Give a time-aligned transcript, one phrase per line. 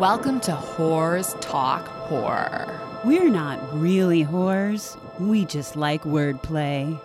[0.00, 2.80] Welcome to Whores Talk Horror.
[3.04, 4.96] We're not really whores.
[5.20, 6.98] We just like wordplay.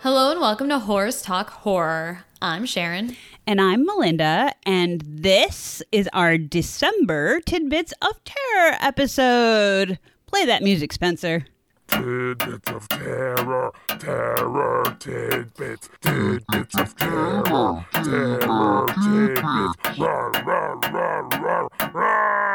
[0.00, 2.24] Hello and welcome to Whores Talk Horror.
[2.40, 3.14] I'm Sharon.
[3.46, 9.98] And I'm Melinda, and this is our December Tidbits of Terror episode.
[10.24, 11.44] Play that music, Spencer.
[11.88, 21.37] Tidbits of terror, terror, tidbits, tidbits of terror, terror, tidbits, rah, rah, rah,
[21.76, 22.47] rah, rah.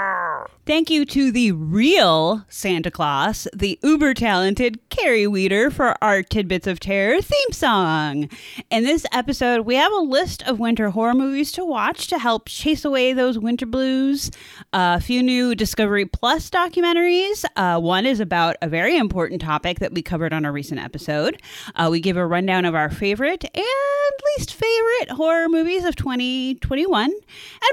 [0.65, 6.67] Thank you to the real Santa Claus, the uber talented Carrie Weeder, for our Tidbits
[6.67, 8.29] of Terror theme song.
[8.69, 12.47] In this episode, we have a list of winter horror movies to watch to help
[12.47, 14.31] chase away those winter blues.
[14.71, 17.43] a few new Discovery Plus documentaries.
[17.57, 21.41] Uh, one is about a very important topic that we covered on a recent episode.
[21.75, 23.65] Uh, we give a rundown of our favorite and
[24.37, 27.13] least favorite horror movies of 2021, and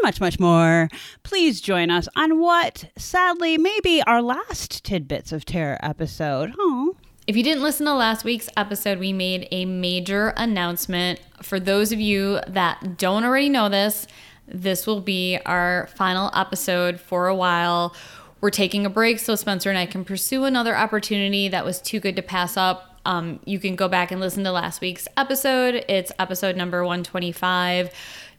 [0.03, 0.89] much, much more.
[1.23, 6.53] Please join us on what, sadly, may be our last Tidbits of Terror episode.
[6.59, 6.97] Oh.
[7.27, 11.20] If you didn't listen to last week's episode, we made a major announcement.
[11.42, 14.06] For those of you that don't already know this,
[14.48, 17.95] this will be our final episode for a while.
[18.41, 22.01] We're taking a break so Spencer and I can pursue another opportunity that was too
[22.01, 23.01] good to pass up.
[23.05, 25.84] Um, you can go back and listen to last week's episode.
[25.89, 27.91] It's episode number 125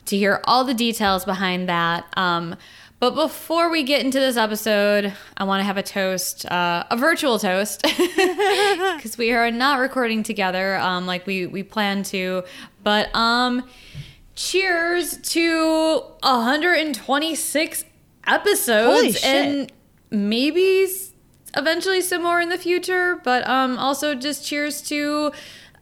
[0.05, 2.05] to hear all the details behind that.
[2.17, 2.55] Um,
[3.01, 6.95] but before we get into this episode, I want to have a toast, uh, a
[6.95, 7.81] virtual toast,
[8.15, 12.43] because we are not recording together um, like we we plan to.
[12.83, 13.67] But um,
[14.35, 17.85] cheers to 126
[18.27, 19.23] episodes Holy shit.
[19.25, 19.71] and
[20.11, 20.87] maybe
[21.57, 23.19] eventually some more in the future.
[23.23, 25.31] But um, also just cheers to,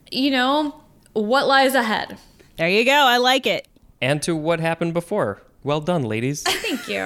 [0.09, 0.73] you know,
[1.11, 2.17] what lies ahead.
[2.57, 2.93] There you go.
[2.93, 3.67] I like it.
[4.01, 5.41] and to what happened before.
[5.63, 6.43] Well done, ladies.
[6.47, 7.05] Thank you.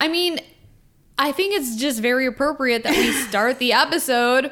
[0.00, 0.38] I mean,
[1.18, 4.50] I think it's just very appropriate that we start the episode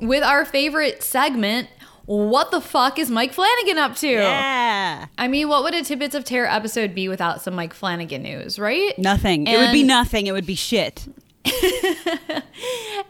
[0.00, 1.68] with our favorite segment.
[2.06, 4.08] What the fuck is Mike Flanagan up to?
[4.08, 5.06] Yeah.
[5.18, 8.58] I mean, what would a Tidbits of Terror episode be without some Mike Flanagan news,
[8.60, 8.96] right?
[8.96, 9.46] Nothing.
[9.48, 10.26] it would be And- nothing.
[10.28, 11.06] It would be shit.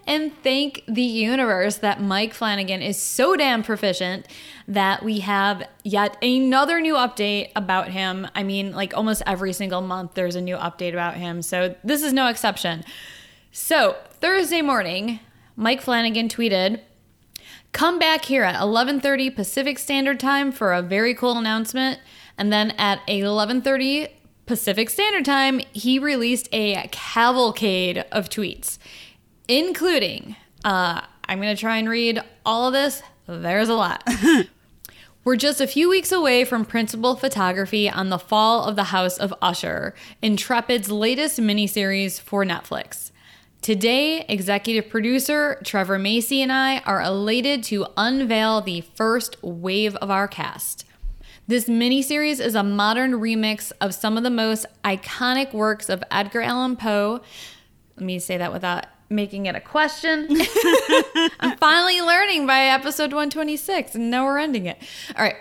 [0.06, 4.26] And thank the universe that Mike Flanagan is so damn proficient
[4.68, 8.28] that we have yet another new update about him.
[8.34, 11.42] I mean, like almost every single month there's a new update about him.
[11.42, 12.84] So this is no exception.
[13.50, 15.20] So, Thursday morning,
[15.56, 16.80] Mike Flanagan tweeted,
[17.72, 21.98] "Come back here at 11:30 Pacific Standard Time for a very cool announcement."
[22.38, 24.08] And then at 11:30
[24.46, 28.78] Pacific Standard Time, he released a cavalcade of tweets,
[29.48, 33.02] including uh, I'm going to try and read all of this.
[33.26, 34.08] There's a lot.
[35.24, 39.18] We're just a few weeks away from principal photography on the fall of the House
[39.18, 39.92] of Usher,
[40.22, 43.10] Intrepid's latest miniseries for Netflix.
[43.60, 50.08] Today, executive producer Trevor Macy and I are elated to unveil the first wave of
[50.08, 50.84] our cast.
[51.48, 56.42] This miniseries is a modern remix of some of the most iconic works of Edgar
[56.42, 57.20] Allan Poe.
[57.96, 60.26] Let me say that without making it a question.
[61.40, 64.82] I'm finally learning by episode 126, and now we're ending it.
[65.16, 65.36] All right.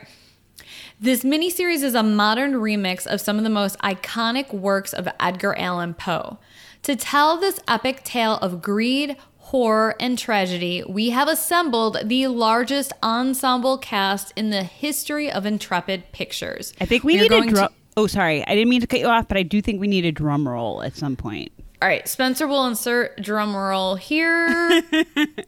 [1.00, 5.58] This miniseries is a modern remix of some of the most iconic works of Edgar
[5.58, 6.38] Allan Poe.
[6.84, 9.18] To tell this epic tale of greed,
[9.56, 16.12] horror, and tragedy, we have assembled the largest ensemble cast in the history of Intrepid
[16.12, 16.74] Pictures.
[16.82, 17.70] I think we, are need a going to- drum.
[17.96, 18.46] Oh, sorry.
[18.46, 20.46] I didn't mean to cut you off, but I do think we need a drum
[20.46, 21.54] roll at some point.
[21.82, 24.84] All right, Spencer will insert drum roll here.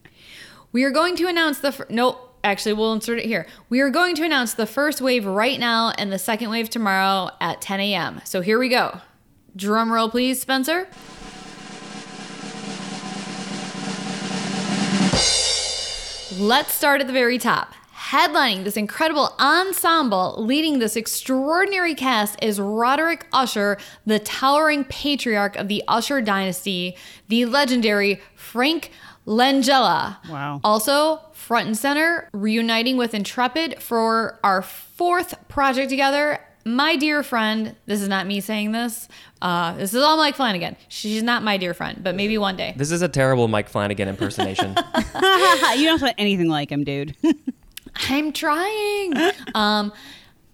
[0.72, 2.40] we are going to announce the fir- nope.
[2.46, 3.46] Actually, we'll insert it here.
[3.67, 7.29] We are going to announce the first wave right now and the second wave tomorrow
[7.41, 8.22] at 10 a.m.
[8.23, 9.01] So here we go.
[9.57, 10.88] Drum roll, please, Spencer.
[16.40, 17.74] Let's start at the very top.
[17.96, 25.67] Headlining this incredible ensemble, leading this extraordinary cast is Roderick Usher, the towering patriarch of
[25.67, 26.96] the Usher dynasty,
[27.28, 28.91] the legendary Frank
[29.26, 30.17] Langella.
[30.29, 30.61] Wow.
[30.64, 36.40] Also, front and center, reuniting with Intrepid for our fourth project together.
[36.67, 39.08] My dear friend, this is not me saying this.
[39.41, 40.75] Uh, this is all Mike Flanagan.
[40.90, 42.73] She's not my dear friend, but maybe one day.
[42.75, 44.75] This is a terrible Mike Flanagan impersonation.
[45.78, 47.16] you don't sound anything like him, dude.
[48.09, 49.14] I'm trying.
[49.55, 49.93] um,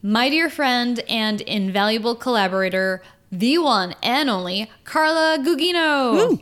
[0.03, 3.01] my dear friend and invaluable collaborator,
[3.31, 6.39] the one and only Carla Gugino.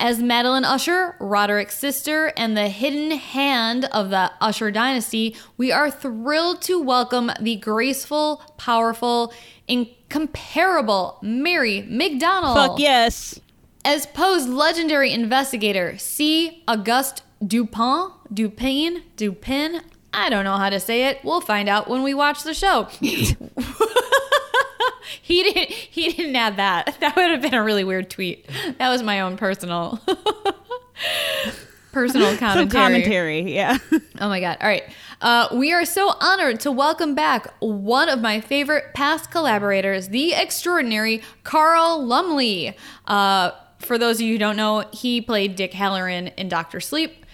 [0.00, 5.90] As Madeline Usher, Roderick's sister, and the hidden hand of the Usher dynasty, we are
[5.90, 9.32] thrilled to welcome the graceful, powerful,
[9.68, 12.54] incomparable Mary McDonnell.
[12.54, 13.40] Fuck yes.
[13.84, 16.64] As Poe's legendary investigator, C.
[16.66, 19.82] Auguste Dupin, Dupin, Dupin,
[20.12, 21.20] I don't know how to say it.
[21.24, 22.88] We'll find out when we watch the show.
[25.22, 26.96] he didn't he didn't add that.
[27.00, 28.48] That would have been a really weird tweet.
[28.78, 30.00] That was my own personal
[31.92, 32.68] personal Some commentary.
[32.70, 33.54] commentary.
[33.54, 33.78] Yeah.
[34.20, 34.58] Oh my God.
[34.60, 34.84] All right.
[35.20, 40.34] Uh, we are so honored to welcome back one of my favorite past collaborators, the
[40.34, 42.76] extraordinary Carl Lumbly.
[43.06, 47.24] Uh, for those of you who don't know, he played Dick Hallorann in Doctor Sleep.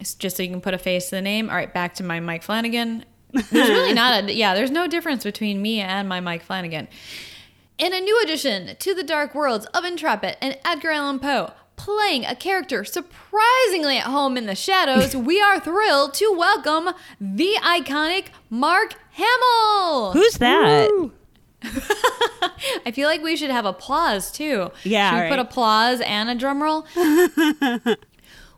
[0.00, 1.48] It's just so you can put a face to the name.
[1.50, 3.04] All right, back to my Mike Flanagan.
[3.32, 6.88] There's really not a, yeah, there's no difference between me and my Mike Flanagan.
[7.78, 12.24] In a new addition to the dark worlds of Intrepid and Edgar Allan Poe, playing
[12.24, 16.90] a character surprisingly at home in the shadows, we are thrilled to welcome
[17.20, 20.12] the iconic Mark Hamill.
[20.12, 21.10] Who's that?
[22.84, 24.70] I feel like we should have applause too.
[24.84, 26.86] Yeah, Should we put applause and a drum roll?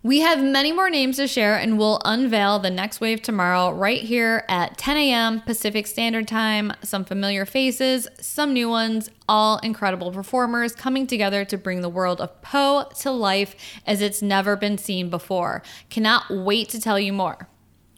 [0.04, 4.02] We have many more names to share and we'll unveil the next wave tomorrow right
[4.02, 5.40] here at 10 a.m.
[5.40, 6.74] Pacific Standard Time.
[6.82, 12.20] Some familiar faces, some new ones, all incredible performers coming together to bring the world
[12.20, 13.56] of Poe to life
[13.86, 15.62] as it's never been seen before.
[15.88, 17.48] Cannot wait to tell you more.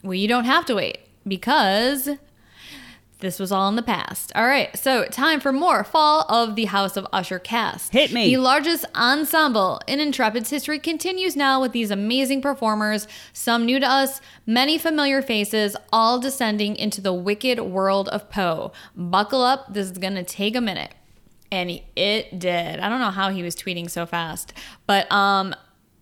[0.05, 2.09] Well, you don't have to wait because
[3.21, 4.31] this was all in the past.
[4.35, 7.93] All right, so time for more Fall of the House of Usher cast.
[7.93, 8.35] Hit me.
[8.35, 13.87] The largest ensemble in Intrepid's history continues now with these amazing performers, some new to
[13.87, 18.73] us, many familiar faces, all descending into the wicked world of Poe.
[18.95, 20.95] Buckle up, this is gonna take a minute.
[21.51, 22.81] And it did.
[22.81, 24.53] I don't know how he was tweeting so fast,
[24.87, 25.55] but um,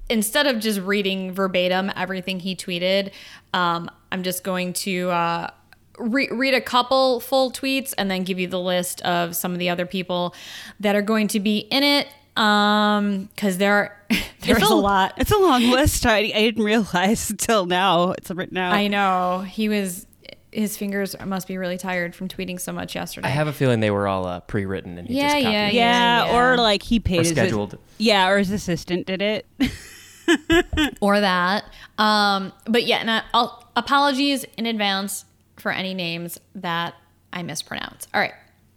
[0.09, 3.13] instead of just reading verbatim everything he tweeted,
[3.53, 5.51] um, I'm just going to uh,
[5.99, 9.59] re- read a couple full tweets and then give you the list of some of
[9.59, 10.35] the other people
[10.81, 12.09] that are going to be in it.
[12.37, 13.97] Um, because there,
[14.41, 15.15] there's It's a lot.
[15.19, 16.05] It's a long list.
[16.05, 18.11] I, I didn't realize until now.
[18.13, 18.73] It's written out.
[18.75, 20.07] I know he was.
[20.51, 23.27] His fingers must be really tired from tweeting so much yesterday.
[23.27, 25.71] I have a feeling they were all uh, pre-written and he Yeah, just copied yeah,
[25.71, 27.77] yeah, Yeah, or like he paid Or his scheduled.
[27.99, 29.47] Yeah, or his assistant did it.
[31.01, 31.65] or that.
[31.99, 35.25] Um, but yeah, and I- I'll, apologies in advance
[35.57, 36.95] for any names that
[37.33, 38.07] I mispronounce.
[38.15, 38.35] All right.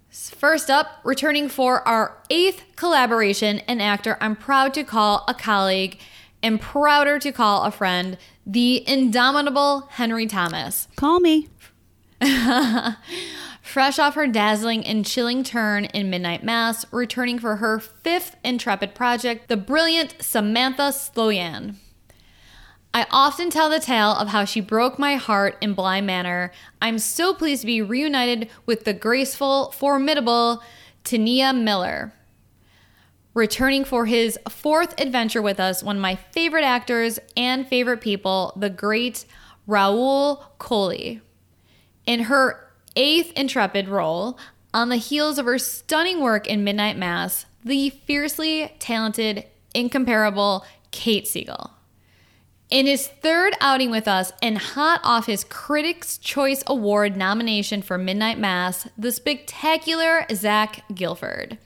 [0.09, 5.99] First up, returning for our eighth collaboration, an actor I'm proud to call a colleague
[6.41, 10.87] and prouder to call a friend, the indomitable Henry Thomas.
[10.95, 11.49] Call me.
[13.61, 18.95] Fresh off her dazzling and chilling turn in Midnight Mass, returning for her fifth Intrepid
[18.95, 21.75] project, the brilliant Samantha Sloyan.
[22.97, 26.51] I often tell the tale of how she broke my heart in Bly Manor.
[26.81, 30.63] I'm so pleased to be reunited with the graceful, formidable
[31.03, 32.11] T'Nia Miller.
[33.35, 38.51] Returning for his fourth adventure with us, one of my favorite actors and favorite people,
[38.55, 39.25] the great
[39.69, 41.21] Rahul Kohli.
[42.07, 44.39] In her eighth Intrepid role,
[44.73, 49.45] on the heels of her stunning work in Midnight Mass, the fiercely talented,
[49.75, 51.76] incomparable Kate Siegel.
[52.69, 57.97] In his third outing with us and hot off his Critics' Choice Award nomination for
[57.97, 61.57] Midnight Mass, the spectacular Zach Gilford.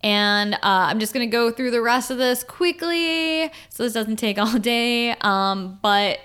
[0.00, 3.94] And uh, I'm just going to go through the rest of this quickly so this
[3.94, 5.10] doesn't take all day.
[5.22, 6.20] Um, but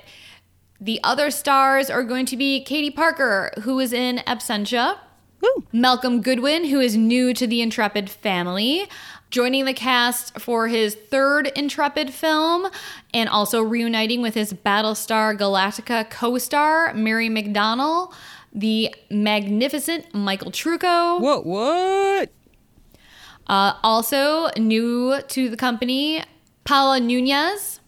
[0.80, 5.00] the other stars are going to be Katie Parker, who is in Absentia.
[5.42, 5.66] Woo.
[5.74, 8.88] Malcolm Goodwin, who is new to the Intrepid family,
[9.34, 12.68] joining the cast for his third Intrepid film,
[13.16, 18.14] and also reuniting with his Battlestar Galactica co star, Mary McDonnell,
[18.54, 21.20] the magnificent Michael Trucco.
[21.20, 21.46] What?
[21.48, 22.32] What?
[23.48, 26.24] Uh, also new to the company,
[26.64, 27.80] Paola Núñez,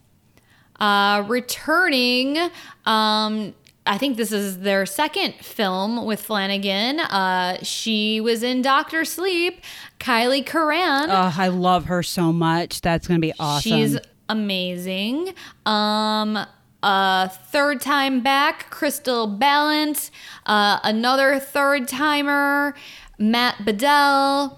[0.79, 2.39] uh, returning.
[2.87, 3.53] Um,
[3.87, 6.99] I think this is their second film with Flanagan.
[6.99, 9.61] Uh, she was in Doctor Sleep.
[9.99, 11.09] Kyliegh Curran.
[11.09, 12.81] Oh, I love her so much.
[12.81, 13.71] That's gonna be awesome.
[13.71, 15.33] She's amazing.
[15.65, 16.39] Um,
[16.81, 20.09] uh, third time back, Crystal Balint.
[20.45, 22.75] Uh, another third timer,
[23.17, 24.57] Matt Biedel.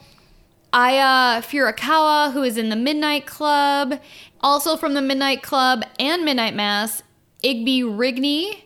[0.73, 3.99] Aya Furukawa, who is in the Midnight Club.
[4.41, 7.03] Also from the Midnight Club and Midnight Mass,
[7.43, 8.63] Igby Rigney.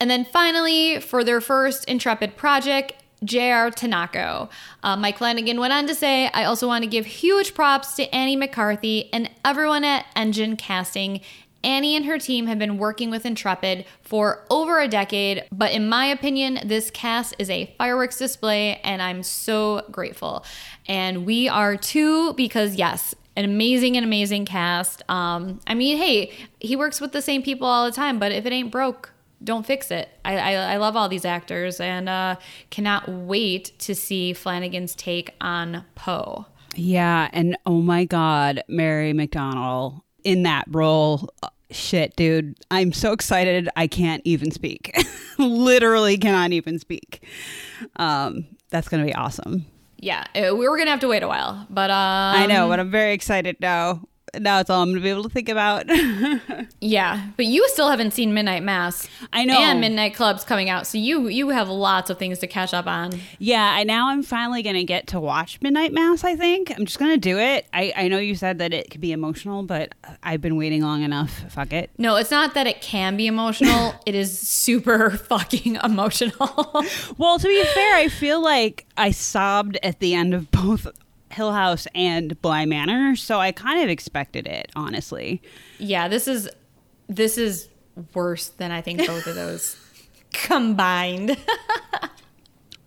[0.00, 3.70] And then finally, for their first Intrepid project, J.R.
[3.70, 4.48] Tanako.
[4.82, 8.14] Uh, Mike Flanagan went on to say, I also want to give huge props to
[8.14, 11.20] Annie McCarthy and everyone at Engine Casting.
[11.62, 15.88] Annie and her team have been working with Intrepid for over a decade, but in
[15.88, 20.44] my opinion, this cast is a fireworks display, and I'm so grateful.
[20.86, 25.02] And we are too, because yes, an amazing and amazing cast.
[25.10, 28.46] Um, I mean, hey, he works with the same people all the time, but if
[28.46, 30.08] it ain't broke, don't fix it.
[30.24, 32.36] I, I, I love all these actors and uh,
[32.70, 36.46] cannot wait to see Flanagan's take on Poe.
[36.74, 41.28] Yeah, and oh my God, Mary McDonnell in that role.
[41.70, 42.56] Shit, dude.
[42.70, 43.68] I'm so excited.
[43.76, 44.96] I can't even speak.
[45.38, 47.24] Literally cannot even speak.
[47.96, 49.66] Um, that's going to be awesome.
[50.02, 52.80] Yeah, uh, we were gonna have to wait a while, but um, I know, but
[52.80, 54.00] I'm very excited now.
[54.38, 55.86] Now it's all I'm going to be able to think about.
[56.80, 59.08] yeah, but you still haven't seen Midnight Mass.
[59.32, 59.58] I know.
[59.58, 62.86] and Midnight Club's coming out, so you you have lots of things to catch up
[62.86, 63.12] on.
[63.38, 66.70] yeah, I now I'm finally going to get to watch Midnight Mass, I think.
[66.76, 67.66] I'm just going to do it.
[67.72, 71.02] I, I know you said that it could be emotional, but I've been waiting long
[71.02, 71.44] enough.
[71.50, 71.90] Fuck it.
[71.98, 73.94] No, it's not that it can be emotional.
[74.06, 76.84] it is super fucking emotional.
[77.18, 80.86] Well, to be fair, I feel like I sobbed at the end of both
[81.30, 85.40] Hill House and Bly Manor, so I kind of expected it, honestly.
[85.78, 86.48] yeah, this is
[87.08, 87.68] this is
[88.14, 89.76] worse than I think both of those
[90.32, 91.36] combined.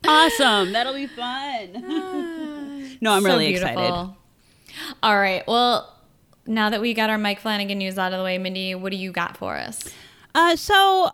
[0.05, 0.71] Awesome.
[0.73, 2.97] That'll be fun.
[3.01, 3.69] no, I'm So really beautiful.
[3.71, 4.15] excited.
[5.01, 5.43] All right.
[5.47, 5.93] Well,
[6.45, 8.97] now that we got our Mike Flanagan news out of the way, Mindy, what do
[8.97, 9.87] you got for us?
[10.35, 11.11] Uh, so,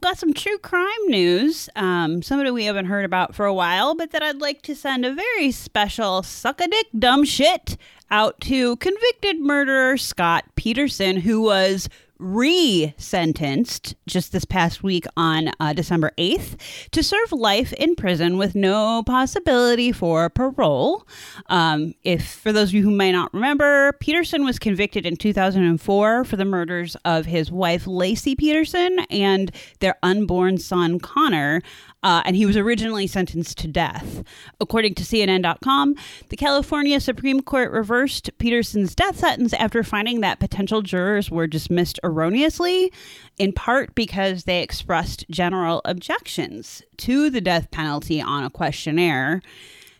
[0.00, 1.68] got some true crime news.
[1.76, 5.04] Um, somebody we haven't heard about for a while, but that I'd like to send
[5.04, 7.76] a very special suck a dick dumb shit
[8.10, 15.50] out to convicted murderer Scott Peterson, who was re sentenced just this past week on
[15.60, 16.56] uh, December 8th
[16.90, 21.06] to serve life in prison with no possibility for parole.
[21.46, 26.24] Um, if, for those of you who may not remember, Peterson was convicted in 2004
[26.24, 31.62] for the murders of his wife Laci Peterson and their unborn son Connor.
[32.04, 34.22] Uh, and he was originally sentenced to death.
[34.60, 35.96] According to CNN.com,
[36.28, 41.98] the California Supreme Court reversed Peterson's death sentence after finding that potential jurors were dismissed
[42.04, 42.92] erroneously,
[43.38, 49.40] in part because they expressed general objections to the death penalty on a questionnaire.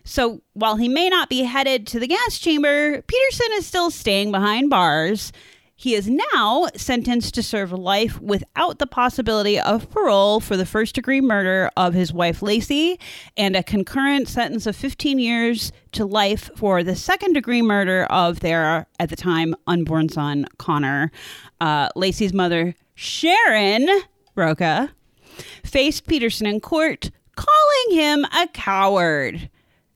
[0.03, 4.31] So while he may not be headed to the gas chamber, Peterson is still staying
[4.31, 5.33] behind bars.
[5.77, 10.95] He is now sentenced to serve life without the possibility of parole for the first
[10.95, 12.97] degree murder of his wife Laci
[13.35, 18.39] and a concurrent sentence of 15 years to life for the second degree murder of
[18.39, 21.11] their, at the time, unborn son, Connor.
[21.59, 23.89] Uh, Laci's mother, Sharon
[24.35, 24.93] Rocha,
[25.65, 29.49] faced Peterson in court, calling him a coward.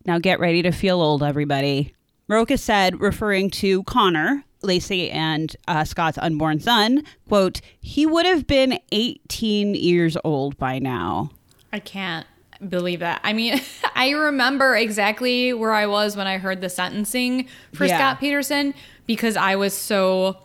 [0.06, 1.96] Now get ready to feel old, everybody.
[2.28, 8.46] Rocha said, referring to Connor, Laci and uh, Scott's unborn son, quote, he would have
[8.48, 11.32] been 18 years old by now.
[11.72, 12.26] I can't
[12.68, 13.22] believe that.
[13.24, 13.62] I mean,
[13.96, 17.98] I remember exactly where I was when I heard the sentencing for Yeah.
[17.98, 18.74] Scott Peterson
[19.06, 20.38] because I was so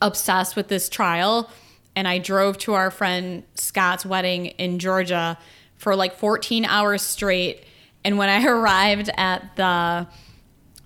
[0.00, 1.50] obsessed with this trial.
[1.96, 5.38] And I drove to our friend Scott's wedding in Georgia
[5.76, 7.64] for like 14 hours straight.
[8.04, 10.08] And when I arrived at the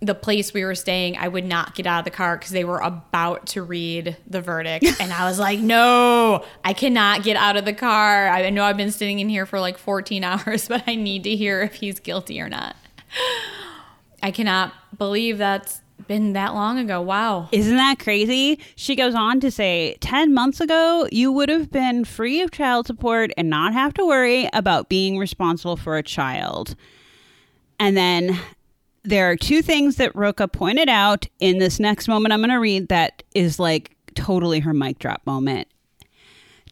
[0.01, 2.65] the place we were staying, I would not get out of the car because they
[2.65, 4.85] were about to read the verdict.
[5.01, 8.29] And I was like, no, I cannot get out of the car.
[8.29, 11.37] I know I've been sitting in here for like 14 hours, but I need to
[11.37, 12.77] hear if he's guilty or not.
[14.23, 17.01] I cannot believe that's been that long ago.
[17.01, 17.49] Wow.
[17.53, 18.61] Isn't that crazy?
[18.77, 22.87] She goes on to say 10 months ago, you would have been free of child
[22.87, 26.77] support and not have to worry about being responsible for a child.
[27.81, 28.39] And then
[29.05, 32.57] there are two things that Rocha pointed out in this next moment I'm going to
[32.57, 35.69] read that is like totally her mic drop moment.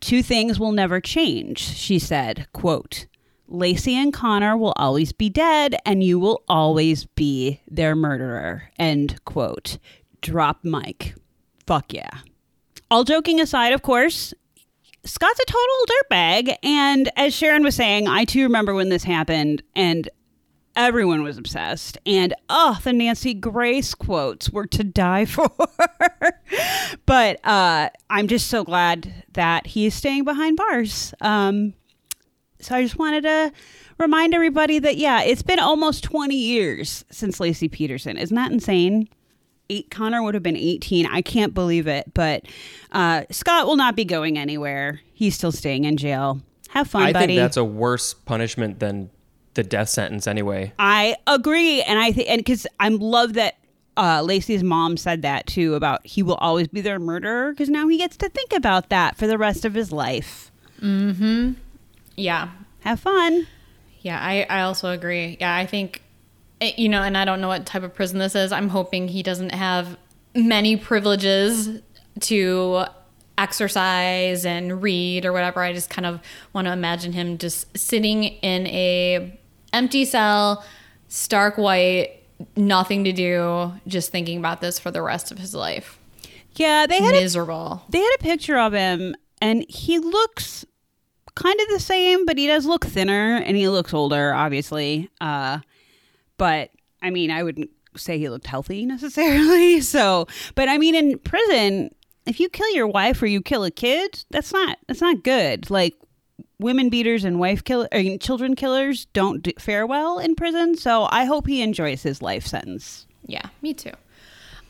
[0.00, 3.06] Two things will never change, she said, quote,
[3.50, 8.64] Laci and Connor will always be dead and you will always be their murderer.
[8.78, 9.78] End quote.
[10.20, 11.14] Drop mic.
[11.66, 12.10] Fuck yeah.
[12.90, 14.34] All joking aside, of course,
[15.04, 16.56] Scott's a total dirtbag.
[16.64, 20.08] And as Sharon was saying, I too remember when this happened and
[20.76, 21.98] everyone was obsessed.
[22.06, 25.50] And oh, the Nancy Grace quotes were to die for.
[27.06, 31.14] but uh, I'm just so glad that he is staying behind bars.
[31.20, 31.74] Um,
[32.60, 33.52] so I just wanted to
[33.98, 38.16] remind everybody that, yeah, it's been almost 20 years since Laci Peterson.
[38.16, 39.08] Isn't that insane?
[39.68, 41.06] Eight, Connor would have been 18.
[41.06, 42.14] I can't believe it.
[42.14, 42.44] But
[42.92, 45.00] uh, Scott will not be going anywhere.
[45.12, 46.40] He's still staying in jail.
[46.68, 47.26] Have fun, I buddy.
[47.28, 49.10] think that's a worse punishment than
[49.56, 50.72] the death sentence anyway.
[50.78, 53.56] I agree, and I think, and because I love that
[53.96, 57.88] uh, Laci's mom said that too about he will always be their murderer because now
[57.88, 60.50] he gets to think about that for the rest of his life.
[60.80, 61.52] Mm-hmm.
[62.16, 62.50] Yeah.
[62.80, 63.46] Have fun.
[64.00, 65.36] Yeah, I, I also agree.
[65.40, 66.02] Yeah, I think,
[66.60, 68.52] eh, you know, and I don't know what type of prison this is.
[68.52, 69.96] I'm hoping he doesn't have
[70.34, 71.80] many privileges
[72.20, 72.84] to
[73.38, 75.60] exercise and read or whatever.
[75.60, 76.20] I just kind of
[76.52, 79.38] want to imagine him just sitting in a
[79.76, 80.64] empty cell,
[81.08, 82.22] stark white,
[82.56, 85.98] nothing to do, just thinking about this for the rest of his life.
[86.56, 87.84] Yeah, they had a, Miserable.
[87.90, 90.64] they had a picture of him, and he looks
[91.34, 95.10] kind of the same, but he does look thinner, and he looks older, obviously.
[95.20, 95.60] Uh,
[96.38, 96.70] but
[97.02, 99.80] I mean, I wouldn't say he looked healthy necessarily.
[99.80, 101.94] So, but I mean, in prison,
[102.26, 105.70] if you kill your wife or you kill a kid, that's not that's not good.
[105.70, 105.94] Like
[106.58, 110.76] women beaters and wife kill I mean, children killers don't do, fare well in prison.
[110.76, 113.06] So I hope he enjoys his life sentence.
[113.26, 113.92] Yeah, me too.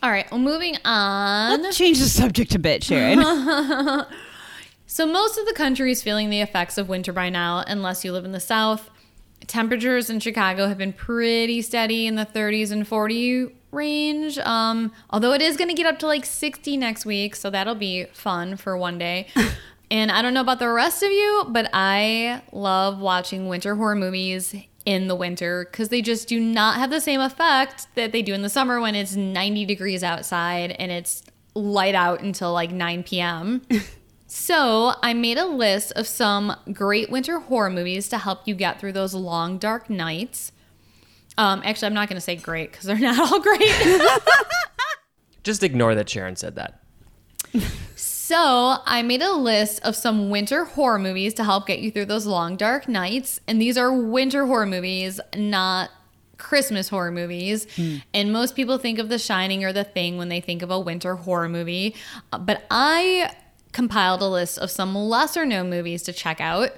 [0.03, 1.61] All right, well, moving on.
[1.61, 3.19] Let's change the subject a bit, Sharon.
[4.89, 8.13] So, most of the country is feeling the effects of winter by now, unless you
[8.13, 8.89] live in the South.
[9.45, 14.39] Temperatures in Chicago have been pretty steady in the 30s and 40 range.
[14.39, 17.75] Um, although it is going to get up to like 60 next week, so that'll
[17.75, 19.27] be fun for one day.
[19.89, 23.95] and I don't know about the rest of you, but I love watching winter horror
[23.95, 28.21] movies in the winter because they just do not have the same effect that they
[28.21, 31.23] do in the summer when it's 90 degrees outside and it's
[31.55, 33.61] light out until like 9 p.m.
[34.29, 38.77] So, I made a list of some great winter horror movies to help you get
[38.77, 40.51] through those long, dark nights.
[41.37, 43.71] Um, actually, I'm not going to say great because they're not all great.
[45.43, 46.81] Just ignore that Sharon said that.
[48.27, 52.07] So, I made a list of some winter horror movies to help get you through
[52.07, 53.39] those long, dark nights.
[53.47, 55.91] And these are winter horror movies, not
[56.37, 57.67] Christmas horror movies.
[58.13, 60.77] And most people think of The Shining or The Thing when they think of a
[60.77, 61.95] winter horror movie.
[62.33, 63.33] Uh, But I
[63.71, 66.71] compiled a list of some lesser known movies to check out.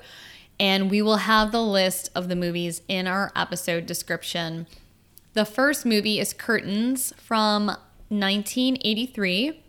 [0.60, 4.68] And we will have the list of the movies in our episode description.
[5.34, 7.68] The first movie is Curtains from
[8.10, 9.64] 1983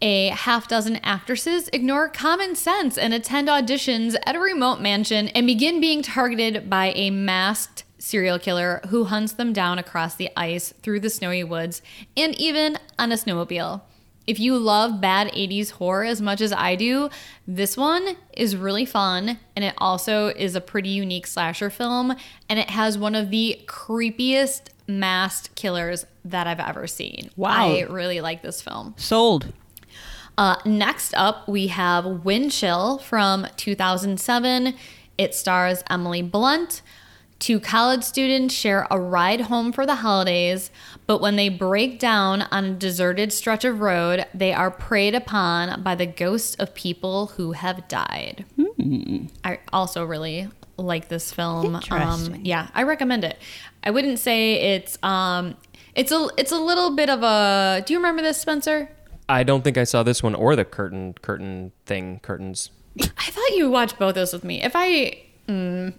[0.00, 5.46] a half dozen actresses ignore common sense and attend auditions at a remote mansion and
[5.46, 10.74] begin being targeted by a masked serial killer who hunts them down across the ice
[10.82, 11.80] through the snowy woods
[12.16, 13.80] and even on a snowmobile.
[14.26, 17.10] If you love bad 80s horror as much as I do,
[17.46, 22.14] this one is really fun and it also is a pretty unique slasher film
[22.48, 27.30] and it has one of the creepiest masked killers that I've ever seen.
[27.36, 27.68] Wow.
[27.68, 28.94] I really like this film.
[28.96, 29.52] Sold.
[30.36, 34.74] Uh, next up, we have Wind Chill from 2007.
[35.16, 36.82] It stars Emily Blunt.
[37.38, 40.70] Two college students share a ride home for the holidays,
[41.06, 45.82] but when they break down on a deserted stretch of road, they are preyed upon
[45.82, 48.44] by the ghosts of people who have died.
[49.44, 51.74] I also really like this film.
[52.34, 53.38] Um, yeah, I recommend it.
[53.82, 55.56] I wouldn't say it's um,
[55.94, 57.82] it's a it's a little bit of a.
[57.84, 58.88] Do you remember this, Spencer?
[59.28, 62.70] I don't think I saw this one or the curtain curtain thing curtains.
[63.00, 64.62] I thought you watched both those with me.
[64.62, 65.94] If I, mm,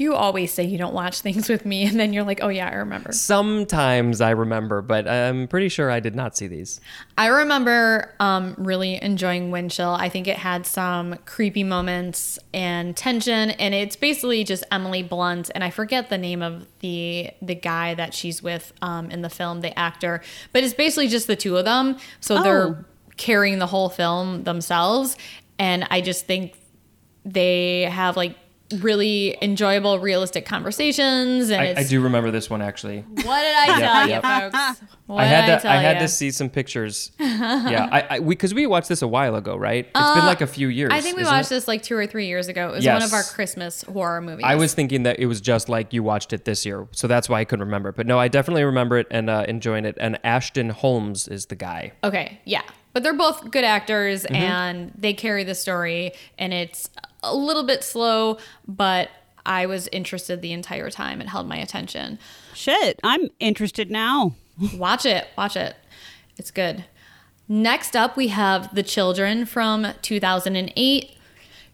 [0.00, 2.68] you always say you don't watch things with me, and then you're like, oh yeah,
[2.68, 3.12] I remember.
[3.12, 6.80] Sometimes I remember, but I'm pretty sure I did not see these.
[7.18, 9.90] I remember um, really enjoying Wind Chill.
[9.90, 15.50] I think it had some creepy moments and tension, and it's basically just Emily Blunt,
[15.54, 19.30] and I forget the name of the the guy that she's with um, in the
[19.30, 21.96] film, the actor, but it's basically just the two of them.
[22.20, 22.42] So Oh.
[22.42, 22.84] they're
[23.18, 25.16] carrying the whole film themselves,
[25.58, 26.54] and I just think
[27.24, 28.34] they have like
[28.78, 31.50] really enjoyable, realistic conversations.
[31.50, 33.00] And I, it's, I do remember this one actually.
[33.00, 34.24] What did I tell yep.
[34.24, 34.82] you, folks?
[35.10, 36.02] What I had did to tell I had ya?
[36.02, 37.10] to see some pictures.
[37.18, 39.84] yeah, I, I we because we watched this a while ago, right?
[39.84, 40.92] It's been like a few years.
[40.92, 41.54] Uh, I think we watched it?
[41.56, 42.68] this like two or three years ago.
[42.68, 44.44] It was one of our Christmas horror movies.
[44.46, 47.28] I was thinking that it was just like you watched it this year, so that's
[47.28, 47.90] why I couldn't remember.
[47.90, 49.96] But no, I definitely remember it and uh, enjoying it.
[50.00, 51.90] And Ashton Holmes is the guy.
[52.04, 54.34] okay, yeah, but they're both good actors Mm-hmm.
[54.36, 56.12] and they carry the story.
[56.38, 56.88] And it's
[57.22, 59.10] a little bit slow, but
[59.44, 61.20] I was interested the entire time.
[61.20, 62.18] It held my attention.
[62.54, 64.34] Shit, I'm interested now.
[64.74, 65.74] Watch it, watch it.
[66.36, 66.84] It's good.
[67.48, 71.16] Next up, we have The Children from 2008.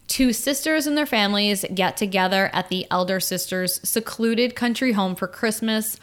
[0.06, 5.26] Two sisters and their families get together at the elder sister's secluded country home for
[5.26, 5.98] Christmas,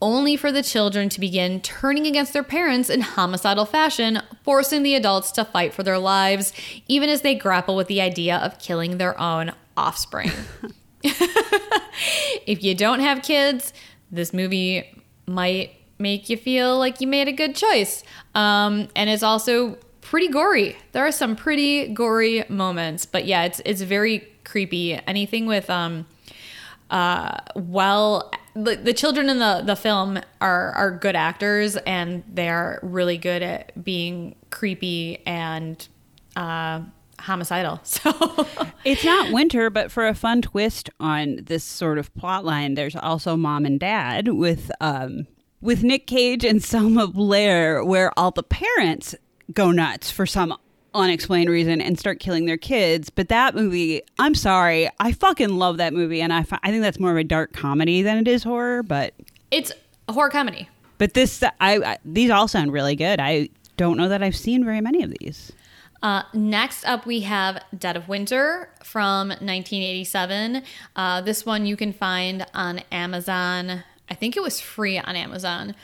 [0.00, 4.94] only for the children to begin turning against their parents in homicidal fashion, forcing the
[4.94, 6.52] adults to fight for their lives,
[6.86, 10.30] even as they grapple with the idea of killing their own offspring.
[11.02, 13.72] if you don't have kids,
[14.10, 18.04] this movie might make you feel like you made a good choice.
[18.34, 20.76] Um, and it's also pretty gory.
[20.92, 24.94] There are some pretty gory moments, but yeah, it's it's very creepy.
[25.06, 26.06] Anything with um,
[26.90, 28.30] uh, well,
[28.64, 33.18] the, the children in the the film are are good actors, and they are really
[33.18, 35.86] good at being creepy and
[36.36, 36.80] uh,
[37.20, 37.80] homicidal.
[37.84, 38.46] So
[38.84, 42.96] It's not winter, but for a fun twist on this sort of plot line, there's
[42.96, 45.26] also mom and dad with um
[45.60, 49.14] with Nick Cage and Selma Blair, where all the parents
[49.52, 50.54] go nuts for some
[50.98, 53.10] unexplained reason and start killing their kids.
[53.10, 57.00] But that movie, I'm sorry, I fucking love that movie, and I I think that's
[57.00, 58.82] more of a dark comedy than it is horror.
[58.82, 59.14] But
[59.50, 59.72] it's
[60.08, 60.68] a horror comedy.
[60.98, 63.20] but this I, I these all sound really good.
[63.20, 65.52] I don't know that I've seen very many of these.
[66.02, 70.62] Uh, next up, we have Dead of Winter from 1987.
[70.94, 73.82] Uh, this one you can find on Amazon.
[74.08, 75.74] I think it was free on Amazon.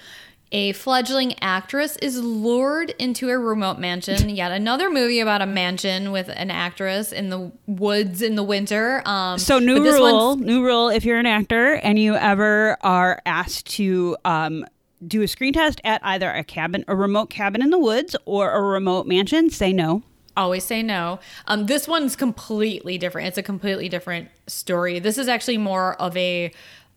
[0.56, 4.28] A fledgling actress is lured into a remote mansion.
[4.36, 9.02] Yet another movie about a mansion with an actress in the woods in the winter.
[9.04, 10.88] Um, So new but this one's- rule, new rule.
[10.90, 14.64] If you're an actor and you ever are asked to um,
[15.04, 18.52] do a screen test at either a cabin, a remote cabin in the woods, or
[18.52, 20.04] a remote mansion, say no.
[20.36, 21.18] always say no.
[21.48, 23.26] Um, this one's completely different.
[23.26, 25.00] It's a completely different story.
[25.00, 26.52] This is actually more of a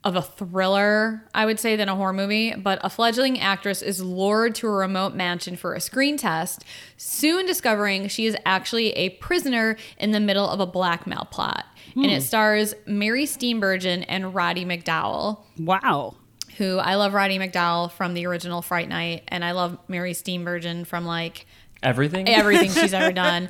[0.08, 2.56] of a thriller, I would say, than a horror movie.
[2.56, 6.64] But a fledgling actress is lured to a remote mansion for a screen test,
[6.96, 11.66] soon discovering she is actually a prisoner in the middle of a blackmail plot.
[11.96, 16.16] And it stars Mary Steenburgen and Roddy McDowall Wow.
[16.58, 20.86] who I love Roddy McDowall from the original Fright Night, and I love Mary Steenburgen
[20.86, 21.48] from like
[21.84, 22.28] Everything?
[22.30, 23.50] everything she's ever done,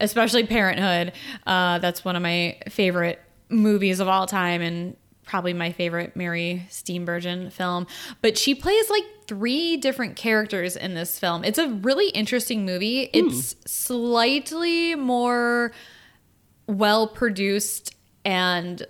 [0.00, 1.12] especially Parenthood.
[1.46, 3.20] Uh, that's one of my favorite
[3.50, 4.96] movies of all time, and
[5.26, 7.86] probably my favorite Mary Steenburgen film.
[8.22, 11.44] But she plays like three different characters in this film.
[11.44, 13.06] It's a really interesting movie.
[13.06, 13.28] Hmm.
[13.28, 15.72] It's slightly more
[16.66, 18.86] well produced and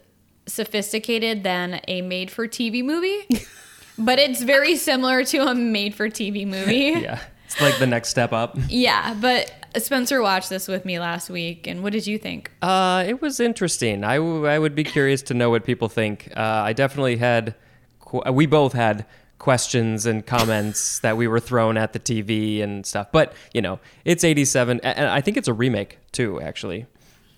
[0.46, 3.26] sophisticated than a made for TV movie.
[3.98, 6.74] but it's very similar to a made for TV movie.
[7.00, 7.20] yeah.
[7.46, 8.58] It's like the next step up.
[8.68, 12.50] Yeah, but Spencer watched this with me last week, and what did you think?
[12.62, 14.04] Uh, it was interesting.
[14.04, 16.30] I, w- I would be curious to know what people think.
[16.36, 17.54] Uh, I definitely had,
[18.00, 19.06] qu- we both had
[19.38, 23.08] questions and comments that we were thrown at the TV and stuff.
[23.12, 24.80] But, you know, it's 87.
[24.80, 26.86] And I think it's a remake, too, actually.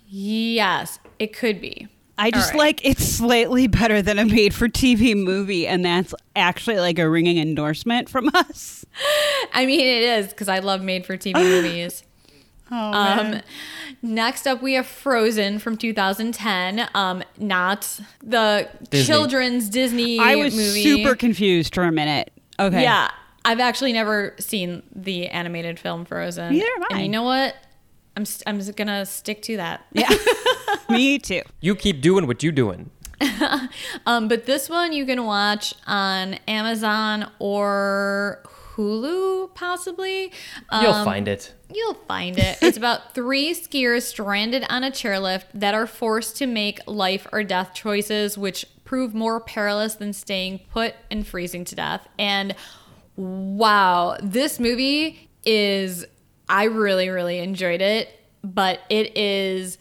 [0.09, 1.89] Yes, it could be.
[2.21, 2.67] I just All right.
[2.67, 7.09] like it's slightly better than a made for TV movie, and that's actually like a
[7.09, 8.85] ringing endorsement from us.
[9.53, 12.03] I mean, it is because I love made for TV movies.
[12.71, 13.41] Oh, Um,
[14.03, 16.89] next up, we have Frozen from 2010.
[16.95, 19.07] Um, not the Disney.
[19.07, 20.83] children's Disney I was movie.
[20.83, 22.31] super confused for a minute.
[22.61, 22.83] Okay.
[22.83, 23.11] Yeah,
[23.45, 26.53] I've actually never seen the animated film Frozen.
[26.53, 26.95] Neither have I.
[26.97, 27.55] And you know what?
[28.17, 29.87] I'm st- I'm just gonna stick to that.
[29.93, 30.09] Yeah.
[30.91, 31.43] Me too.
[31.61, 32.91] You keep doing what you're doing.
[34.07, 38.43] Um, but this one you can watch on Amazon or
[38.79, 40.33] Hulu, possibly.
[40.71, 41.53] Um, You'll find it.
[41.75, 42.59] You'll find it.
[42.63, 47.43] It's about three skiers stranded on a chairlift that are forced to make life or
[47.43, 52.07] death choices, which prove more perilous than staying put and freezing to death.
[52.19, 52.55] And
[53.17, 56.07] wow, this movie is,
[56.49, 58.09] I really, really enjoyed it,
[58.45, 59.77] but it is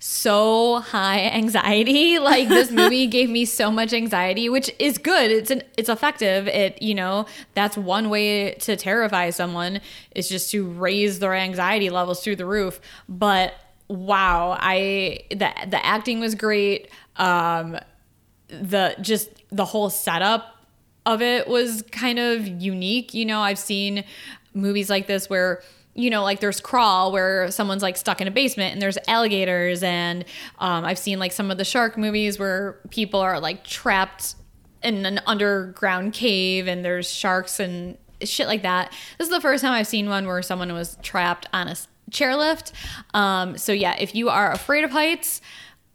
[0.00, 2.18] so high anxiety.
[2.30, 5.30] Like this movie gave me so much anxiety, which is good.
[5.30, 6.48] It's an, it's effective.
[6.48, 9.80] It you know that's one way to terrify someone
[10.14, 12.80] is just to raise their anxiety levels through the roof.
[13.08, 13.54] But
[13.88, 16.88] wow, I the the acting was great.
[17.16, 17.78] Um,
[18.48, 20.56] the just the whole setup
[21.06, 23.14] of it was kind of unique.
[23.14, 24.04] You know, I've seen
[24.54, 25.62] movies like this where
[26.00, 29.82] you know, like there's Crawl where someone's like stuck in a basement and there's alligators,
[29.82, 30.24] and
[30.58, 34.34] um, I've seen like some of the shark movies where people are like trapped
[34.82, 38.92] in an underground cave and there's sharks and shit like that.
[39.18, 41.76] This is the first time I've seen one where someone was trapped on a
[42.10, 42.72] chairlift.
[43.14, 45.40] Um, so yeah, if you are afraid of heights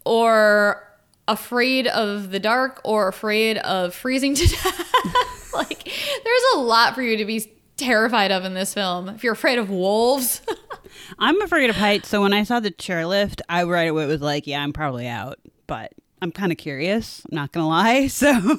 [0.06, 0.84] or
[1.28, 5.84] afraid of the dark or afraid of freezing to death, like
[6.24, 9.10] there's a lot for you to be terrified of in this film.
[9.10, 10.42] If you're afraid of wolves,
[11.20, 14.48] I'm afraid of heights, so when I saw the chairlift, I right away was like,
[14.48, 17.22] "Yeah, I'm probably out." But I'm kind of curious.
[17.30, 18.08] I'm not gonna lie.
[18.16, 18.58] So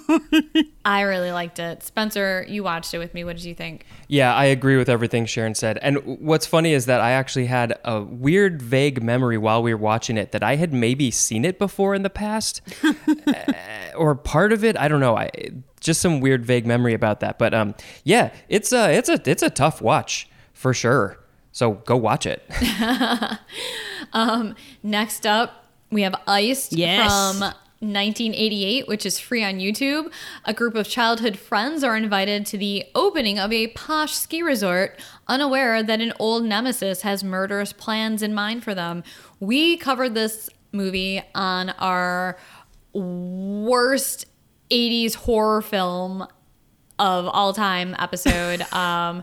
[0.84, 1.82] I really liked it.
[1.82, 3.24] Spencer, you watched it with me.
[3.24, 3.86] What did you think?
[4.08, 5.78] Yeah, I agree with everything Sharon said.
[5.82, 9.80] And what's funny is that I actually had a weird, vague memory while we were
[9.80, 12.60] watching it that I had maybe seen it before in the past,
[13.26, 13.42] Uh,
[13.96, 14.76] or part of it.
[14.76, 15.16] I don't know.
[15.16, 15.30] I
[15.80, 17.38] just some weird, vague memory about that.
[17.38, 21.18] But um, yeah, it's a it's a it's a tough watch for sure.
[21.52, 22.42] So go watch it.
[24.82, 27.06] Next up, we have Iced Yes.
[27.10, 30.10] from 1988, which is free on YouTube.
[30.44, 34.98] A group of childhood friends are invited to the opening of a posh ski resort,
[35.28, 39.04] unaware that an old nemesis has murderous plans in mind for them.
[39.40, 42.38] We covered this movie on our
[42.92, 44.26] worst
[44.70, 46.26] 80s horror film
[46.98, 48.62] of all time episode.
[48.72, 49.22] um,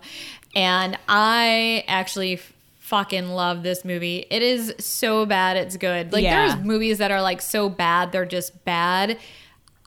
[0.56, 2.40] and I actually
[2.84, 4.26] fucking love this movie.
[4.30, 6.12] It is so bad, it's good.
[6.12, 6.50] Like, Yeah.
[6.50, 9.18] there's movies that are like so bad, they're just bad.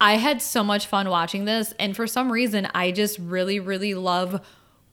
[0.00, 1.74] I had so much fun watching this.
[1.78, 4.40] And for some reason, I just really, really love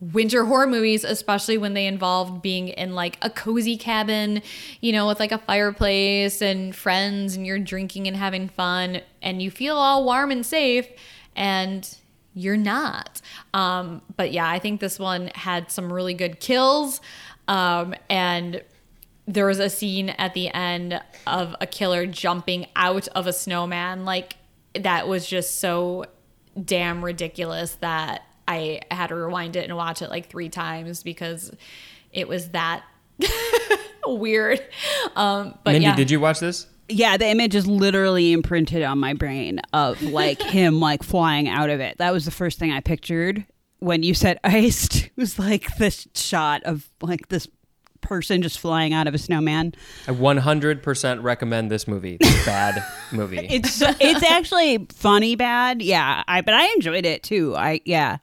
[0.02, 4.42] winter horror movies, especially when they involve being in like a cozy cabin,
[4.82, 9.42] you know, with like a fireplace and friends and you're drinking and having fun and
[9.42, 10.90] you feel all warm and safe
[11.38, 11.98] and
[12.36, 13.22] you're not.
[13.54, 17.00] Um, but yeah, I think this one had some really good kills.
[17.48, 18.62] Um, and
[19.26, 24.06] there was a scene at the end of a killer jumping out of a snowman.
[24.06, 24.36] Like
[24.76, 26.06] that was just so
[26.62, 31.56] damn ridiculous that I had to rewind it and watch it like three times because
[32.12, 32.84] it was that
[34.06, 34.62] weird.
[35.16, 35.96] Um, but Mindy, yeah.
[35.96, 36.68] did you watch this?
[36.90, 41.70] yeah, the image is literally imprinted on my brain of like him like flying out
[41.70, 41.98] of it.
[41.98, 43.46] That was the first thing I pictured
[43.84, 45.06] when you said iced.
[45.06, 47.48] It was like this shot of like this
[48.02, 49.74] person just flying out of a snowman.
[50.08, 52.18] I 100% recommend this movie.
[52.20, 53.38] It's a bad movie.
[53.40, 55.82] It's it's actually funny bad.
[55.82, 57.56] Yeah, I but I enjoyed it too.
[57.56, 58.18] I yeah.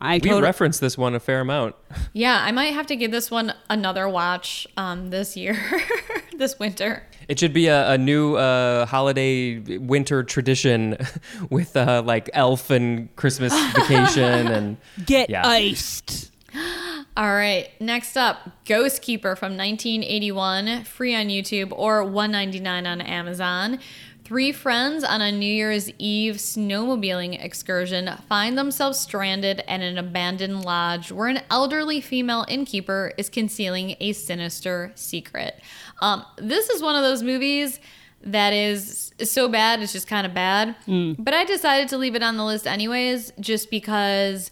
[0.00, 1.76] I we totally referenced this one a fair amount.
[2.12, 5.56] yeah, I might have to give this one another watch um, this year,
[6.36, 7.04] this winter.
[7.28, 10.96] It should be a, a new uh, holiday winter tradition
[11.50, 15.46] with uh, like elf and Christmas vacation and get Yeah.
[15.46, 16.30] iced.
[17.16, 23.78] All right, next up, Ghostkeeper from 1981, free on YouTube or 1.99 on Amazon.
[24.24, 30.64] Three friends on a New Year's Eve snowmobiling excursion find themselves stranded at an abandoned
[30.64, 35.60] lodge where an elderly female innkeeper is concealing a sinister secret.
[36.00, 37.80] Um, this is one of those movies
[38.22, 40.74] that is so bad it's just kind of bad.
[41.18, 44.50] But I decided to leave it on the list anyways, just because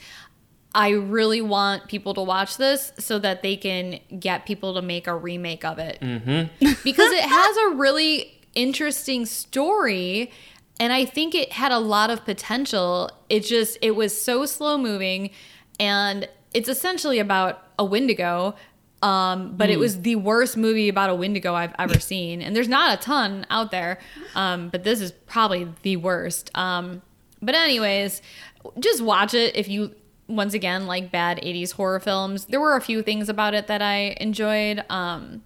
[0.75, 5.07] I really want people to watch this so that they can get people to make
[5.07, 5.99] a remake of it.
[6.85, 10.31] because it has a really interesting story
[10.81, 13.11] and I think it had a lot of potential.
[13.29, 15.31] It just it was so slow moving
[15.79, 18.57] and it's essentially about a Wendigo.
[19.03, 22.41] Um, but it was the worst movie about a Wendigo I've ever seen.
[22.41, 23.99] And there's not a ton out there.
[24.35, 26.51] Um, but this is probably the worst.
[26.57, 27.03] Um,
[27.41, 28.23] but anyways,
[28.79, 29.95] just watch it if you
[30.29, 32.47] once again like bad 80s horror films.
[32.47, 34.85] There were a few things about it that I enjoyed.
[34.89, 35.43] Um,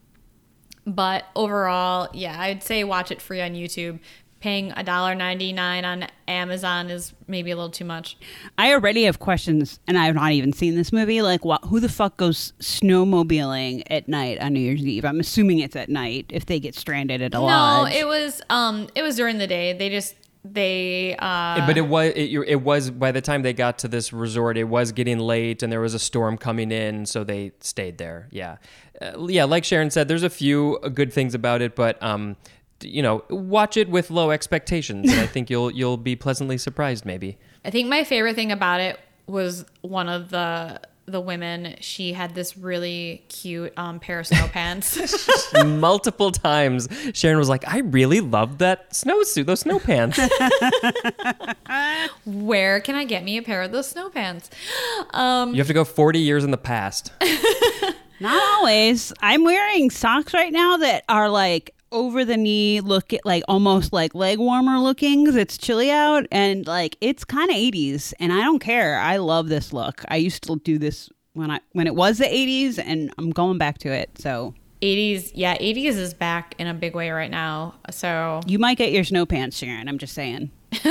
[0.86, 3.98] but overall, yeah, I'd say watch it free on YouTube.
[4.38, 8.16] Paying $1.99 on Amazon is maybe a little too much.
[8.58, 11.22] I already have questions, and I have not even seen this movie.
[11.22, 11.64] Like, what?
[11.64, 15.04] Who the fuck goes snowmobiling at night on New Year's Eve?
[15.04, 17.92] I'm assuming it's at night if they get stranded at a No, lodge.
[17.94, 19.72] it was um it was during the day.
[19.72, 20.14] They just
[20.52, 24.12] they uh but it was it, it was by the time they got to this
[24.12, 27.98] resort, it was getting late and there was a storm coming in, so they stayed
[27.98, 28.28] there.
[28.30, 28.56] Yeah,
[29.00, 29.44] uh, yeah.
[29.44, 32.36] Like Sharon said, there's a few good things about it, but um,
[32.82, 37.04] you know, watch it with low expectations, and I think you'll you'll be pleasantly surprised.
[37.04, 37.38] Maybe.
[37.64, 41.76] I think my favorite thing about it was one of the the women.
[41.80, 45.28] She had this really cute um, pair of snow pants.
[45.64, 50.18] Multiple times, Sharon was like, "I really loved that snowsuit, those snow pants."
[52.26, 54.50] Where can I get me a pair of those snow pants?
[55.10, 57.12] Um, you have to go 40 years in the past.
[58.20, 59.12] Not always.
[59.20, 63.92] I'm wearing socks right now that are like over the knee, look at like almost
[63.92, 68.32] like leg warmer looking because it's chilly out, and like it's kind of 80s, and
[68.32, 68.98] I don't care.
[68.98, 70.04] I love this look.
[70.08, 73.58] I used to do this when I when it was the 80s, and I'm going
[73.58, 74.18] back to it.
[74.18, 77.74] So 80s, yeah, 80s is back in a big way right now.
[77.90, 79.88] So you might get your snow pants, Sharon.
[79.88, 80.50] I'm just saying.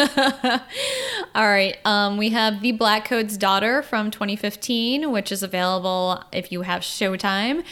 [1.35, 1.77] All right.
[1.85, 6.81] Um, we have The Black Code's Daughter from 2015, which is available if you have
[6.81, 7.63] Showtime.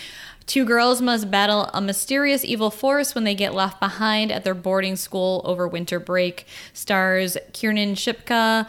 [0.46, 4.54] Two girls must battle a mysterious evil force when they get left behind at their
[4.54, 6.46] boarding school over winter break.
[6.74, 8.68] Stars Kiernan Shipka,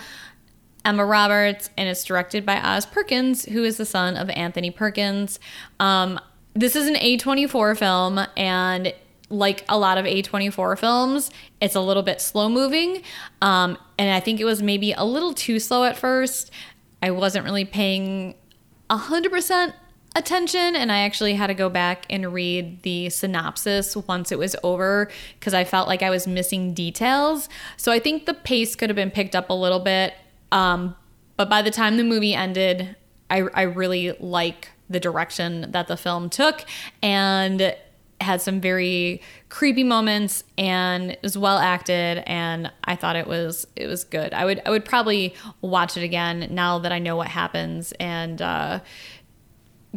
[0.84, 5.40] Emma Roberts, and it's directed by Oz Perkins, who is the son of Anthony Perkins.
[5.80, 6.20] Um,
[6.54, 8.94] this is an A24 film, and
[9.30, 13.02] like a lot of A24 films, it's a little bit slow moving.
[13.42, 16.50] Um, and I think it was maybe a little too slow at first.
[17.02, 18.34] I wasn't really paying
[18.90, 19.74] 100%
[20.14, 24.54] attention, and I actually had to go back and read the synopsis once it was
[24.62, 27.48] over because I felt like I was missing details.
[27.76, 30.14] So I think the pace could have been picked up a little bit.
[30.52, 30.96] Um,
[31.36, 32.96] but by the time the movie ended,
[33.30, 36.64] I, I really like the direction that the film took
[37.02, 37.74] and
[38.20, 43.66] had some very creepy moments and it was well acted and I thought it was
[43.76, 44.32] it was good.
[44.32, 48.40] I would I would probably watch it again now that I know what happens and
[48.40, 48.80] uh,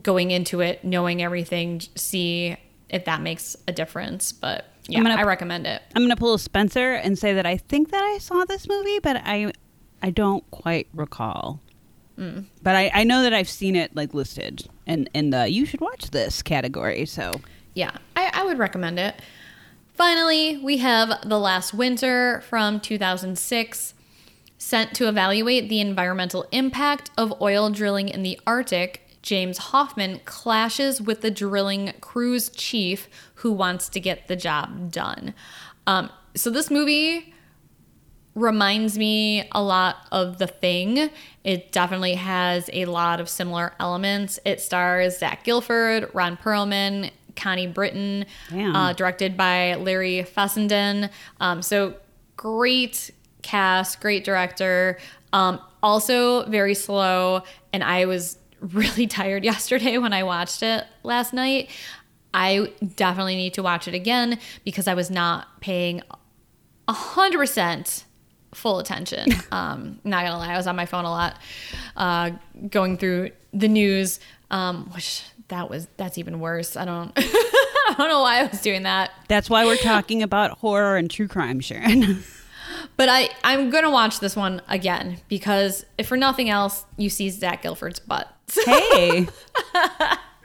[0.01, 2.57] going into it knowing everything see
[2.89, 4.31] if that makes a difference.
[4.31, 5.81] But yeah, gonna- I recommend it.
[5.95, 8.67] I'm going to pull a Spencer and say that I think that I saw this
[8.67, 9.51] movie, but I
[10.01, 11.60] I don't quite recall.
[12.17, 12.45] Mm.
[12.63, 15.81] But I, I know that I've seen it like listed in in the you should
[15.81, 17.05] watch this category.
[17.05, 17.31] So
[17.73, 19.21] Yeah, I, I would recommend it.
[19.93, 23.93] Finally, we have The Last Winter from 2006.
[24.60, 31.02] Sent to evaluate the environmental impact of oil drilling in the Arctic, James Hoffman clashes
[31.02, 35.34] with the drilling crew's chief who wants to get the job done.
[35.86, 37.34] Um, so, this movie
[38.36, 41.10] reminds me a lot of The Thing.
[41.44, 44.40] It definitely has a lot of similar elements.
[44.46, 48.26] It stars Zach Gilford, Ron Perlman, Connie Britton,
[48.76, 51.10] uh, directed by Larry Fessenden.
[51.42, 51.96] Um, so
[52.38, 53.12] great
[53.42, 55.00] cast, great director.
[55.34, 61.34] Um, also very slow, and I was really tired yesterday when I watched it last
[61.34, 61.70] night.
[62.34, 66.02] I definitely need to watch it again because I was not paying
[66.88, 68.06] a hundred percent
[68.54, 69.30] full attention.
[69.52, 71.38] Um, not gonna lie, I was on my phone a lot,
[71.96, 72.32] uh,
[72.70, 74.20] going through the news,
[74.52, 76.76] um, which that was that's even worse.
[76.76, 80.58] I don't I don't know why I was doing that, that's why we're talking about
[80.60, 82.24] horror and true crime, Sharon.
[82.98, 87.30] but I I'm gonna watch this one again because if for nothing else, you see
[87.30, 88.37] Zach Gilford's butt.
[88.65, 89.27] hey,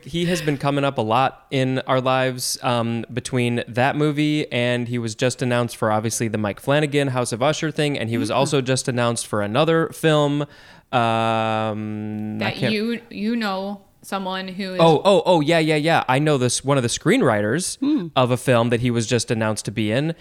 [0.03, 4.89] he has been coming up a lot in our lives um, between that movie and
[4.89, 8.19] he was just announced for obviously the Mike Flanagan House of Usher thing, and he
[8.19, 10.45] was also just announced for another film.
[10.93, 16.05] Um, that you you know someone who is Oh, oh, oh, yeah, yeah, yeah.
[16.09, 18.09] I know this one of the screenwriters Hmm.
[18.17, 20.15] of a film that he was just announced to be in.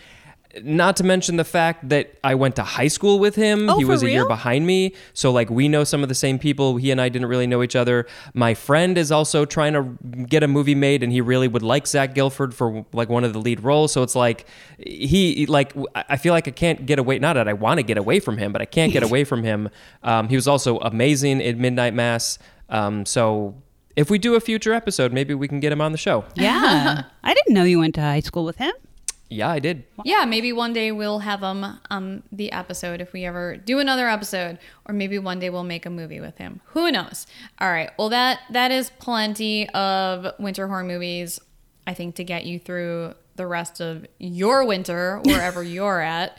[0.63, 3.69] Not to mention the fact that I went to high school with him.
[3.69, 4.93] Oh, he for was a year behind me.
[5.13, 6.77] So, like, we know some of the same people.
[6.77, 8.05] He and I didn't really know each other.
[8.33, 11.87] My friend is also trying to get a movie made, and he really would like
[11.87, 13.93] Zach Gilford for, like, one of the lead roles.
[13.93, 14.45] So, it's like,
[14.77, 17.19] he, like, I feel like I can't get away.
[17.19, 19.43] Not that I want to get away from him, but I can't get away from
[19.43, 19.69] him.
[20.03, 22.37] Um, he was also amazing in Midnight Mass.
[22.69, 23.55] Um, so,
[23.95, 26.25] if we do a future episode, maybe we can get him on the show.
[26.35, 28.71] yeah, I didn't know you went to high school with him.
[29.31, 29.85] Yeah, I did.
[30.03, 34.09] Yeah, maybe one day we'll have him on the episode if we ever do another
[34.09, 36.59] episode, or maybe one day we'll make a movie with him.
[36.65, 37.27] Who knows?
[37.59, 37.91] All right.
[37.97, 41.39] Well, that that is plenty of winter horror movies.
[41.87, 46.37] I think to get you through the rest of your winter wherever you're at.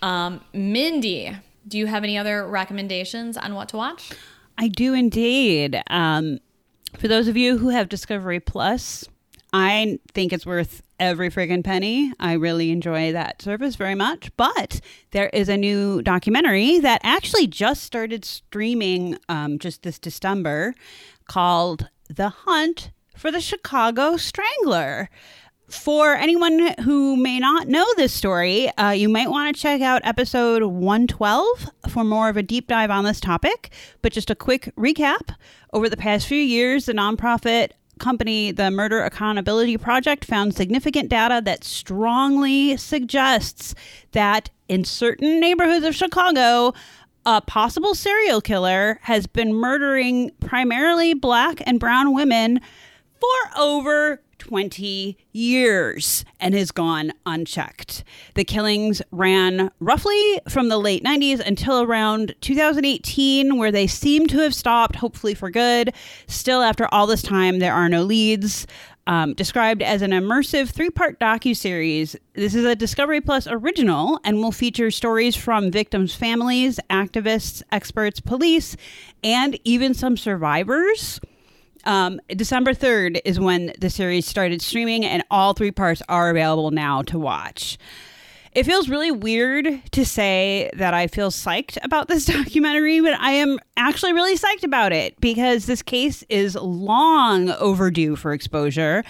[0.00, 1.36] Um, Mindy,
[1.68, 4.10] do you have any other recommendations on what to watch?
[4.56, 5.82] I do indeed.
[5.88, 6.38] Um,
[6.96, 9.04] for those of you who have Discovery Plus,
[9.52, 12.12] I think it's worth every friggin' penny.
[12.18, 14.30] I really enjoy that service very much.
[14.36, 14.80] But
[15.10, 20.74] there is a new documentary that actually just started streaming um, just this December
[21.28, 25.08] called The Hunt for the Chicago Strangler.
[25.68, 30.00] For anyone who may not know this story, uh, you might want to check out
[30.04, 33.72] episode 112 for more of a deep dive on this topic.
[34.00, 35.34] But just a quick recap
[35.72, 41.40] over the past few years, the nonprofit company, the Murder Accountability Project, found significant data
[41.44, 43.74] that strongly suggests
[44.12, 46.74] that in certain neighborhoods of Chicago,
[47.24, 52.60] a possible serial killer has been murdering primarily black and brown women
[53.20, 58.04] for over 20 years and has gone unchecked.
[58.34, 64.38] The killings ran roughly from the late 90s until around 2018, where they seem to
[64.38, 65.92] have stopped, hopefully for good.
[66.26, 68.66] Still, after all this time, there are no leads.
[69.08, 74.50] Um, described as an immersive three-part docu-series, this is a Discovery Plus original and will
[74.50, 78.76] feature stories from victims' families, activists, experts, police,
[79.22, 81.20] and even some survivors.
[81.86, 86.72] Um, December 3rd is when the series started streaming, and all three parts are available
[86.72, 87.78] now to watch.
[88.56, 93.32] It feels really weird to say that I feel psyched about this documentary, but I
[93.32, 99.04] am actually really psyched about it because this case is long overdue for exposure,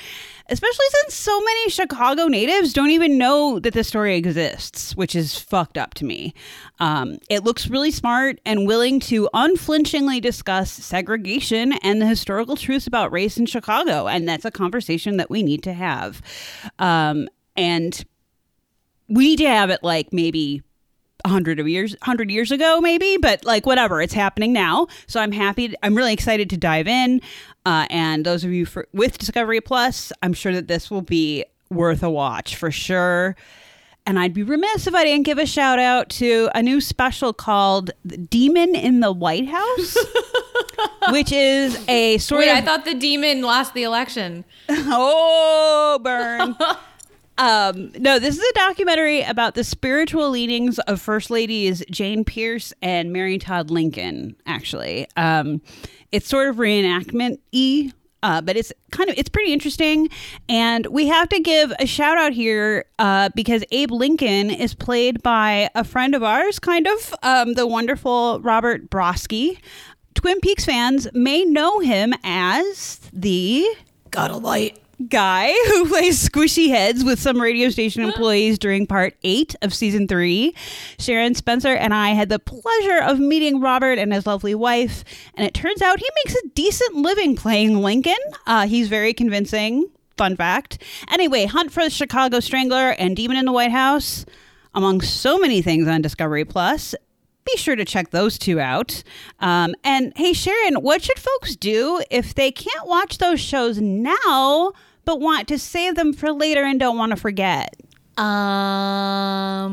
[0.48, 5.38] especially since so many Chicago natives don't even know that this story exists, which is
[5.38, 6.34] fucked up to me.
[6.80, 12.88] Um, it looks really smart and willing to unflinchingly discuss segregation and the historical truths
[12.88, 16.20] about race in Chicago, and that's a conversation that we need to have.
[16.80, 18.04] Um, and
[19.08, 20.62] we need to have it like maybe
[21.24, 24.86] a hundred of years, hundred years ago, maybe, but like whatever, it's happening now.
[25.06, 25.74] So I'm happy.
[25.82, 27.20] I'm really excited to dive in.
[27.64, 31.44] Uh, and those of you for, with Discovery Plus, I'm sure that this will be
[31.70, 33.34] worth a watch for sure.
[34.06, 37.32] And I'd be remiss if I didn't give a shout out to a new special
[37.32, 39.96] called The Demon in the White House,
[41.10, 44.44] which is a sort Wait, of I thought the demon lost the election.
[44.68, 46.56] oh, burn.
[47.38, 52.72] um, no, this is a documentary about the spiritual leanings of First Ladies Jane Pierce
[52.82, 55.06] and Mary Todd Lincoln, actually.
[55.16, 55.60] Um,
[56.12, 57.92] it's sort of reenactment y.
[58.22, 60.08] Uh, but it's kind of it's pretty interesting
[60.48, 65.22] and we have to give a shout out here uh, because abe lincoln is played
[65.22, 69.58] by a friend of ours kind of um, the wonderful robert broski
[70.14, 73.66] twin peaks fans may know him as the
[74.38, 74.78] light.
[75.08, 80.08] Guy who plays squishy heads with some radio station employees during part eight of season
[80.08, 80.54] three.
[80.98, 85.46] Sharon Spencer and I had the pleasure of meeting Robert and his lovely wife, and
[85.46, 88.14] it turns out he makes a decent living playing Lincoln.
[88.46, 89.90] Uh, he's very convincing.
[90.16, 90.82] Fun fact.
[91.10, 94.24] Anyway, Hunt for the Chicago Strangler and Demon in the White House,
[94.74, 96.94] among so many things on Discovery Plus.
[97.44, 99.02] Be sure to check those two out.
[99.40, 104.72] Um, and hey, Sharon, what should folks do if they can't watch those shows now,
[105.06, 107.74] but want to save them for later and don't want to forget?
[108.18, 109.64] Um,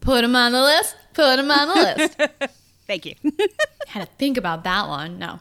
[0.00, 0.96] put them on the list.
[1.12, 2.18] Put them on the list.
[2.86, 3.14] Thank you.
[3.86, 5.18] Had to think about that one.
[5.18, 5.40] No.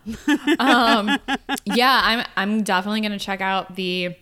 [0.60, 1.18] Um,
[1.66, 4.16] yeah, I'm I'm definitely gonna check out the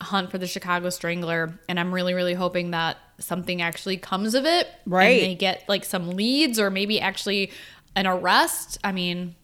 [0.00, 4.46] hunt for the Chicago Strangler, and I'm really really hoping that something actually comes of
[4.46, 4.68] it.
[4.86, 5.22] Right.
[5.22, 7.52] And they get like some leads or maybe actually
[7.94, 8.78] an arrest.
[8.82, 9.34] I mean,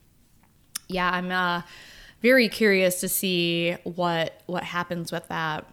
[0.89, 1.63] yeah, I'm uh,
[2.21, 5.67] very curious to see what what happens with that.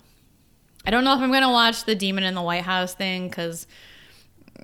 [0.86, 3.68] I don't know if I'm gonna watch the Demon in the White House thing because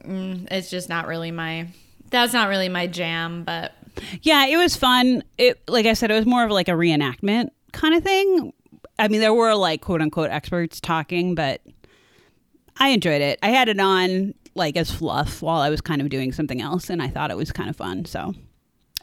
[0.06, 1.68] mm, it's just not really my.
[2.10, 3.74] That's not really my jam, but
[4.22, 5.24] yeah, it was fun.
[5.38, 8.54] It like I said, it was more of like a reenactment kind of thing.
[9.00, 11.62] I mean, there were like quote unquote experts talking, but
[12.78, 13.40] I enjoyed it.
[13.42, 16.90] I had it on like as fluff while I was kind of doing something else,
[16.90, 18.06] and I thought it was kind of fun.
[18.06, 18.34] So,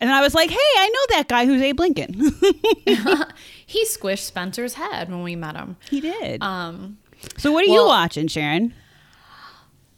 [0.01, 2.15] and I was like, "Hey, I know that guy who's Abe Lincoln."
[3.67, 5.77] he squished Spencer's head when we met him.
[5.91, 6.43] he did.
[6.43, 6.99] Um,
[7.37, 8.75] so, what are you watching, Sharon?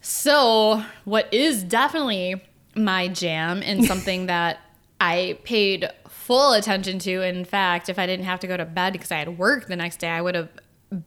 [0.02, 2.42] so what is definitely
[2.74, 4.60] my jam and something that
[5.00, 7.22] I paid full attention to.
[7.22, 9.76] In fact, if I didn't have to go to bed because I had work the
[9.76, 10.48] next day, I would have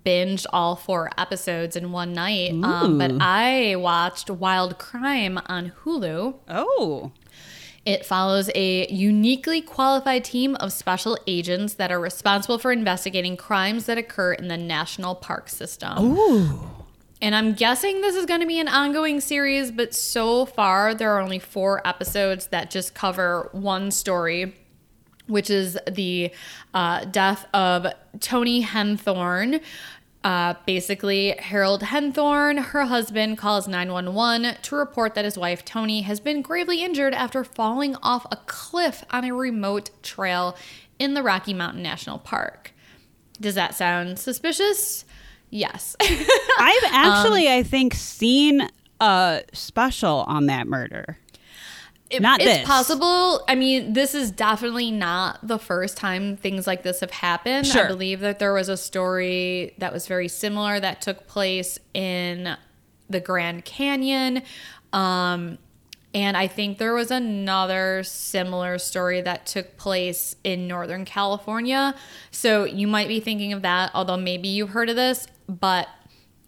[0.05, 2.51] binged all four episodes in one night.
[2.51, 6.35] Um, but I watched Wild Crime on Hulu.
[6.47, 7.11] Oh,
[7.85, 13.87] It follows a uniquely qualified team of special agents that are responsible for investigating crimes
[13.87, 15.97] that occur in the national park system.
[15.99, 16.69] Ooh.
[17.21, 21.11] And I'm guessing this is going to be an ongoing series, but so far there
[21.13, 24.53] are only four episodes that just cover one story,
[25.27, 26.31] which is the
[26.73, 27.87] uh, death of
[28.19, 29.61] Toni Henthorn.
[30.23, 36.21] Uh, basically, Harold Henthorn, her husband, calls 911 to report that his wife Toni has
[36.21, 40.55] been gravely injured after falling off a cliff on a remote trail
[40.97, 42.73] in the Rocky Mountain National Park.
[43.41, 45.03] Does that sound suspicious?
[45.49, 45.95] Yes.
[46.01, 48.69] I've actually, I think, seen
[49.01, 51.17] a special on that murder.
[52.13, 52.67] It- Not it's this.
[52.67, 53.43] possible.
[53.47, 57.65] I mean, this is definitely not the first time things like this have happened.
[57.67, 57.85] Sure.
[57.85, 62.55] I believe that there was a story that was very similar that took place in
[63.09, 64.43] the Grand Canyon.
[64.93, 65.57] Um,
[66.13, 71.95] and I think there was another similar story that took place in Northern California.
[72.29, 75.87] So you might be thinking of that, although maybe you've heard of this, but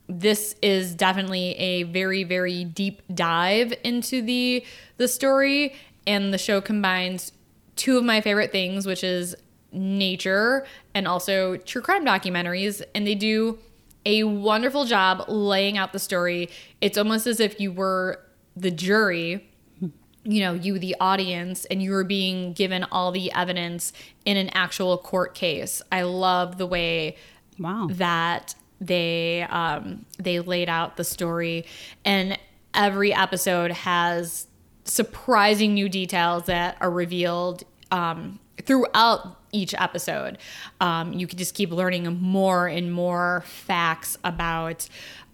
[0.08, 4.64] this is definitely a very very deep dive into the
[4.98, 5.74] the story
[6.06, 7.32] and the show combines
[7.76, 9.36] two of my favorite things which is
[9.72, 13.58] nature and also true crime documentaries and they do
[14.06, 16.50] a wonderful job laying out the story
[16.82, 18.22] it's almost as if you were
[18.56, 19.50] the jury
[20.28, 23.94] you know, you, the audience, and you were being given all the evidence
[24.26, 25.84] in an actual court case.
[25.92, 27.16] I love the way
[27.60, 27.88] Wow.
[27.92, 31.66] that they um, they laid out the story,
[32.04, 32.38] and
[32.74, 34.48] every episode has
[34.84, 40.38] surprising new details that are revealed um, throughout each episode.
[40.82, 44.88] Um, you can just keep learning more and more facts about.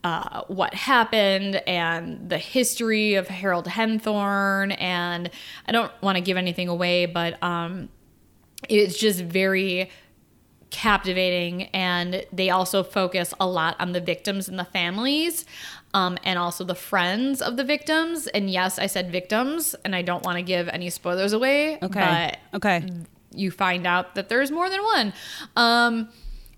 [0.04, 5.30] Uh, what happened and the history of Harold Henthorn, and
[5.68, 7.88] I don't want to give anything away, but um,
[8.68, 9.92] it's just very
[10.72, 15.46] captivating and they also focus a lot on the victims and the families
[15.94, 20.02] um, and also the friends of the victims and yes i said victims and i
[20.02, 22.34] don't want to give any spoilers away Okay.
[22.52, 22.90] but okay.
[23.36, 25.14] you find out that there's more than one
[25.58, 26.10] um,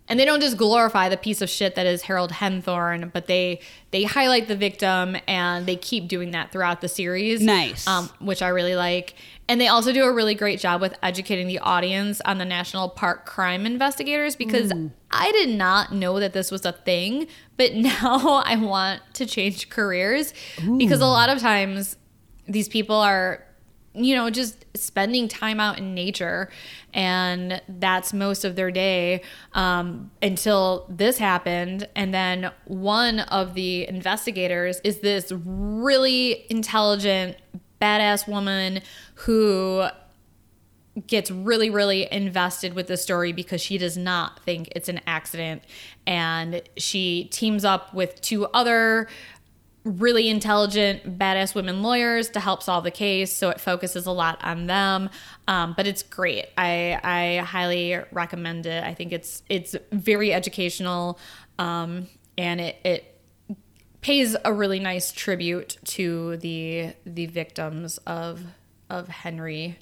[0.09, 3.61] and they don't just glorify the piece of shit that is Harold Henthorn, but they
[3.91, 7.41] they highlight the victim and they keep doing that throughout the series.
[7.41, 7.87] Nice.
[7.87, 9.15] um, which I really like.
[9.47, 12.89] And they also do a really great job with educating the audience on the National
[12.89, 14.71] Park crime investigators because
[15.11, 17.27] I did not know that this was a thing,
[17.57, 20.33] but now I want to change careers
[20.77, 21.97] because a lot of times
[22.47, 23.43] these people are
[23.93, 26.49] you know just spending time out in nature
[26.93, 29.21] and that's most of their day
[29.53, 31.87] um, until this happened.
[31.95, 37.37] And then one of the investigators is this really intelligent
[37.81, 38.81] badass woman
[39.15, 39.85] who
[41.07, 45.63] gets really really invested with the story because she does not think it's an accident.
[46.05, 49.07] And she teams up with two other
[49.85, 54.41] really intelligent badass women lawyers to help solve the case so it focuses a lot
[54.43, 55.09] on them.
[55.47, 56.45] Um, but it's great.
[56.57, 58.83] I i highly recommend it.
[58.83, 61.19] I think it's it's very educational
[61.59, 62.07] um,
[62.37, 63.19] and it it
[64.01, 68.41] pays a really nice tribute to the the victims of
[68.89, 69.79] of henry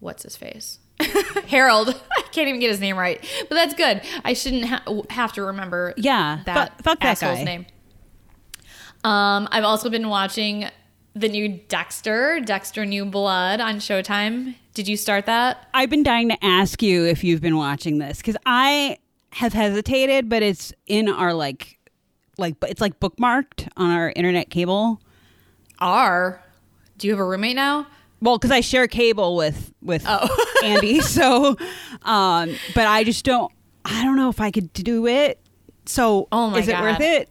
[0.00, 0.78] what's his face?
[1.48, 1.88] Harold.
[2.16, 4.00] I can't even get his name right but that's good.
[4.24, 7.66] I shouldn't ha- have to remember Yeah, that fuck- fuck that asshole's name
[9.08, 10.68] um, I've also been watching
[11.14, 14.54] the new Dexter, Dexter New Blood on Showtime.
[14.74, 15.66] Did you start that?
[15.74, 18.98] I've been dying to ask you if you've been watching this because I
[19.30, 21.78] have hesitated, but it's in our like,
[22.36, 25.00] like it's like bookmarked on our internet cable.
[25.80, 26.42] R.
[26.98, 27.86] Do you have a roommate now?
[28.20, 30.28] Well, because I share cable with with Oh.
[30.64, 31.56] Andy, so
[32.02, 33.50] um, but I just don't.
[33.84, 35.40] I don't know if I could do it.
[35.86, 36.82] So, Oh my is it God.
[36.82, 37.28] worth it?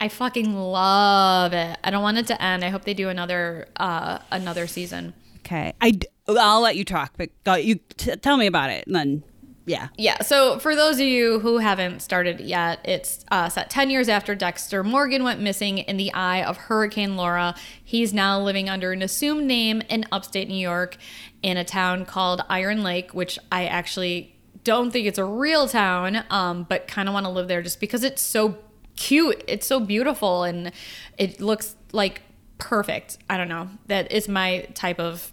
[0.00, 1.78] I fucking love it.
[1.84, 2.64] I don't want it to end.
[2.64, 5.14] I hope they do another uh, another season.
[5.40, 9.24] Okay, I I'll let you talk, but you t- tell me about it, and then
[9.66, 10.22] yeah, Yeah.
[10.22, 14.08] So for those of you who haven't started it yet, it's uh, set 10 years
[14.08, 17.54] after Dexter Morgan went missing in the eye of Hurricane Laura.
[17.82, 20.96] He's now living under an assumed name in upstate New York
[21.42, 24.34] in a town called Iron Lake, which I actually
[24.64, 27.80] don't think it's a real town, um, but kind of want to live there just
[27.80, 28.58] because it's so
[29.00, 29.42] cute.
[29.48, 30.72] It's so beautiful and
[31.16, 32.22] it looks like
[32.58, 33.16] perfect.
[33.30, 33.70] I don't know.
[33.86, 35.32] That is my type of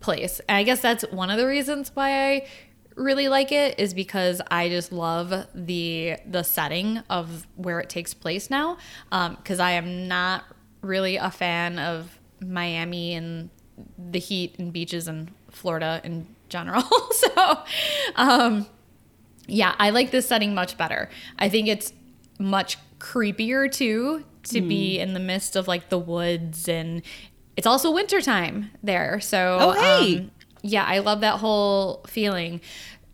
[0.00, 0.40] place.
[0.48, 2.46] And I guess that's one of the reasons why I
[2.96, 8.12] really like it is because I just love the the setting of where it takes
[8.12, 8.76] place now.
[9.10, 10.44] Because I am not
[10.82, 13.50] really a fan of Miami and
[13.98, 16.82] the heat and beaches and Florida in general.
[17.12, 17.58] so,
[18.16, 18.66] um,
[19.46, 21.08] yeah, I like this setting much better.
[21.38, 21.92] I think it's
[22.38, 27.02] much creepier too to be in the midst of like the woods and
[27.56, 29.18] it's also wintertime there.
[29.20, 30.18] So Oh, hey.
[30.18, 30.30] um,
[30.62, 32.60] yeah, I love that whole feeling.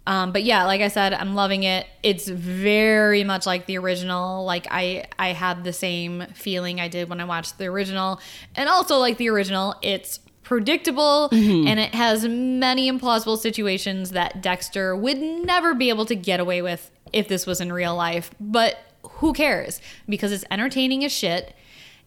[0.07, 1.87] Um, but yeah, like I said, I'm loving it.
[2.03, 4.45] It's very much like the original.
[4.45, 8.21] Like I, I had the same feeling I did when I watched the original,
[8.57, 14.95] and also like the original, it's predictable and it has many implausible situations that Dexter
[14.97, 18.33] would never be able to get away with if this was in real life.
[18.41, 18.77] But
[19.23, 19.81] who cares?
[20.09, 21.55] Because it's entertaining as shit,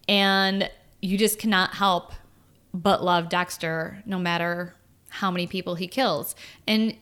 [0.07, 0.69] and
[1.01, 2.11] you just cannot help
[2.73, 4.75] but love Dexter no matter
[5.09, 6.35] how many people he kills.
[6.67, 6.95] And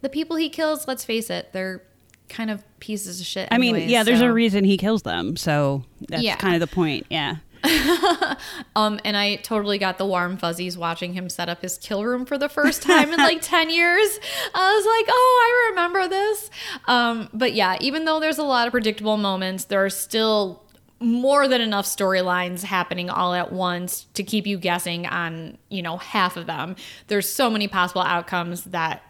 [0.00, 1.80] the people he kills, let's face it, they're
[2.28, 3.46] kind of pieces of shit.
[3.52, 6.34] I mean, anyways, yeah, there's so- a reason he kills them, so that's Yeah.
[6.36, 7.06] kind of the point.
[7.08, 7.36] Yeah.
[8.74, 12.24] Um, and I totally got the warm fuzzies watching him set up his kill room
[12.24, 14.18] for the first time in like 10 years.
[14.54, 16.50] I was like, oh, I remember this.
[16.88, 20.62] Um, but yeah, even though there's a lot of predictable moments, there are still
[21.00, 25.98] more than enough storylines happening all at once to keep you guessing on, you know,
[25.98, 26.76] half of them.
[27.08, 29.02] There's so many possible outcomes that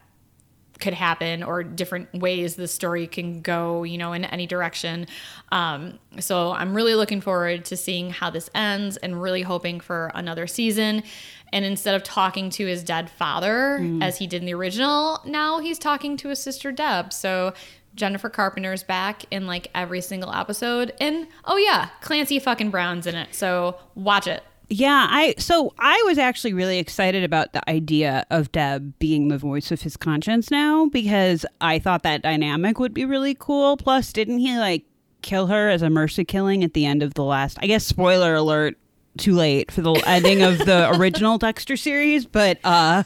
[0.82, 5.06] could happen or different ways the story can go, you know, in any direction.
[5.50, 10.10] Um, so I'm really looking forward to seeing how this ends and really hoping for
[10.14, 11.04] another season.
[11.52, 15.60] And instead of talking to his dead father as he did in the original, now
[15.60, 17.12] he's talking to his sister Deb.
[17.12, 17.52] So
[17.94, 20.94] Jennifer Carpenter's back in like every single episode.
[21.00, 23.34] And oh yeah, Clancy fucking Brown's in it.
[23.34, 24.42] So watch it.
[24.74, 29.36] Yeah, I so I was actually really excited about the idea of Deb being the
[29.36, 33.76] voice of his conscience now because I thought that dynamic would be really cool.
[33.76, 34.84] Plus, didn't he like
[35.20, 37.58] kill her as a mercy killing at the end of the last?
[37.60, 38.78] I guess spoiler alert,
[39.18, 43.02] too late for the ending of the original Dexter series, but uh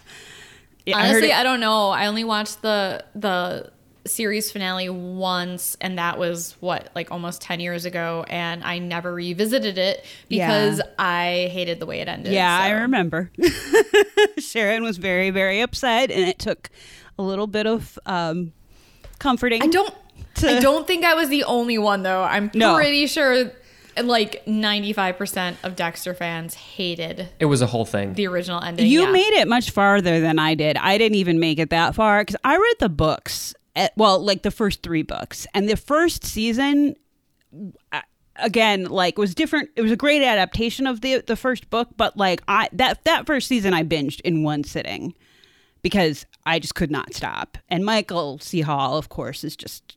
[0.87, 1.89] yeah, I Honestly, it- I don't know.
[1.89, 3.73] I only watched the the
[4.07, 9.13] series finale once and that was what like almost 10 years ago and I never
[9.15, 10.85] revisited it because Yeah.
[10.99, 12.33] I hated the way it ended.
[12.33, 13.31] Yeah, I remember.
[14.39, 16.71] Sharon was very, very upset, and it took
[17.19, 18.53] a little bit of um,
[19.19, 19.63] comforting.
[19.63, 19.95] I don't
[20.37, 22.23] to- I don't think I was the only one though.
[22.23, 22.75] I'm No.
[22.75, 23.51] pretty sure
[24.03, 28.13] like 95% of Dexter fans hated It was a whole thing.
[28.13, 28.87] the original ending.
[28.87, 29.11] You yeah.
[29.11, 30.77] made it much farther than I did.
[30.77, 33.55] I didn't even make it that far because I read the books.
[33.77, 36.97] At, well, like the first three books, and the first season,
[38.37, 39.71] again, like was different.
[39.77, 43.27] It was a great adaptation of the the first book, but like I that that
[43.27, 45.15] first season I binged in one sitting
[45.83, 47.59] because I just could not stop.
[47.69, 48.63] And Michael C.
[48.63, 49.97] Hall, of course, is just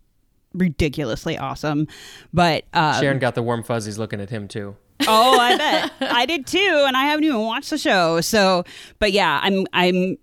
[0.53, 1.88] ridiculously awesome.
[2.34, 4.75] But uh, Sharon got the warm fuzzies looking at him too.
[5.07, 8.19] Oh, I bet I did too, and I haven't even watched the show.
[8.19, 8.65] So,
[8.99, 10.17] but yeah, I'm I'm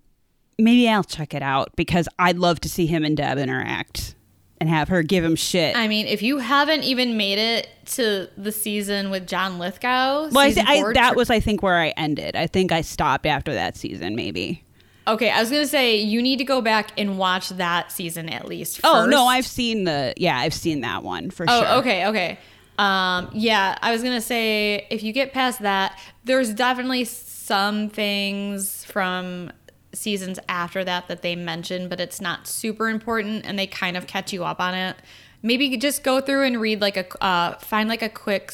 [0.59, 4.15] maybe I'll check it out because I'd love to see him and Deb interact
[4.59, 5.75] and have her give him shit.
[5.77, 10.39] I mean, if you haven't even made it to the season with John Lithgow, well,
[10.39, 12.35] I, th- I that was I think where I ended.
[12.35, 14.63] I think I stopped after that season, maybe.
[15.07, 15.29] okay.
[15.29, 18.79] I was gonna say you need to go back and watch that season at least.
[18.83, 19.25] Oh no.
[19.27, 21.67] I've seen the yeah, I've seen that one for Oh, sure.
[21.69, 22.39] Oh, okay, okay.
[22.79, 28.83] Um, yeah, I was gonna say if you get past that, there's definitely some things
[28.85, 29.51] from
[29.97, 34.07] seasons after that that they mention, but it's not super important, and they kind of
[34.07, 34.95] catch you up on it.
[35.41, 38.53] Maybe just go through and read like a uh, find like a quick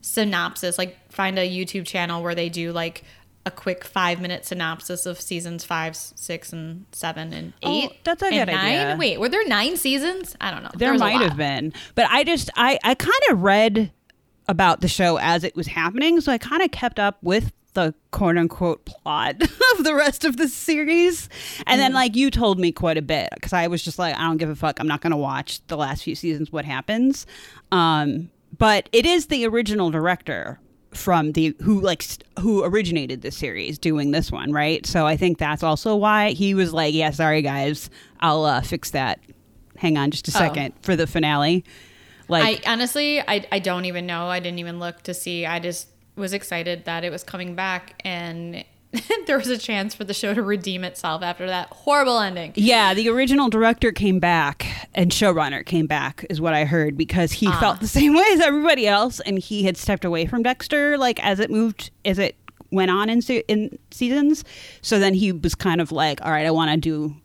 [0.00, 3.04] synopsis, like find a YouTube channel where they do like
[3.44, 8.04] a quick five minute synopsis of seasons five, six, and seven, and Oh, eight.
[8.04, 8.48] that's a good nine.
[8.48, 8.96] idea.
[8.98, 10.36] Wait, were there nine seasons?
[10.40, 10.70] I don't know.
[10.76, 13.90] There a might have been, but I just I I kind of read
[14.48, 17.94] about the show as it was happening, so I kind of kept up with the
[18.10, 19.40] quote unquote plot
[19.78, 21.28] of the rest of the series.
[21.66, 24.20] And then like you told me quite a bit because I was just like I
[24.22, 24.78] don't give a fuck.
[24.80, 27.26] I'm not going to watch the last few seasons what happens.
[27.70, 30.60] Um but it is the original director
[30.92, 34.84] from the who like st- who originated the series doing this one, right?
[34.84, 37.88] So I think that's also why he was like, "Yeah, sorry guys.
[38.20, 39.18] I'll uh, fix that
[39.78, 40.38] hang on just a Oh.
[40.38, 41.64] second for the finale.
[42.28, 44.26] Like, I honestly, I, I don't even know.
[44.26, 45.44] I didn't even look to see.
[45.46, 48.64] I just was excited that it was coming back, and
[49.26, 52.52] there was a chance for the show to redeem itself after that horrible ending.
[52.56, 57.32] yeah, the original director came back and showrunner came back, is what I heard, because
[57.32, 57.58] he ah.
[57.58, 61.22] felt the same way as everybody else, and he had stepped away from Dexter, like
[61.24, 62.36] as it moved, as it
[62.70, 64.44] went on in se- in seasons.
[64.80, 67.16] So then he was kind of like, all right, I want to do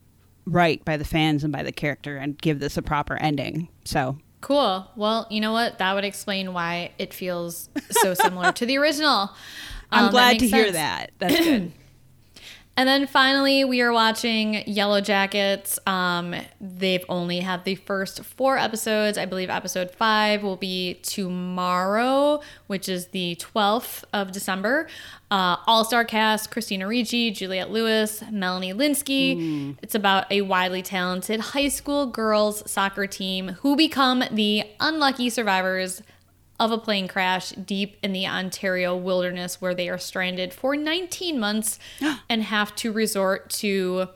[0.46, 3.68] right by the fans and by the character and give this a proper ending.
[3.84, 4.88] So Cool.
[4.96, 5.80] Well, you know what?
[5.80, 9.32] That would explain why it feels so similar to the original.
[9.92, 11.12] I'm Um, glad to makes hear that.
[11.18, 11.72] That's good.
[12.78, 15.80] And then finally, we are watching Yellow Jackets.
[15.88, 19.18] Um, they've only had the first four episodes.
[19.18, 24.88] I believe episode five will be tomorrow, which is the 12th of December.
[25.32, 29.76] Uh, All star cast Christina Ricci, Juliette Lewis, Melanie Lynskey.
[29.82, 36.04] It's about a widely talented high school girls soccer team who become the unlucky survivors
[36.60, 41.40] of a plane crash deep in the Ontario wilderness where they are stranded for 19
[41.40, 41.78] months
[42.30, 44.08] and have to resort to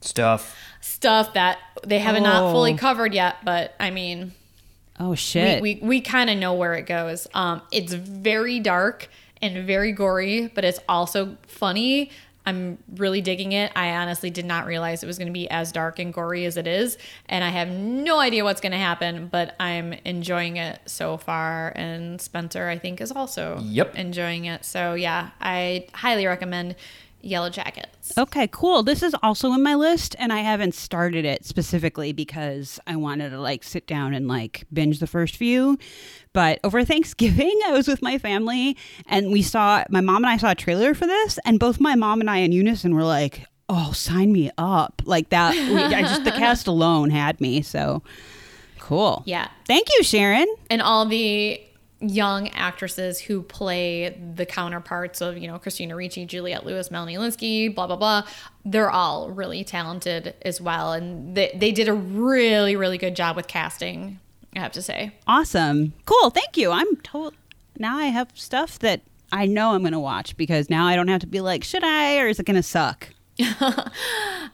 [0.00, 0.56] Stuff.
[0.80, 2.52] stuff that they haven't not Oh.
[2.52, 4.32] fully covered yet, but I mean,
[4.98, 5.60] Oh shit.
[5.62, 7.26] we, we, we kind of know where it goes.
[7.34, 9.08] Um, it's very dark
[9.42, 12.10] and very gory, but it's also funny.
[12.46, 13.72] I'm really digging it.
[13.74, 16.56] I honestly did not realize it was going to be as dark and gory as
[16.56, 16.96] it is,
[17.28, 21.72] and I have no idea what's going to happen, but I'm enjoying it so far.
[21.74, 23.96] And Spencer, I think, is also Yep.
[23.96, 24.64] enjoying it.
[24.64, 26.76] So yeah, I highly recommend
[27.26, 28.16] Yellow Jackets.
[28.16, 28.82] Okay, cool.
[28.82, 33.30] This is also in my list, and I haven't started it specifically because I wanted
[33.30, 35.78] to like sit down and like binge the first few.
[36.32, 40.36] But over Thanksgiving, I was with my family, and we saw my mom and I
[40.36, 43.44] saw a trailer for this, and both my mom and I in unison were like,
[43.68, 45.02] oh, sign me up.
[45.04, 45.54] Like that.
[45.54, 47.62] I just, the cast alone had me.
[47.62, 48.02] So
[48.78, 49.24] cool.
[49.26, 49.48] Yeah.
[49.66, 50.46] Thank you, Sharon.
[50.70, 51.60] and all the
[52.00, 57.74] young actresses who play the counterparts of you know Christina Ricci, Juliette Lewis, Melanie Lynskey,
[57.74, 58.26] blah blah blah.
[58.64, 63.36] They're all really talented as well, and they they did a really really good job
[63.36, 64.20] with casting.
[64.54, 65.12] I have to say.
[65.26, 65.92] Awesome.
[66.06, 66.30] Cool.
[66.30, 66.70] Thank you.
[66.70, 67.34] I'm told
[67.78, 71.08] now I have stuff that I know I'm going to watch because now I don't
[71.08, 73.08] have to be like, should I or is it going to suck?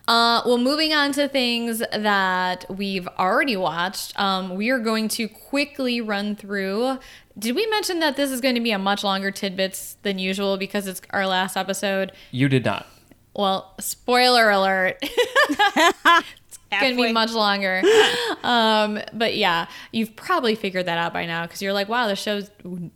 [0.09, 5.29] Uh, well, moving on to things that we've already watched, um, we are going to
[5.29, 6.99] quickly run through.
[7.39, 10.57] Did we mention that this is going to be a much longer tidbits than usual
[10.57, 12.11] because it's our last episode?
[12.33, 12.87] You did not.
[13.35, 15.03] Well, spoiler alert.
[16.73, 17.83] it's going to be much longer.
[18.43, 22.17] um, but yeah, you've probably figured that out by now because you're like, wow, the
[22.17, 22.43] show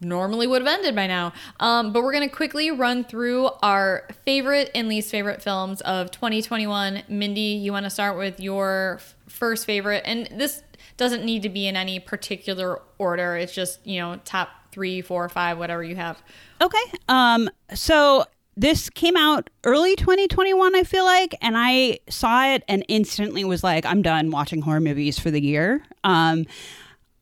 [0.01, 1.33] normally would have ended by now.
[1.61, 6.11] Um, but we're going to quickly run through our favorite and least favorite films of
[6.11, 7.03] 2021.
[7.09, 10.03] Mindy, you want to start with your f- first favorite?
[10.05, 10.63] And this
[10.97, 13.37] doesn't need to be in any particular order.
[13.37, 16.23] It's just, you know, top three, four, five, whatever you have.
[16.61, 16.79] Okay.
[17.09, 18.25] Um so
[18.57, 23.63] this came out early 2021 I feel like and I saw it and instantly was
[23.63, 25.83] like I'm done watching horror movies for the year.
[26.05, 26.47] Um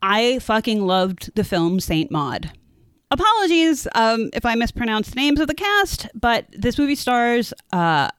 [0.03, 2.53] I fucking loved the film Saint Maud.
[3.11, 8.11] Apologies um, if I mispronounced the names of the cast, but this movie stars uh,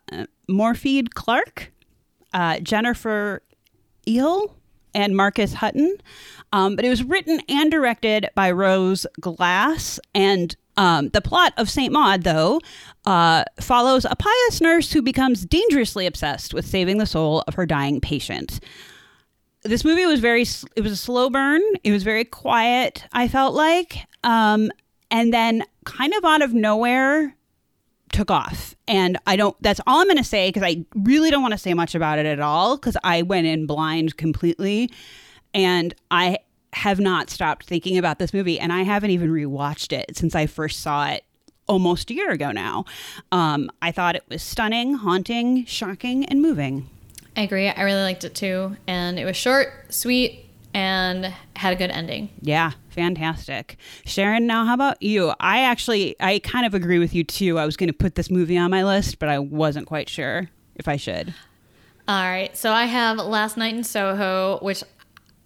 [1.13, 1.73] Clark,
[2.33, 3.43] uh, Jennifer
[4.07, 4.51] Ehle,
[4.95, 5.97] and Marcus Hutton.
[6.53, 9.99] Um, but it was written and directed by Rose Glass.
[10.15, 11.91] And um, the plot of St.
[11.91, 12.59] Maud, though,
[13.05, 17.65] uh, follows a pious nurse who becomes dangerously obsessed with saving the soul of her
[17.65, 18.59] dying patient.
[19.63, 20.43] This movie was very,
[20.75, 21.61] it was a slow burn.
[21.83, 23.97] It was very quiet, I felt like.
[24.23, 24.71] Um,
[25.09, 27.35] and then, kind of out of nowhere,
[28.11, 28.75] took off.
[28.87, 31.57] And I don't, that's all I'm going to say because I really don't want to
[31.57, 34.91] say much about it at all because I went in blind completely.
[35.53, 36.39] And I
[36.75, 38.59] have not stopped thinking about this movie.
[38.59, 41.23] And I haven't even rewatched it since I first saw it
[41.67, 42.85] almost a year ago now.
[43.31, 46.89] Um, I thought it was stunning, haunting, shocking, and moving.
[47.37, 47.69] I agree.
[47.69, 48.75] I really liked it too.
[48.87, 52.29] And it was short, sweet, and had a good ending.
[52.41, 53.77] Yeah, fantastic.
[54.05, 55.33] Sharon, now how about you?
[55.39, 57.57] I actually, I kind of agree with you too.
[57.57, 60.49] I was going to put this movie on my list, but I wasn't quite sure
[60.75, 61.33] if I should.
[62.07, 62.55] All right.
[62.55, 64.83] So I have Last Night in Soho, which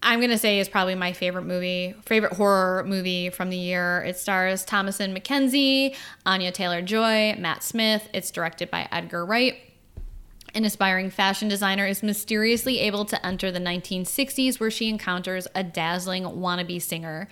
[0.02, 4.04] I'm to say is probably my favorite movie, favorite horror movie from the year.
[4.04, 5.96] It stars Thomasin McKenzie,
[6.26, 8.08] Anya Taylor Joy, Matt Smith.
[8.14, 9.58] It's directed by Edgar Wright.
[10.56, 15.64] An aspiring fashion designer is mysteriously able to enter the 1960s where she encounters a
[15.64, 17.28] dazzling wannabe singer.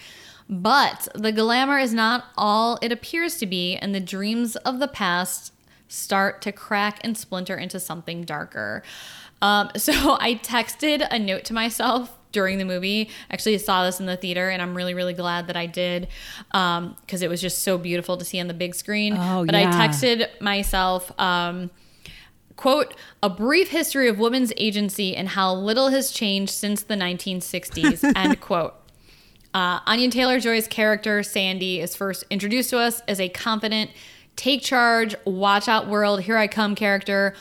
[0.50, 4.88] But the glamour is not all it appears to be, and the dreams of the
[4.88, 5.54] past
[5.88, 8.84] start to crack and splinter into something darker.
[9.42, 13.10] Um, so I texted a note to myself during the movie.
[13.32, 16.08] Actually, I saw this in the theater, and I'm really, really glad that I did
[16.52, 19.18] because it was just so beautiful to see on the big screen.
[19.18, 19.68] Oh, but yeah.
[19.70, 21.12] I texted myself.
[21.20, 21.72] Um,
[22.58, 28.04] quote a brief history of women's agency and how little has changed since the 1960s
[28.16, 28.74] end quote
[29.54, 33.92] uh, anya taylor-joy's character sandy is first introduced to us as a confident
[34.36, 37.36] take charge watch out world here i come character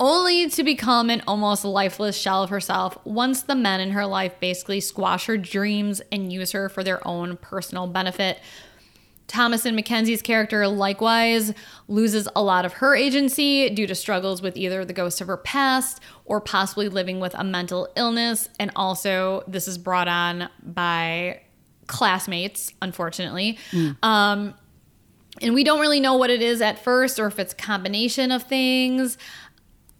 [0.00, 4.38] only to become an almost lifeless shell of herself once the men in her life
[4.40, 8.38] basically squash her dreams and use her for their own personal benefit
[9.26, 11.52] Thomasin McKenzie's character likewise
[11.88, 15.36] loses a lot of her agency due to struggles with either the ghost of her
[15.36, 18.48] past or possibly living with a mental illness.
[18.60, 21.40] And also, this is brought on by
[21.86, 23.58] classmates, unfortunately.
[24.02, 24.54] Um,
[25.42, 28.30] and we don't really know what it is at first or if it's a combination
[28.30, 29.18] of things.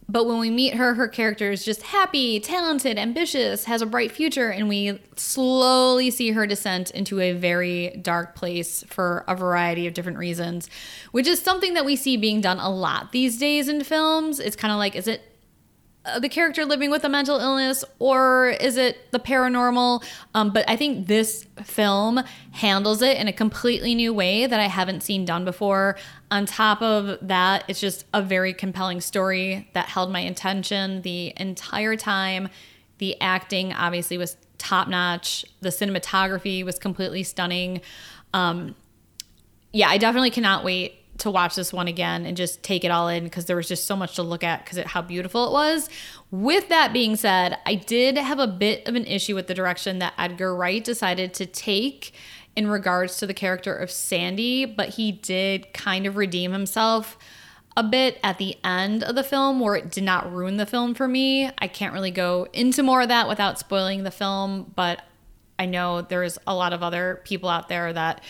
[0.07, 4.11] But when we meet her, her character is just happy, talented, ambitious, has a bright
[4.11, 9.87] future, and we slowly see her descent into a very dark place for a variety
[9.87, 10.69] of different reasons,
[11.11, 14.39] which is something that we see being done a lot these days in films.
[14.39, 15.21] It's kind of like, is it
[16.05, 20.03] uh, the character living with a mental illness or is it the paranormal?
[20.35, 24.67] Um, but I think this film handles it in a completely new way that I
[24.67, 25.97] haven't seen done before.
[26.35, 31.31] On top of that, it's just a very compelling story that held my attention the
[31.37, 32.49] entire time.
[32.97, 37.79] The acting obviously was top notch, the cinematography was completely stunning.
[38.33, 38.75] Um,
[39.71, 43.07] yeah, I definitely cannot wait to watch this one again and just take it all
[43.07, 45.89] in because there was just so much to look at because how beautiful it was.
[46.31, 49.99] With that being said, I did have a bit of an issue with the direction
[49.99, 52.13] that Edgar Wright decided to take
[52.55, 57.17] in regards to the character of Sandy, but he did kind of redeem himself.
[57.77, 60.93] a bit at the end of the film where it did not ruin the film
[60.93, 61.51] for me.
[61.57, 65.01] I can't really go into more of that without spoiling the film, but
[65.59, 68.23] I know there's a lot of other people out there that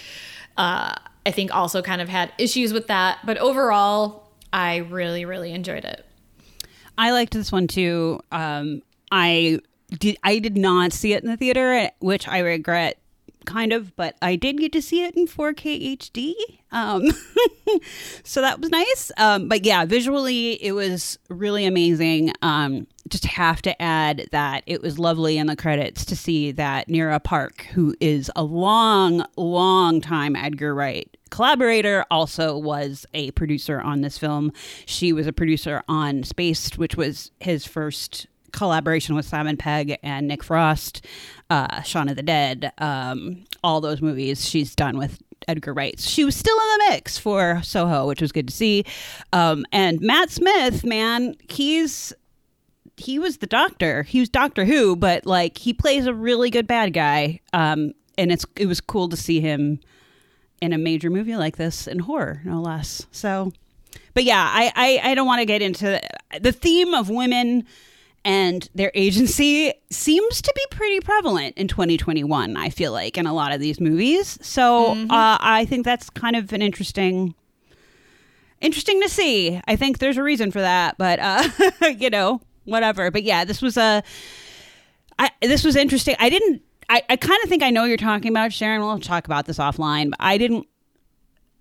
[0.57, 0.95] uh,
[1.26, 3.19] I think also kind of had issues with that.
[3.23, 6.05] But overall, I really, really enjoyed it.
[6.97, 8.21] I liked this one too.
[8.32, 9.59] Um, I
[9.91, 10.17] did.
[10.23, 12.97] I did not see it in the theater, which I regret,
[13.45, 13.95] kind of.
[13.95, 16.33] But I did get to see it in 4K HD.
[16.71, 17.03] Um,
[18.23, 19.11] so that was nice.
[19.17, 22.33] Um, but yeah, visually, it was really amazing.
[22.41, 26.87] Um, just have to add that it was lovely in the credits to see that
[26.87, 33.79] Nira Park, who is a long, long time Edgar Wright collaborator, also was a producer
[33.79, 34.51] on this film.
[34.85, 40.27] She was a producer on Spaced, which was his first collaboration with Simon Pegg and
[40.27, 41.05] Nick Frost,
[41.49, 45.99] uh, Shaun of the Dead, um, all those movies she's done with Edgar Wright.
[45.99, 48.85] She was still in the mix for Soho, which was good to see.
[49.33, 52.13] Um, and Matt Smith, man, he's
[52.97, 54.03] he was the doctor.
[54.03, 57.41] He was Doctor Who, but like he plays a really good bad guy.
[57.53, 59.79] Um, and it's it was cool to see him
[60.61, 63.05] in a major movie like this in horror, no less.
[63.11, 63.51] So,
[64.13, 66.01] but yeah, I I, I don't want to get into
[66.39, 67.65] the theme of women
[68.26, 72.57] and their agency seems to be pretty prevalent in 2021.
[72.57, 74.39] I feel like in a lot of these movies.
[74.41, 77.36] So uh, I think that's kind of an interesting
[78.61, 79.61] interesting to see.
[79.67, 81.47] I think there's a reason for that, but uh,
[81.97, 83.11] you know, whatever.
[83.11, 84.03] But yeah, this was a
[85.19, 86.15] I this was interesting.
[86.19, 88.82] I didn't I, I kind of think I know what you're talking about, Sharon.
[88.82, 90.67] We'll talk about this offline, but I didn't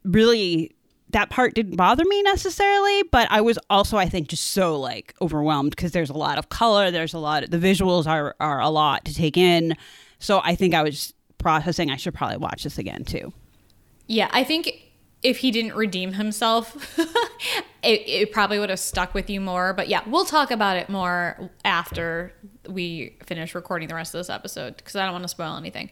[0.04, 0.73] really
[1.14, 5.14] that part didn't bother me necessarily, but I was also I think just so like
[5.20, 8.60] overwhelmed because there's a lot of color, there's a lot of, the visuals are are
[8.60, 9.76] a lot to take in.
[10.18, 13.32] So I think I was processing I should probably watch this again too.
[14.06, 14.72] Yeah, I think
[15.24, 16.98] if he didn't redeem himself,
[17.82, 19.72] it, it probably would have stuck with you more.
[19.72, 22.32] But yeah, we'll talk about it more after
[22.68, 25.90] we finish recording the rest of this episode because I don't want to spoil anything.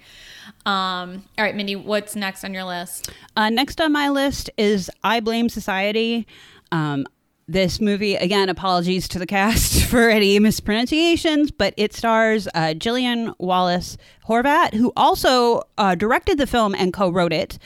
[0.67, 3.11] Um, all right, Mindy, what's next on your list?
[3.35, 6.27] Uh, next on my list is I Blame Society.
[6.71, 7.07] Um,
[7.53, 13.35] this movie, again, apologies to the cast for any mispronunciations, but it stars uh, Gillian
[13.39, 17.59] Wallace Horvat, who also uh, directed the film and co wrote it,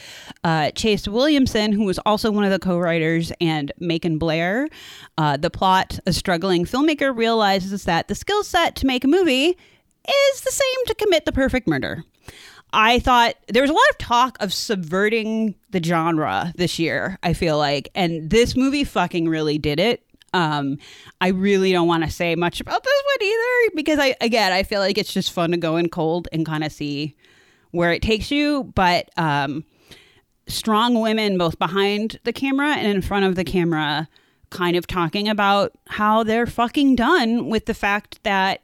[0.43, 4.69] uh, Chase Williamson, who was also one of the co writers, and Macon Blair.
[5.17, 9.57] Uh, the plot a struggling filmmaker realizes that the skill set to make a movie
[10.09, 12.05] is the same to commit the perfect murder.
[12.73, 17.33] I thought there was a lot of talk of subverting the genre this year, I
[17.33, 17.91] feel like.
[17.95, 20.03] And this movie fucking really did it.
[20.35, 20.79] Um,
[21.21, 24.63] I really don't want to say much about this one either because I, again, I
[24.63, 27.17] feel like it's just fun to go in cold and kind of see
[27.71, 28.65] where it takes you.
[28.75, 29.65] But um,
[30.47, 34.09] strong women, both behind the camera and in front of the camera,
[34.51, 38.63] kind of talking about how they're fucking done with the fact that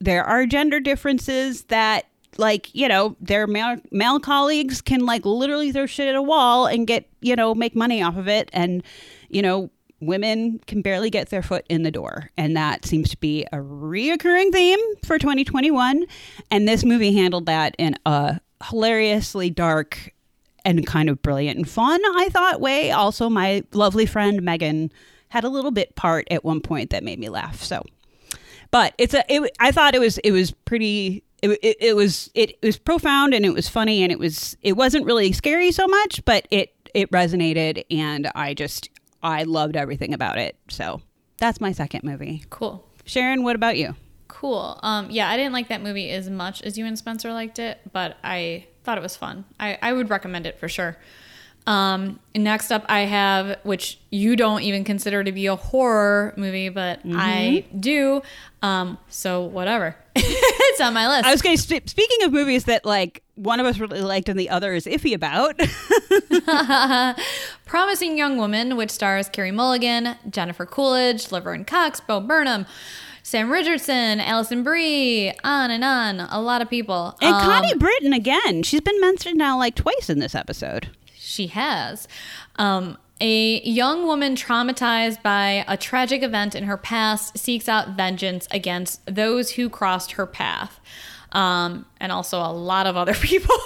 [0.00, 2.06] there are gender differences that
[2.38, 6.66] like you know their male, male colleagues can like literally throw shit at a wall
[6.66, 8.50] and get you know make money off of it.
[8.52, 8.82] And
[9.28, 9.70] you know
[10.00, 12.30] women can barely get their foot in the door.
[12.36, 16.04] And that seems to be a reoccurring theme for 2021
[16.50, 20.12] and this movie handled that in a hilariously dark
[20.64, 22.90] and kind of brilliant and fun i thought way.
[22.90, 24.90] Also my lovely friend megan
[25.28, 27.82] had a little bit part at one point that made me laugh so.
[28.70, 31.22] But it's a it, i thought it was it was pretty
[31.52, 34.56] it, it, it was it, it was profound and it was funny and it was
[34.62, 38.90] it wasn't really scary so much but it it resonated and i just
[39.22, 41.00] i loved everything about it so
[41.38, 42.86] that's my second movie Cool.
[43.04, 43.94] sharon what about you
[44.28, 44.78] Cool.
[44.82, 47.80] Um, yeah, I didn't like that movie as much as you and Spencer liked it,
[47.90, 49.46] but I thought it was fun.
[49.58, 50.98] I, I would recommend it for sure.
[51.66, 56.68] Um, next up, I have, which you don't even consider to be a horror movie,
[56.68, 58.20] but I do.
[58.60, 59.96] Um, so whatever.
[60.78, 61.26] it's on my list.
[61.26, 64.28] i was going to sp- speaking of movies that like one of us really liked
[64.28, 65.58] and the other is iffy about
[67.64, 72.64] Promising Young Woman, which stars Carey Mulligan, Jennifer Coolidge, Laverne Cox, Bo Burnham,
[73.22, 76.20] Sam Richardson, Alison Brie, on and on.
[76.20, 77.16] A lot of people.
[77.20, 81.48] and Um, connie britton again she's been mentioned now like twice in this episode She
[81.48, 82.06] has.
[82.56, 88.46] Um, a young woman traumatized by a tragic event in her past seeks out vengeance
[88.50, 90.80] against those who crossed her path.
[91.32, 93.56] Um, and also a lot of other people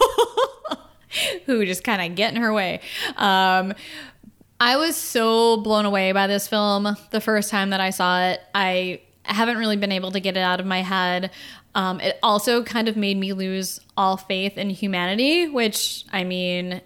[1.46, 2.80] who just kind of get in her way.
[3.16, 3.74] Um,
[4.60, 8.40] I was so blown away by this film the first time that I saw it.
[8.54, 11.30] I haven't really been able to get it out of my head.
[11.74, 16.82] Um, it also kind of made me lose all faith in humanity, which I mean,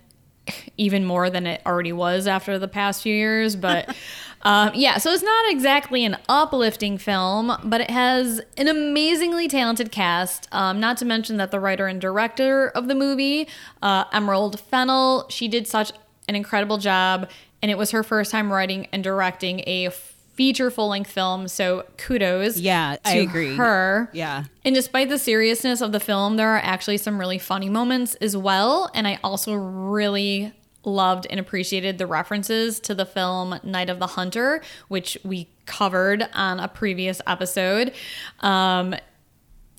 [0.77, 3.57] even more than it already was after the past few years.
[3.57, 3.95] But
[4.45, 9.91] Um, yeah, so it's not exactly an uplifting film, but it has an amazingly talented
[9.91, 10.49] cast.
[10.53, 13.49] Um, not to mention that the writer and director of the movie,
[13.81, 15.93] uh, Emerald Fennell, she did such
[16.29, 17.31] an incredible job,
[17.63, 19.91] and it was her first time writing and directing a
[20.35, 21.49] feature full length film.
[21.49, 23.57] So kudos, Yeah, I agree.
[23.57, 24.45] Her, Yeah.
[24.65, 28.37] and despite the seriousness of the film, there are actually some really funny moments as
[28.37, 28.91] well.
[28.95, 30.53] And I also really
[30.85, 36.29] loved and appreciated the references to the film Night of the Hunter, which we covered
[36.35, 37.93] on a previous episode.
[38.41, 38.95] Um,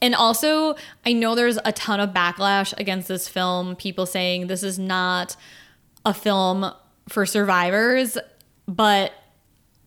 [0.02, 0.76] and also,
[1.06, 5.36] I know there's a ton of backlash against this film, people saying this is not
[6.06, 6.72] a film
[7.08, 8.18] for survivors,
[8.68, 9.14] but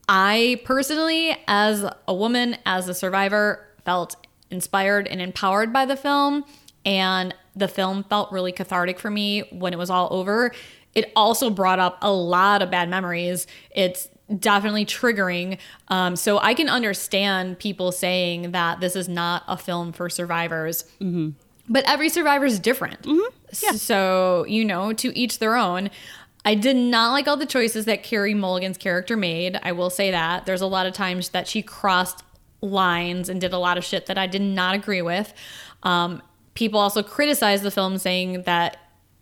[0.09, 4.15] I personally, as a woman, as a survivor, felt
[4.49, 6.43] inspired and empowered by the film.
[6.83, 10.51] And the film felt really cathartic for me when it was all over.
[10.95, 13.45] It also brought up a lot of bad memories.
[13.69, 15.59] It's definitely triggering.
[15.89, 20.85] Um, so I can understand people saying that this is not a film for survivors.
[21.71, 23.05] But every survivor is different.
[23.77, 25.91] So, you know, to each their own.
[26.49, 29.59] I did not like all the choices that Carey Mulligan's character made.
[29.61, 30.47] I will say that.
[30.47, 32.23] There's a lot of times that she crossed
[32.59, 35.31] lines and did a lot of shit that I did not agree with.
[35.83, 36.23] Um,
[36.55, 38.77] people also criticized the film, saying that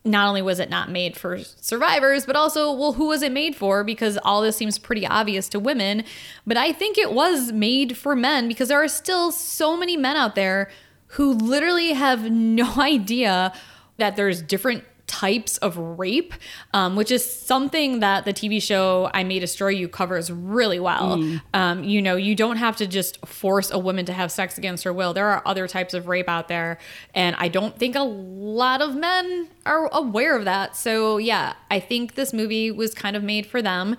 [0.06, 3.58] not only was it not made for survivors, but also, well, who was it made
[3.58, 3.84] for?
[3.84, 6.06] Because all this seems pretty obvious to women.
[6.46, 10.16] But I think it was made for men because there are still so many men
[10.16, 10.72] out there
[11.08, 13.52] who literally have no idea
[13.98, 16.34] that there's different types of rape,
[16.74, 21.14] um, which is something that the TV show I May Destroy You covers really well.
[21.54, 24.84] Um, you know, you don't have to just force a woman to have sex against
[24.84, 25.14] her will.
[25.14, 26.78] There are other types of rape out there,
[27.16, 30.76] and I don't think a lot of men are aware of that.
[30.76, 33.96] So, yeah, I think this movie was kind of made for them,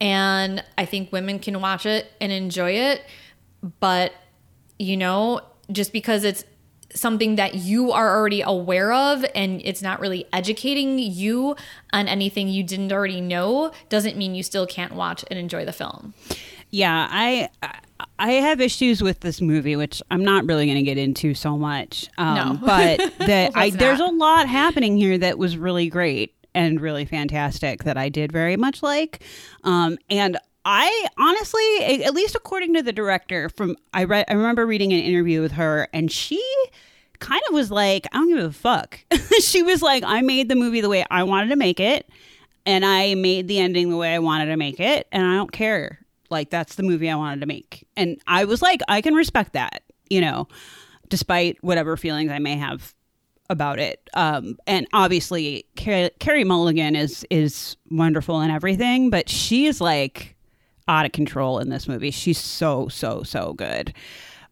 [0.00, 3.02] and I think women can watch it and enjoy it.
[3.80, 4.12] But,
[4.78, 5.40] you know,
[5.70, 6.44] just because it's
[6.94, 11.56] something that you are already aware of and it's not really educating you
[11.92, 15.72] on anything you didn't already know doesn't mean you still can't watch and enjoy the
[15.72, 16.14] film.
[16.70, 17.50] Yeah, I
[18.18, 21.58] I have issues with this movie, which I'm not really going to get into so
[21.58, 22.08] much.
[22.16, 22.58] Um, No.
[22.64, 27.84] but that I there's a lot happening here that was really great and really fantastic
[27.84, 29.22] that I did very much like.
[29.64, 34.66] Um, and I honestly, at least according to the director, from I read, I remember
[34.66, 36.42] reading an interview with her, and she
[37.18, 38.98] kind of was like, I don't give a fuck.
[39.40, 42.08] she was like, I made the movie the way I wanted to make it,
[42.64, 45.52] and I made the ending the way I wanted to make it, and I don't
[45.52, 45.98] care.
[46.30, 49.52] Like that's the movie I wanted to make, and I was like, I can respect
[49.52, 50.48] that, you know,
[51.08, 52.94] despite whatever feelings I may have
[53.50, 54.08] about it.
[54.14, 60.36] Um, and obviously, Car- Carey Mulligan is is wonderful and everything, but she is like
[60.88, 62.10] out of control in this movie.
[62.10, 63.94] She's so so so good.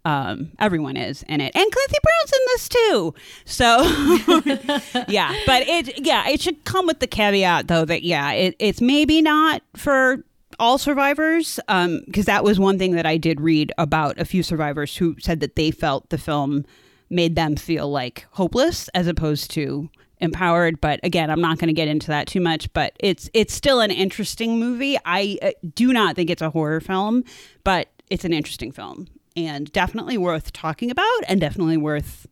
[0.05, 3.15] Um, everyone is in it, and Clancy Brown's in this too.
[3.45, 8.57] So, yeah, but it yeah it should come with the caveat though that yeah it,
[8.59, 10.25] it's maybe not for
[10.59, 14.97] all survivors because that was one thing that I did read about a few survivors
[14.97, 16.65] who said that they felt the film
[17.09, 21.75] made them feel like hopeless as opposed to empowered but again i'm not going to
[21.75, 24.99] get into that too much but it's it's still an interesting movie.
[25.05, 27.25] I uh, do not think it's a horror film
[27.65, 32.27] but it's an interesting film and definitely worth talking about and definitely worth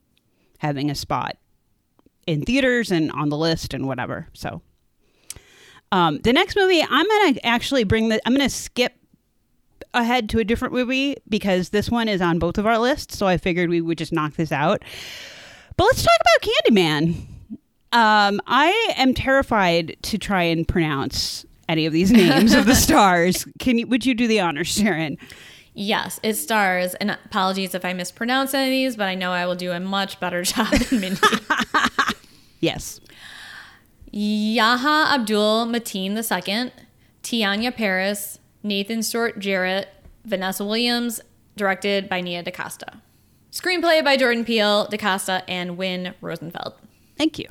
[0.59, 1.37] having a spot
[2.27, 4.61] in theaters and on the list and whatever so.
[5.91, 8.95] Um, the next movie i'm going to actually bring the i'm going to skip
[9.95, 13.27] ahead to a different movie because this one is on both of our lists so
[13.27, 14.83] i figured we would just knock this out.
[15.79, 17.38] But let's talk about candyman
[17.93, 23.47] um, I am terrified to try and pronounce any of these names of the stars.
[23.59, 23.87] Can you?
[23.87, 25.19] Would you do the honors, Sharon?
[25.75, 29.47] Yes, it stars, and apologies if I mispronounce any of these, but I know I
[29.47, 31.21] will do a much better job than Mindy.
[32.61, 33.01] Yes.
[34.11, 36.73] Yahya Abdul Mateen II,
[37.23, 39.89] Teyonah Parris, Nathan Stewart Jarrett,
[40.25, 41.21] Vanessa Williams,
[41.57, 43.01] directed by Nia DaCosta.
[43.53, 46.75] Screenplay by Jordan Peele, DaCosta, and Win Rosenfeld.
[47.17, 47.47] Thank you.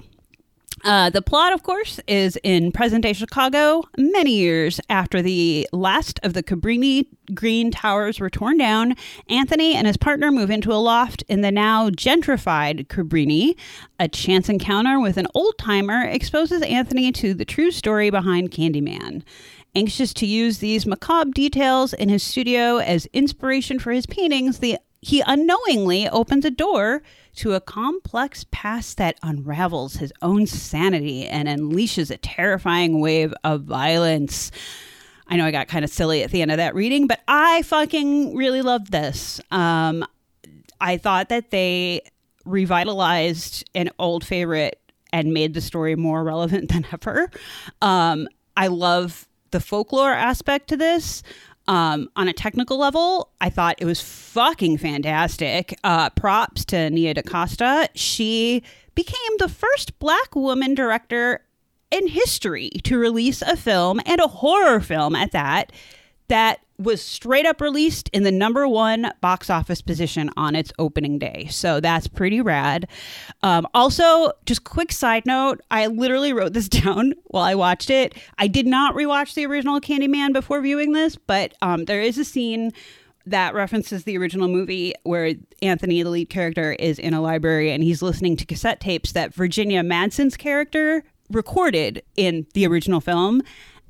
[0.83, 6.19] Uh, the plot, of course, is in present day Chicago, many years after the last
[6.23, 8.95] of the Cabrini Green Towers were torn down.
[9.27, 13.55] Anthony and his partner move into a loft in the now gentrified Cabrini.
[13.99, 19.23] A chance encounter with an old timer exposes Anthony to the true story behind Candyman.
[19.75, 24.77] Anxious to use these macabre details in his studio as inspiration for his paintings, the
[25.01, 27.03] he unknowingly opens a door
[27.37, 33.63] to a complex past that unravels his own sanity and unleashes a terrifying wave of
[33.63, 34.51] violence.
[35.27, 37.61] I know I got kind of silly at the end of that reading, but I
[37.63, 39.39] fucking really loved this.
[39.51, 40.05] Um,
[40.81, 42.01] I thought that they
[42.45, 44.79] revitalized an old favorite
[45.13, 47.29] and made the story more relevant than ever.
[47.81, 51.23] Um, I love the folklore aspect to this.
[51.67, 55.77] Um, on a technical level, I thought it was fucking fantastic.
[55.83, 57.89] Uh, props to Nia DaCosta.
[57.93, 58.63] She
[58.95, 61.41] became the first black woman director
[61.91, 65.71] in history to release a film and a horror film at that
[66.27, 71.17] that was straight up released in the number one box office position on its opening
[71.17, 71.47] day.
[71.49, 72.87] So that's pretty rad.
[73.41, 78.15] Um, also, just quick side note I literally wrote this down while I watched it.
[78.37, 82.25] I did not rewatch the original Candyman before viewing this, but um, there is a
[82.25, 82.71] scene
[83.25, 87.83] that references the original movie where Anthony, the lead character, is in a library and
[87.83, 93.41] he's listening to cassette tapes that Virginia Madsen's character recorded in the original film.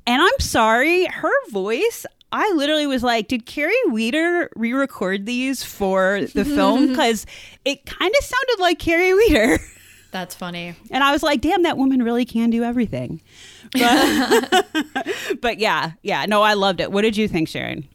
[0.06, 5.62] And I'm sorry, her voice, I literally was like, did Carrie Weeder re record these
[5.62, 6.88] for the film?
[6.98, 7.26] Because
[7.64, 9.58] it kind of sounded like Carrie Weeder.
[10.10, 10.74] That's funny.
[10.90, 13.20] And I was like, damn, that woman really can do everything.
[13.72, 14.66] But,
[15.40, 16.90] but yeah, yeah, no, I loved it.
[16.90, 17.86] What did you think, Sharon?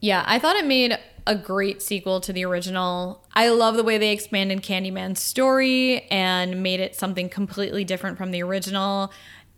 [0.00, 3.24] Yeah, I thought it made a great sequel to the original.
[3.34, 8.30] I love the way they expanded Candyman's story and made it something completely different from
[8.30, 9.12] the original.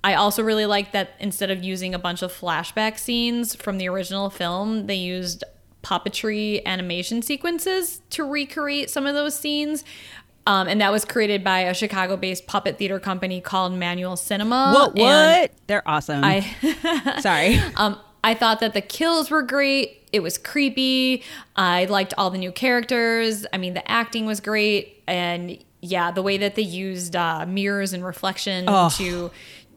[0.05, 3.89] I also really like that instead of using a bunch of flashback scenes from the
[3.89, 5.45] original film, they used
[5.83, 9.85] puppetry animation sequences to recreate some of those scenes.
[10.47, 14.73] Um, and that was created by a Chicago based puppet theater company called Manual Cinema.
[14.75, 14.99] What?
[14.99, 15.53] And What?
[15.69, 16.25] They're awesome.
[16.25, 16.41] I
[17.21, 17.59] Sorry.
[17.77, 19.99] um, I thought that the kills were great.
[20.13, 21.23] It was creepy.
[21.57, 23.47] I liked all the new characters.
[23.53, 27.93] I mean, the acting was great, and yeah, the way that they used uh, mirrors
[27.93, 28.91] and reflection Oh.
[28.99, 29.31] to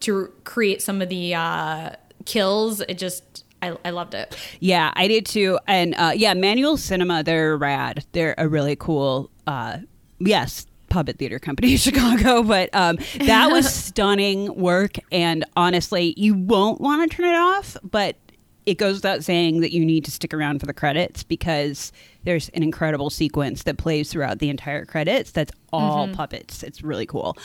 [0.05, 1.91] to create some of the uh,
[2.25, 4.37] kills, it just I, I loved it.
[4.59, 5.59] Yeah, I did too.
[5.67, 8.05] And uh, yeah, Manual Cinema, they're rad.
[8.11, 9.79] They're a really cool, uh,
[10.19, 12.43] yes, puppet theater company in Chicago.
[12.43, 14.97] But um, that was stunning work.
[15.11, 18.17] And honestly, you won't want to turn it off, but
[18.65, 21.91] it goes without saying that you need to stick around for the credits because
[22.25, 26.63] there's an incredible sequence that plays throughout the entire credits that's all puppets.
[26.63, 27.37] It's really cool.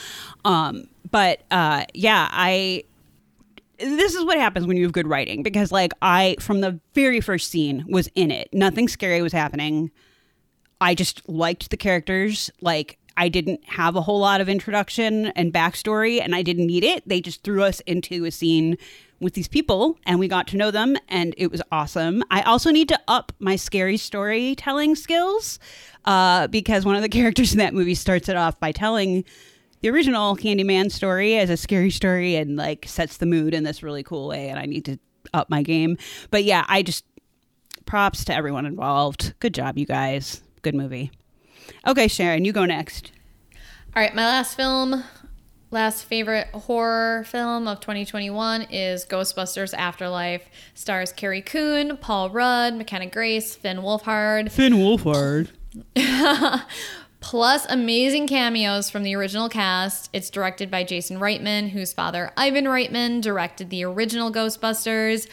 [0.45, 2.85] Um, but uh, yeah, I
[3.79, 7.21] this is what happens when you have good writing because like I from the very
[7.21, 8.49] first scene was in it.
[8.53, 9.91] Nothing scary was happening.
[10.81, 12.51] I just liked the characters.
[12.61, 16.85] Like I didn't have a whole lot of introduction and backstory and I didn't need
[16.85, 17.07] it.
[17.09, 18.77] They just threw us into a scene
[19.21, 22.23] with these people and we got to know them and it was awesome.
[22.31, 25.59] I also need to up my scary storytelling skills
[26.05, 29.25] uh, because one of the characters in that movie starts it off by telling
[29.81, 33.83] the original Candyman story as a scary story and like sets the mood in this
[33.83, 34.49] really cool way.
[34.49, 34.99] And I need to
[35.35, 35.97] up my game.
[36.31, 37.05] But yeah, I just
[37.87, 39.35] props to everyone involved.
[39.41, 40.43] Good job, you guys.
[40.63, 41.11] Good movie.
[41.87, 43.13] Okay, Sharon, you go next.
[43.97, 45.03] All right, my last film,
[45.71, 50.49] last favorite horror film of 2021 is Ghostbusters Afterlife.
[50.75, 55.51] Stars Carrie Coon, Paul Rudd, McKenna Grace, Finn Wolfhard, Finn Wolfhard.
[57.21, 60.11] plus amazing cameos from the original cast.
[60.13, 65.29] It's directed by Jason Reitman, whose father, Ivan Reitman, directed the original Ghostbusters.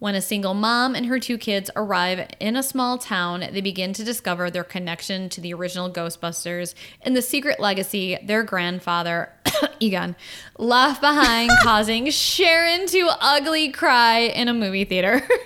[0.00, 3.92] When a single mom and her two kids arrive in a small town, they begin
[3.92, 9.30] to discover their connection to the original Ghostbusters and the secret legacy their grandfather,
[9.80, 10.16] Egon,
[10.58, 15.22] left behind, causing Sharon to ugly cry in a movie theater.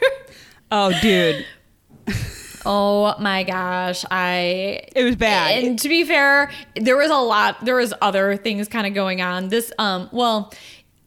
[0.72, 1.46] Oh, dude.
[2.66, 5.62] oh my gosh, I It was bad.
[5.62, 7.64] and to be fair, there was a lot.
[7.64, 9.50] There was other things kind of going on.
[9.50, 10.52] This, um, well,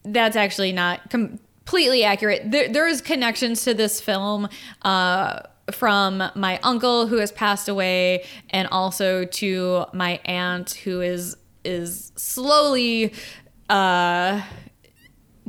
[0.05, 2.49] that's actually not completely accurate.
[2.49, 4.47] There, there is connections to this film.
[4.83, 5.41] Uh,
[5.71, 11.35] from my uncle who has passed away and also to my aunt who is
[11.67, 13.13] is slowly
[13.69, 14.41] uh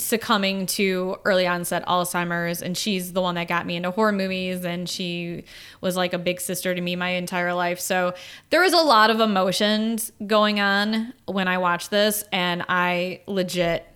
[0.01, 4.65] succumbing to early onset Alzheimer's and she's the one that got me into horror movies
[4.65, 5.45] and she
[5.81, 7.81] was like a big sister to me my entire life.
[7.81, 8.15] So
[8.51, 13.87] there was a lot of emotions going on when I watched this and I legit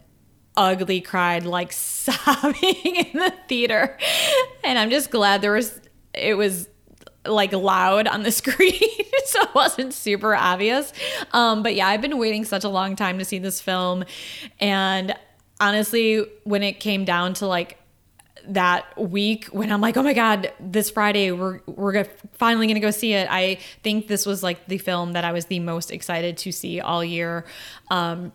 [0.57, 3.97] ugly cried like sobbing in the theater.
[4.65, 5.81] And I'm just glad there was
[6.15, 6.69] it was
[7.27, 8.73] like loud on the screen
[9.27, 10.93] so it wasn't super obvious.
[11.33, 14.05] Um but yeah i've been waiting such a long time to see this film.
[14.61, 15.15] And
[15.61, 17.79] honestly when it came down to like
[18.49, 22.91] that week when i'm like oh my god this friday we're we're finally gonna go
[22.91, 26.37] see it i think this was like the film that i was the most excited
[26.37, 27.45] to see all year.
[27.91, 28.33] Um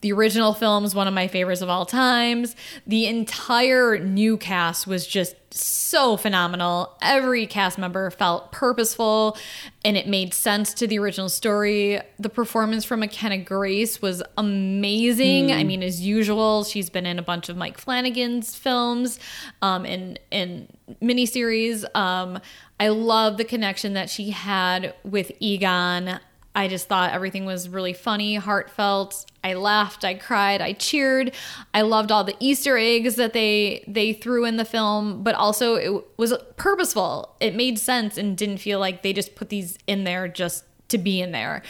[0.00, 2.54] The original film is one of my favorites of all times.
[2.86, 6.94] The entire new cast was just so phenomenal.
[7.00, 9.38] Every cast member felt purposeful
[9.82, 12.00] and it made sense to the original story.
[12.18, 15.52] The performance from McKenna Grace was amazing.
[15.52, 19.18] I mean, as usual, she's been in a bunch of Mike Flanagan's films
[19.62, 20.68] um, and, and
[21.00, 21.84] miniseries.
[21.96, 22.40] Um,
[22.78, 26.20] I love the connection that she had with Egon.
[26.54, 29.26] I just thought everything was really funny, heartfelt.
[29.42, 31.32] I laughed, I cried, I cheered.
[31.72, 35.74] I loved all the Easter eggs that they they threw in the film, but also
[35.74, 37.34] it was purposeful.
[37.40, 40.98] It made sense and didn't feel like they just put these in there just to
[40.98, 41.62] be in there.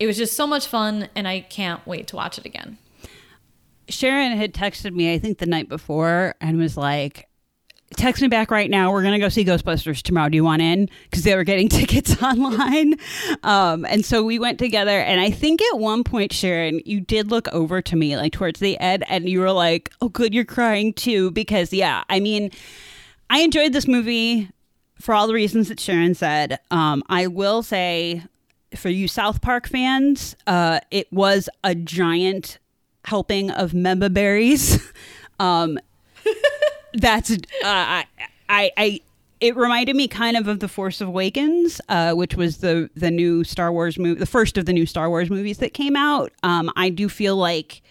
[0.00, 2.78] It was just so much fun and I can't wait to watch it again.
[3.88, 7.28] Sharon had texted me, I think the night before, and was like,
[7.96, 8.90] text me back right now.
[8.92, 10.28] We're going to go see Ghostbusters tomorrow.
[10.28, 10.88] Do you want in?
[11.04, 12.96] Because they were getting tickets online.
[13.42, 14.98] Um, and so we went together.
[15.00, 18.60] And I think at one point, Sharon, you did look over to me, like towards
[18.60, 21.30] the end, and you were like, oh, good, you're crying too.
[21.30, 22.50] Because, yeah, I mean,
[23.30, 24.50] I enjoyed this movie
[25.00, 26.58] for all the reasons that Sharon said.
[26.70, 28.22] Um, I will say,
[28.76, 32.58] for you South Park fans, uh, it was a giant
[33.04, 34.80] helping of memba berries.
[35.40, 35.76] Um,
[36.94, 38.04] that's uh, I,
[38.48, 39.00] I I
[39.40, 43.44] it reminded me kind of of the Force Awakens, uh, which was the the new
[43.44, 46.32] Star Wars movie, the first of the new Star Wars movies that came out.
[46.42, 47.82] Um, I do feel like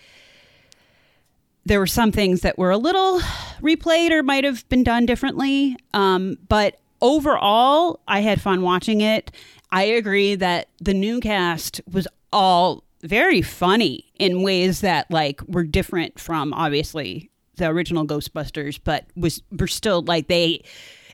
[1.66, 3.20] there were some things that were a little
[3.62, 5.78] replayed or might have been done differently.
[5.94, 9.32] Um, but overall, I had fun watching it.
[9.72, 15.64] I agree that the new cast was all very funny in ways that like were
[15.64, 17.31] different from obviously
[17.62, 20.64] the original Ghostbusters, but was were still like they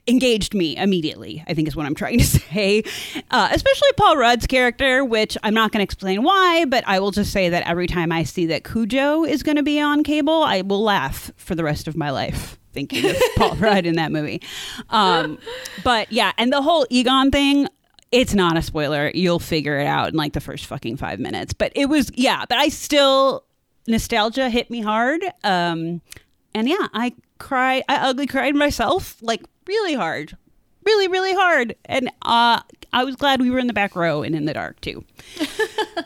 [0.08, 1.44] engaged me immediately.
[1.46, 2.82] I think is what I'm trying to say.
[3.30, 7.10] Uh, especially Paul Rudd's character, which I'm not going to explain why, but I will
[7.10, 10.42] just say that every time I see that Cujo is going to be on cable,
[10.42, 12.58] I will laugh for the rest of my life.
[12.72, 14.42] Thinking of Paul Rudd in that movie.
[14.90, 15.38] Um,
[15.84, 17.66] but yeah, and the whole Egon thing,
[18.12, 19.10] it's not a spoiler.
[19.14, 21.52] You'll figure it out in like the first fucking five minutes.
[21.52, 23.44] But it was, yeah, but I still,
[23.86, 25.22] nostalgia hit me hard.
[25.42, 26.02] Um,
[26.54, 30.36] and yeah, I cried, I ugly cried myself like really hard,
[30.84, 31.76] really, really hard.
[31.84, 32.60] And uh,
[32.92, 35.04] I was glad we were in the back row and in the dark too.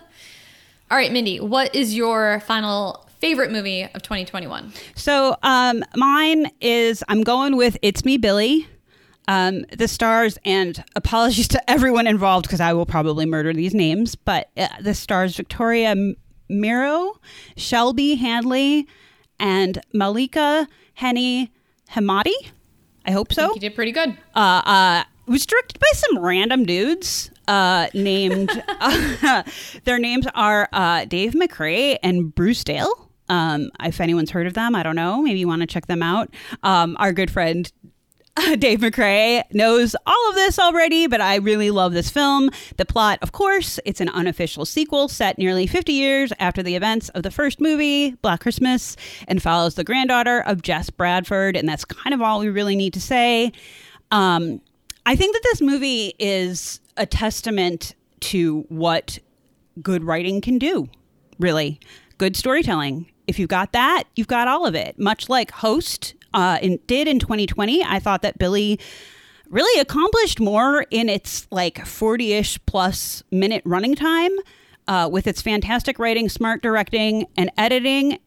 [0.90, 4.72] All right, Mindy, what is your final favorite movie of 2021?
[4.94, 8.68] So um, mine is, I'm going with It's Me, Billy.
[9.28, 14.16] Um, the stars, and apologies to everyone involved because I will probably murder these names,
[14.16, 16.16] but uh, the stars Victoria M-
[16.48, 17.14] Miro,
[17.56, 18.88] Shelby Handley,
[19.42, 21.52] and Malika Henny
[21.90, 22.32] Hamadi.
[23.04, 23.52] I hope so.
[23.52, 24.16] You did pretty good.
[24.34, 28.50] Uh, uh, it was directed by some random dudes uh, named.
[28.80, 29.42] uh,
[29.84, 33.10] their names are uh, Dave McRae and Bruce Dale.
[33.28, 35.22] Um, if anyone's heard of them, I don't know.
[35.22, 36.32] Maybe you want to check them out.
[36.62, 37.70] Um, our good friend
[38.58, 42.50] Dave McRae knows all of this already, but I really love this film.
[42.78, 47.10] The plot, of course, it's an unofficial sequel set nearly 50 years after the events
[47.10, 48.96] of the first movie, Black Christmas,
[49.28, 51.56] and follows the granddaughter of Jess Bradford.
[51.56, 53.52] And that's kind of all we really need to say.
[54.10, 54.62] Um,
[55.04, 59.18] I think that this movie is a testament to what
[59.82, 60.88] good writing can do,
[61.38, 61.80] really.
[62.16, 63.10] Good storytelling.
[63.26, 64.98] If you've got that, you've got all of it.
[64.98, 68.78] Much like Host uh, in, did in 2020, I thought that Billy
[69.48, 74.32] really accomplished more in its like 40 ish plus minute running time
[74.88, 78.18] uh, with its fantastic writing, smart directing, and editing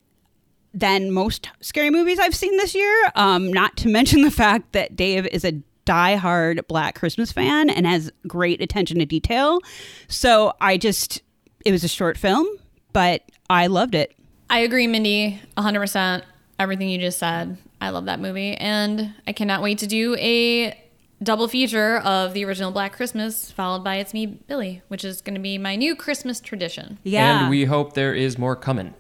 [0.74, 3.12] than most scary movies I've seen this year.
[3.16, 5.54] Um, not to mention the fact that Dave is a
[5.86, 9.60] die-hard Black Christmas fan and has great attention to detail.
[10.08, 11.22] So I just,
[11.64, 12.48] it was a short film,
[12.92, 14.16] but I loved it.
[14.50, 16.24] I agree, Mindy, 100%.
[16.60, 17.58] Everything you just said.
[17.82, 18.54] I love that movie.
[18.56, 20.80] And I cannot wait to do a
[21.24, 25.36] double feature of the original Black Christmas, followed by It's Me, Billy, which is going
[25.36, 27.00] to be my new Christmas tradition.
[27.04, 27.42] Yeah.
[27.42, 28.94] And we hope there is more coming.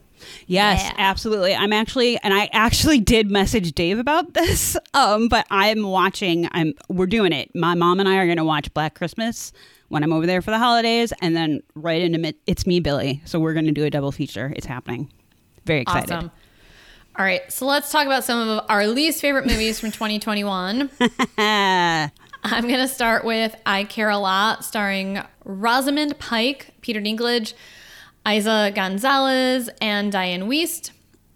[0.48, 0.94] Yes, Yeah.
[0.98, 1.54] absolutely.
[1.54, 4.78] I'm actually, and I actually did message Dave about this.
[4.96, 6.48] Um, but I'm watching.
[6.54, 7.54] I'm we're doing it.
[7.54, 9.52] My mom and I are going to watch Black Christmas
[9.90, 13.22] when I'm over there for the holidays, and then right into Mi- it's me, Billy.
[13.26, 14.54] So we're going to do a double feature.
[14.56, 15.12] It's happening.
[15.66, 16.12] Very excited.
[16.14, 16.32] Awesome.
[17.18, 20.90] All right, so let's talk about some of our least favorite movies from 2021.
[21.38, 22.12] I'm
[22.44, 27.54] going to start with I Care a Lot, starring Rosamund Pike, Peter Dinklage,
[28.26, 30.92] Eiza Gonzalez, and Dianne Wiest.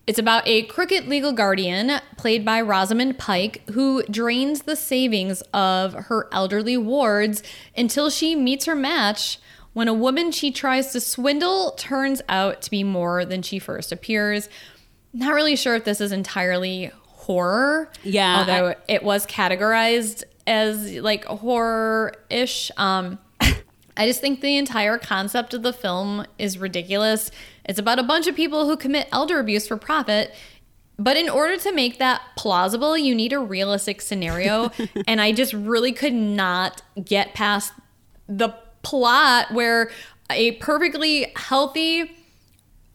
[0.06, 5.93] It's about a crooked legal guardian, played by Rosamund Pike, who drains the savings of
[5.93, 7.41] her elderly wards
[7.77, 9.39] until she meets her match
[9.72, 13.93] when a woman she tries to swindle turns out to be more than she first
[13.93, 14.49] appears.
[15.14, 17.90] Not really sure if this is entirely horror.
[18.03, 22.72] Yeah, Although I- it was categorized as like horror ish.
[22.77, 23.19] Um,
[23.98, 27.31] I just think the entire concept of the film is ridiculous.
[27.65, 30.34] It's about a bunch of people who commit elder abuse for profit.
[30.98, 34.72] But in order to make that plausible, you need a realistic scenario.
[35.07, 37.72] and I just really could not get past
[38.27, 38.49] the
[38.81, 39.91] plot where
[40.30, 42.11] a perfectly healthy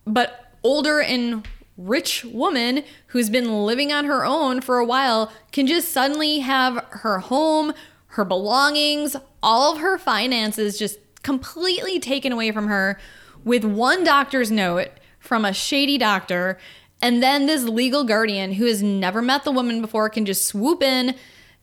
[0.06, 1.46] but older and
[1.76, 6.84] rich woman who's been living on her own for a while can just suddenly have
[6.90, 7.72] her home,
[8.08, 12.98] her belongings, all of her finances just completely taken away from her
[13.44, 14.88] with one doctor's note
[15.18, 16.58] from a shady doctor.
[17.02, 20.82] And then this legal guardian who has never met the woman before can just swoop
[20.82, 21.14] in,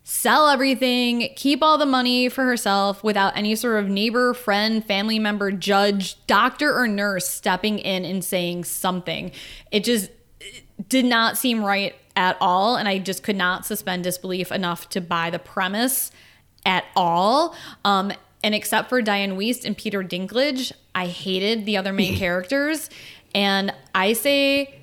[0.04, 5.20] sell everything, keep all the money for herself without any sort of neighbor, friend, family
[5.20, 9.32] member, judge, doctor, or nurse stepping in and saying something.
[9.72, 10.10] It just
[10.90, 12.76] did not seem right at all.
[12.76, 16.12] And I just could not suspend disbelief enough to buy the premise
[16.66, 17.56] at all.
[17.86, 18.12] Um,
[18.44, 22.90] and except for Dianne Wiest and Peter Dinklage, I hated the other main characters.
[23.34, 24.76] And I say,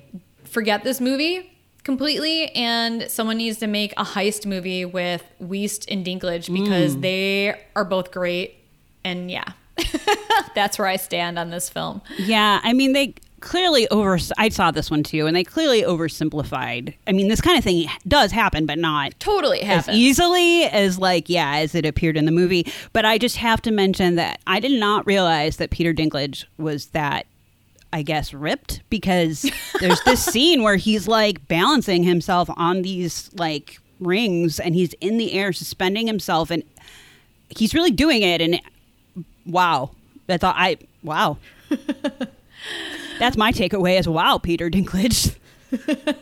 [0.45, 1.48] forget this movie
[1.89, 2.51] completely.
[2.51, 7.01] And someone needs to make a heist movie with Wiest and Dinklage because mm.
[7.01, 8.57] they are both great.
[9.03, 9.53] And yeah,
[10.55, 12.03] that's where I stand on this film.
[12.19, 14.19] Yeah, I mean they clearly over.
[14.37, 16.93] I saw this one too, and they clearly oversimplified.
[17.07, 21.27] I mean, this kind of thing does happen, but not Totally as easily as like
[21.27, 22.71] yeah, as it appeared in the movie.
[22.93, 26.87] But I just have to mention that I did not realize that Peter Dinklage was
[26.87, 27.25] that.
[27.91, 29.49] I guess ripped because
[29.79, 35.17] there's this scene where he's like balancing himself on these like rings and he's in
[35.17, 36.63] the air suspending himself and
[37.49, 38.61] he's really doing it and
[39.45, 39.91] wow.
[40.27, 41.37] That's all i wow.
[43.19, 45.35] That's my takeaway as wow peter dinklage.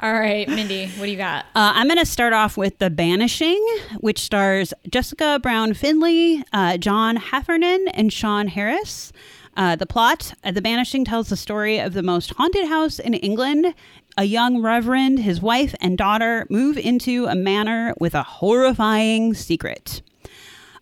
[0.00, 1.44] All right, Mindy, what do you got?
[1.54, 3.64] uh, i'm going to start off with the banishing
[3.98, 9.12] which stars jessica brown findlay uh, john heffernan and sean harris
[9.58, 13.12] uh, the plot uh, the banishing tells the story of the most haunted house in
[13.14, 13.74] england
[14.16, 20.00] a young reverend his wife and daughter move into a manor with a horrifying secret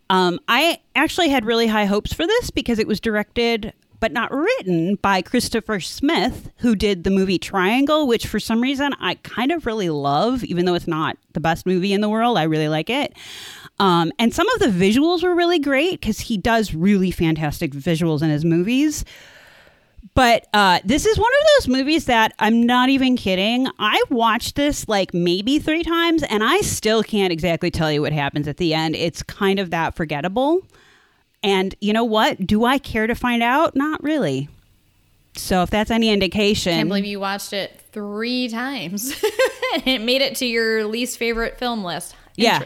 [0.09, 4.31] Um, I actually had really high hopes for this because it was directed but not
[4.31, 9.51] written by Christopher Smith, who did the movie Triangle, which for some reason I kind
[9.51, 12.36] of really love, even though it's not the best movie in the world.
[12.36, 13.15] I really like it.
[13.78, 18.23] Um, and some of the visuals were really great because he does really fantastic visuals
[18.23, 19.05] in his movies.
[20.15, 23.69] But uh, this is one of those movies that I'm not even kidding.
[23.78, 28.12] I watched this like maybe three times, and I still can't exactly tell you what
[28.12, 28.97] happens at the end.
[28.97, 30.62] It's kind of that forgettable.
[31.43, 32.47] And you know what?
[32.47, 33.77] Do I care to find out?
[33.77, 34.48] Not really.
[35.35, 39.23] So if that's any indication, I can't believe you watched it three times.
[39.74, 42.16] and it made it to your least favorite film list.
[42.36, 42.62] Yeah.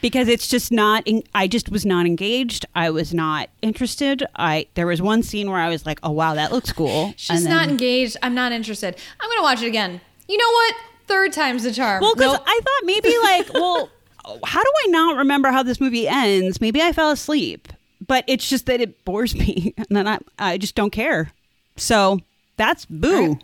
[0.00, 0.08] Interesting.
[0.24, 1.02] because it's just not.
[1.06, 2.64] En- I just was not engaged.
[2.74, 4.24] I was not interested.
[4.36, 7.44] I there was one scene where I was like, "Oh wow, that looks cool." She's
[7.44, 8.16] And not engaged.
[8.22, 8.96] I'm not interested.
[9.20, 10.00] I'm going to watch it again.
[10.28, 10.74] You know what?
[11.06, 12.02] Third time's the charm.
[12.02, 12.42] Well, because Nope.
[12.46, 13.88] I thought maybe like, well,
[14.44, 16.60] how do I not remember how this movie ends?
[16.60, 17.68] Maybe I fell asleep,
[18.06, 21.32] but it's just that it bores me, and then I I just don't care.
[21.76, 22.20] So
[22.56, 23.28] that's boo.
[23.32, 23.42] Right.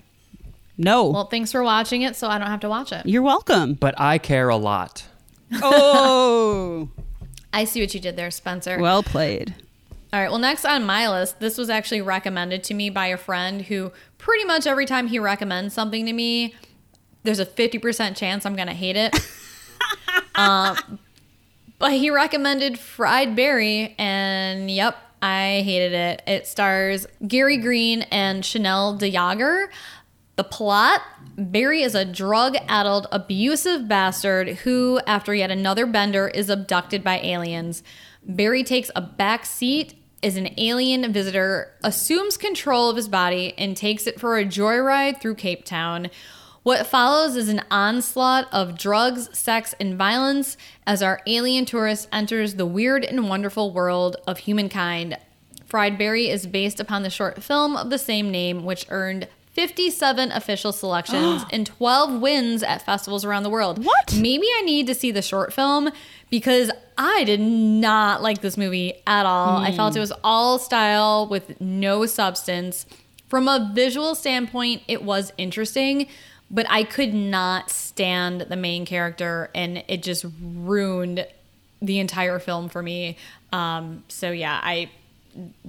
[0.76, 3.06] No, well, thanks for watching it so I don't have to watch it.
[3.06, 3.74] you're welcome.
[3.74, 5.04] But I care a lot.
[5.62, 6.88] oh,
[7.52, 8.78] I see what you did there, Spencer.
[8.78, 9.54] well played.
[10.12, 10.30] All right.
[10.30, 13.90] Well, next on my list, this was actually recommended to me by a friend who
[14.16, 16.54] pretty much every time he recommends something to me,
[17.24, 19.18] there's a 50% chance I'm going to hate it.
[20.36, 21.00] um,
[21.80, 26.22] but he recommended Fried Barry, and yep, I hated it.
[26.28, 29.68] It stars Gary Green and Chanelle de Jager.
[30.36, 31.00] The plot
[31.36, 37.18] Barry is a drug addled, abusive bastard who, after yet another bender, is abducted by
[37.18, 37.82] aliens.
[38.24, 43.76] Barry takes a back seat as an alien visitor, assumes control of his body, and
[43.76, 46.08] takes it for a joyride through Cape Town.
[46.62, 50.56] What follows is an onslaught of drugs, sex, and violence
[50.86, 55.18] as our alien tourist enters the weird and wonderful world of humankind.
[55.66, 60.32] Fried Barry is based upon the short film of the same name, which earned 57
[60.32, 63.84] official selections and 12 wins at festivals around the world.
[63.84, 64.14] What?
[64.14, 65.90] Maybe I need to see the short film
[66.28, 69.58] because I did not like this movie at all.
[69.58, 72.86] I felt it was all style with no substance.
[73.28, 76.08] From a visual standpoint, it was interesting,
[76.50, 81.26] but I could not stand the main character and it just ruined
[81.80, 83.16] the entire film for me.
[83.52, 84.90] Um, so yeah, I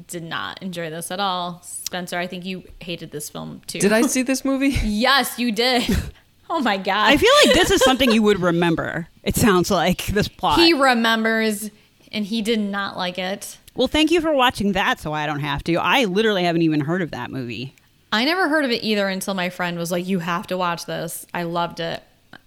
[0.08, 1.62] did not enjoy this at all.
[1.64, 3.80] Spencer, I think you hated this film too.
[3.80, 4.70] Did I see this movie?
[4.84, 5.84] yes, you did.
[6.50, 7.08] oh my god.
[7.10, 9.08] I feel like this is something you would remember.
[9.24, 10.60] It sounds like this plot.
[10.60, 11.70] he remembers
[12.12, 13.58] and he did not like it.
[13.76, 15.76] well, thank you for watching that, so I don't have to.
[15.76, 17.74] I literally haven't even heard of that movie.
[18.12, 20.86] I never heard of it either until my friend was like, "You have to watch
[20.86, 22.02] this." I loved it,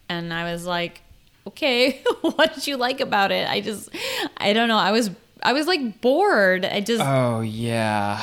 [0.08, 1.02] and I was like,
[1.46, 3.90] "Okay, what did you like about it?" I just,
[4.38, 4.78] I don't know.
[4.78, 5.10] I was,
[5.42, 6.64] I was like bored.
[6.64, 8.22] I just, Oh yeah.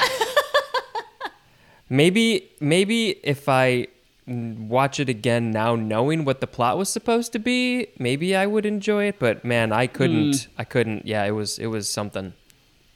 [1.90, 3.88] maybe maybe if I
[4.28, 8.46] mm, watch it again now knowing what the plot was supposed to be, maybe I
[8.46, 11.06] would enjoy it, but man, I couldn't I couldn't.
[11.06, 12.34] Yeah, it was it was something.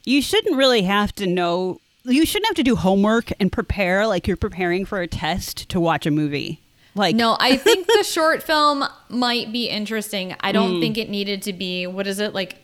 [0.04, 1.80] You shouldn't really have to know.
[2.04, 5.78] You shouldn't have to do homework and prepare like you're preparing for a test to
[5.78, 6.60] watch a movie.
[6.94, 10.34] Like no, I think the short film might be interesting.
[10.40, 11.86] I don't think it needed to be.
[11.86, 12.56] What is it like?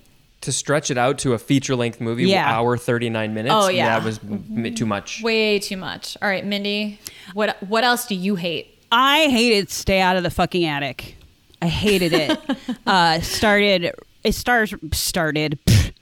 [0.47, 2.49] To stretch it out to a feature-length movie, Yeah.
[2.49, 3.99] hour 39 minutes, Oh, yeah.
[3.99, 5.21] that was m- too much.
[5.21, 6.17] Way too much.
[6.23, 7.01] All right, Mindy,
[7.35, 8.79] what what else do you hate?
[8.93, 11.17] I hated Stay Out of the Fucking Attic.
[11.61, 12.39] I hated it.
[12.87, 13.91] uh, started.
[14.23, 14.73] It stars.
[14.93, 15.59] Started.
[15.67, 15.93] pfft.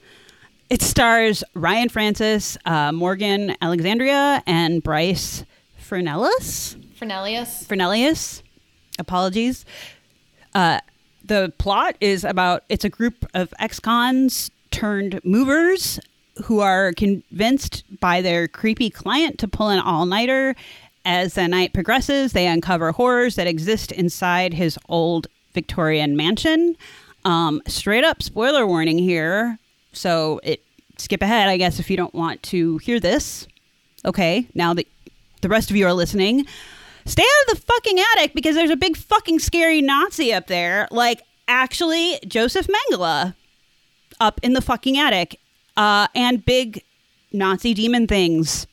[0.68, 5.44] It stars Ryan Francis, uh, Morgan Alexandria, and Bryce
[5.82, 6.76] Fernellis.
[7.00, 7.64] Fernelius.
[7.64, 8.42] Fernelius.
[8.98, 9.64] Apologies.
[10.54, 10.80] Uh,
[11.24, 15.98] the plot is about it's a group of ex-cons turned movers
[16.44, 20.54] who are convinced by their creepy client to pull an all-nighter.
[21.04, 26.76] As the night progresses, they uncover horrors that exist inside his old Victorian mansion.
[27.24, 29.58] Um, straight up spoiler warning here.
[29.92, 30.62] So it
[30.98, 33.46] skip ahead, I guess, if you don't want to hear this.
[34.04, 34.86] Okay, now that
[35.40, 36.46] the rest of you are listening,
[37.06, 40.88] stay out of the fucking attic because there's a big fucking scary Nazi up there.
[40.90, 43.34] Like, actually, Joseph Mengele
[44.20, 45.38] up in the fucking attic.
[45.76, 46.82] Uh, and big
[47.32, 48.66] Nazi demon things.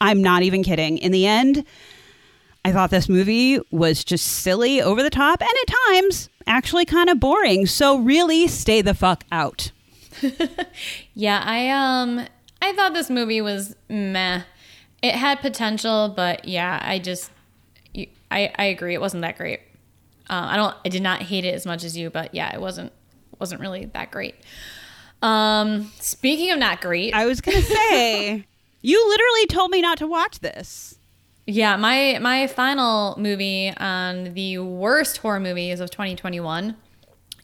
[0.00, 0.98] I'm not even kidding.
[0.98, 1.64] In the end,
[2.64, 7.08] I thought this movie was just silly, over the top, and at times actually kind
[7.08, 7.66] of boring.
[7.66, 9.72] So, really, stay the fuck out.
[11.14, 12.26] Yeah, I um
[12.60, 14.42] I thought this movie was meh.
[15.02, 17.31] It had potential, but yeah, I just
[18.32, 19.60] I I agree it wasn't that great.
[20.30, 22.60] Uh, I don't I did not hate it as much as you, but yeah, it
[22.60, 22.92] wasn't
[23.38, 24.34] wasn't really that great.
[25.20, 28.46] Um speaking of not great, I was going to say,
[28.82, 30.98] you literally told me not to watch this.
[31.46, 36.76] yeah, my my final movie on the worst horror movies of 2021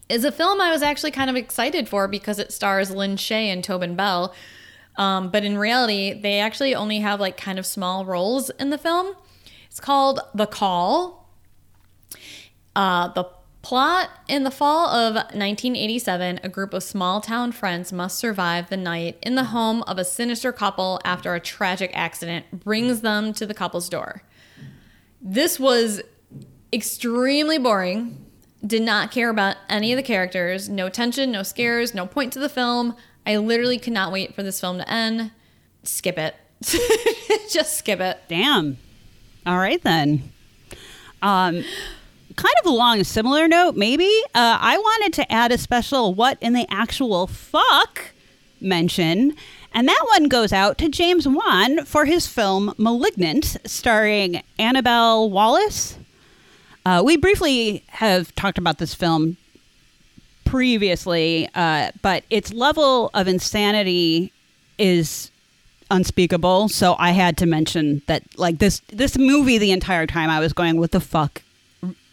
[0.09, 3.53] is a film I was actually kind of excited for because it stars Lin Shaye
[3.53, 4.35] and Tobin Bell.
[4.97, 8.79] Um, but in reality, they actually only have like kind of small roles in the
[8.79, 9.15] film.
[9.79, 11.31] It's called The Call.
[12.75, 13.29] Uh, the
[13.63, 18.77] plot in the fall of 1987, a group of small town friends must survive the
[18.77, 23.47] night in the home of a sinister couple after a tragic accident brings them to
[23.47, 24.25] the couple's door.
[25.23, 26.03] This was
[26.73, 28.27] extremely boring.
[28.67, 30.69] Did not care about any of the characters.
[30.69, 32.97] No tension, no scares, no point to the film.
[33.25, 35.31] I literally could not wait for this film to end.
[35.85, 36.35] Skip it.
[37.49, 38.19] Just skip it.
[38.27, 38.79] Damn.
[39.49, 40.31] All right then.
[41.23, 41.65] Um,
[42.37, 44.11] kind of along a similar note, maybe.
[44.35, 48.13] Uh, I wanted to add a special "What in the actual fuck"
[48.61, 49.35] mention,
[49.73, 55.97] and that one goes out to James Wan for his film *Malignant*, starring Annabelle Wallis.
[56.85, 59.39] Uh, we briefly have talked about this film
[60.45, 64.31] previously, uh, but its level of insanity
[64.77, 65.31] is
[65.91, 66.69] unspeakable.
[66.69, 70.53] So I had to mention that, like this this movie, the entire time I was
[70.53, 71.43] going, "What the fuck?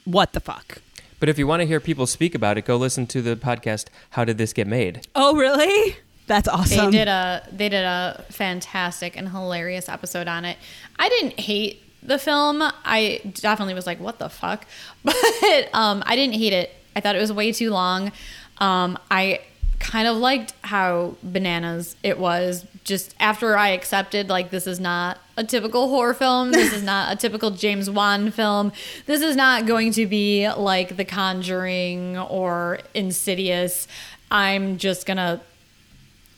[0.06, 0.80] What the fuck?"
[1.20, 3.86] But if you want to hear people speak about it, go listen to the podcast
[4.12, 5.08] How Did This Get Made?
[5.16, 5.96] Oh, really?
[6.28, 6.92] That's awesome.
[6.92, 10.58] They did a they did a fantastic and hilarious episode on it.
[10.98, 12.62] I didn't hate the film.
[12.64, 14.66] I definitely was like, "What the fuck?"
[15.04, 16.72] But um, I didn't hate it.
[16.96, 18.12] I thought it was way too long.
[18.58, 19.42] Um, I
[19.80, 22.66] kind of liked how bananas it was.
[22.84, 26.52] Just after I accepted, like, this is not a typical horror film.
[26.52, 28.72] This is not a typical James Wan film.
[29.06, 33.88] This is not going to be like The Conjuring or Insidious.
[34.32, 35.42] I'm just gonna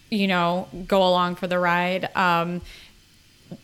[0.09, 2.09] you know, go along for the ride.
[2.15, 2.61] Um,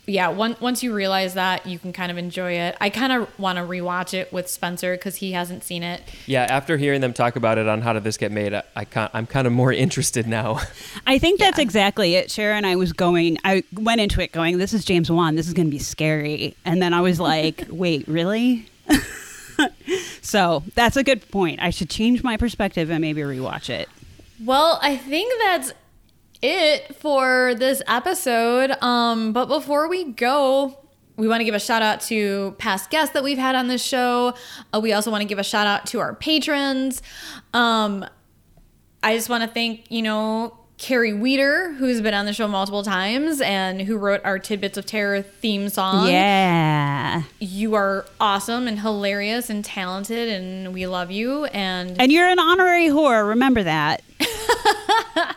[0.06, 2.76] yeah, one, once you realize that, you can kind of enjoy it.
[2.82, 6.02] I kind of want to rewatch it with Spencer because he hasn't seen it.
[6.26, 9.10] Yeah, after hearing them talk about it on How Did This Get Made, I, I,
[9.14, 10.60] I'm kind of more interested now.
[11.08, 12.30] I think that's exactly it.
[12.30, 15.36] Sharon, I was going, I went into it going, this is James Wan.
[15.36, 16.56] This is going to be scary.
[16.66, 18.68] And then I was like, wait, really?
[20.22, 21.62] so that's a good point.
[21.62, 23.88] I should change my perspective and maybe rewatch it.
[24.44, 25.74] Well, I think that's
[26.44, 28.72] it for this episode.
[28.84, 30.78] Um, but before we go,
[31.16, 33.84] we want to give a shout out to past guests that we've had on this
[33.84, 34.34] show.
[34.74, 37.02] Uh, we also want to give a shout out to our patrons.
[37.54, 38.06] Um,
[39.02, 42.84] I just want to thank, you know, Carrie Weeder, who's been on the show multiple
[42.84, 46.08] times and who wrote our Tidbits of Terror theme song.
[46.10, 47.24] Yeah.
[47.40, 51.46] You are awesome and hilarious and talented, and we love you.
[51.46, 53.30] And And you're an honorary whore.
[53.30, 54.02] Remember that.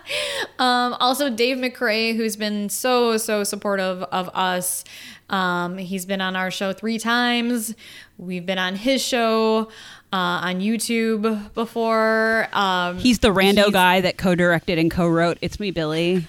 [0.58, 4.84] Um, also, Dave McRae, who's been so, so supportive of us.
[5.28, 7.74] Um, he's been on our show three times.
[8.16, 9.68] We've been on his show
[10.14, 12.48] uh, on YouTube before.
[12.54, 16.24] Um, He's the rando He's- guy that co-directed and co-wrote "It's Me, Billy."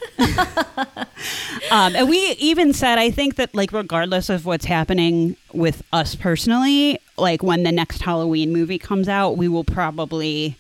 [1.72, 6.16] um, and we even said, I think that like regardless of what's happening with us
[6.16, 10.58] personally, like when the next Halloween movie comes out, we will probably,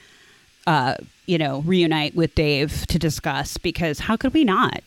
[0.66, 0.96] uh,
[1.28, 4.82] you know, reunite with Dave to discuss because how could we not?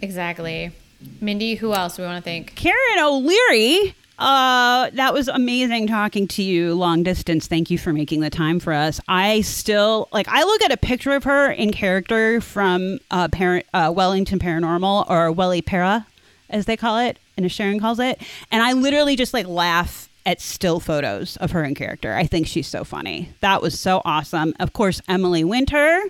[0.00, 0.72] exactly.
[1.20, 2.54] Mindy, who else do we want to thank?
[2.54, 3.94] Karen O'Leary.
[4.18, 7.48] Uh, that was amazing talking to you long distance.
[7.48, 9.00] Thank you for making the time for us.
[9.08, 10.28] I still like.
[10.28, 15.10] I look at a picture of her in character from uh, parent uh, Wellington Paranormal
[15.10, 16.06] or Welly Para,
[16.50, 18.20] as they call it, and as Sharon calls it,
[18.52, 22.14] and I literally just like laugh at still photos of her in character.
[22.14, 23.30] I think she's so funny.
[23.40, 24.54] That was so awesome.
[24.60, 26.02] Of course, Emily Winter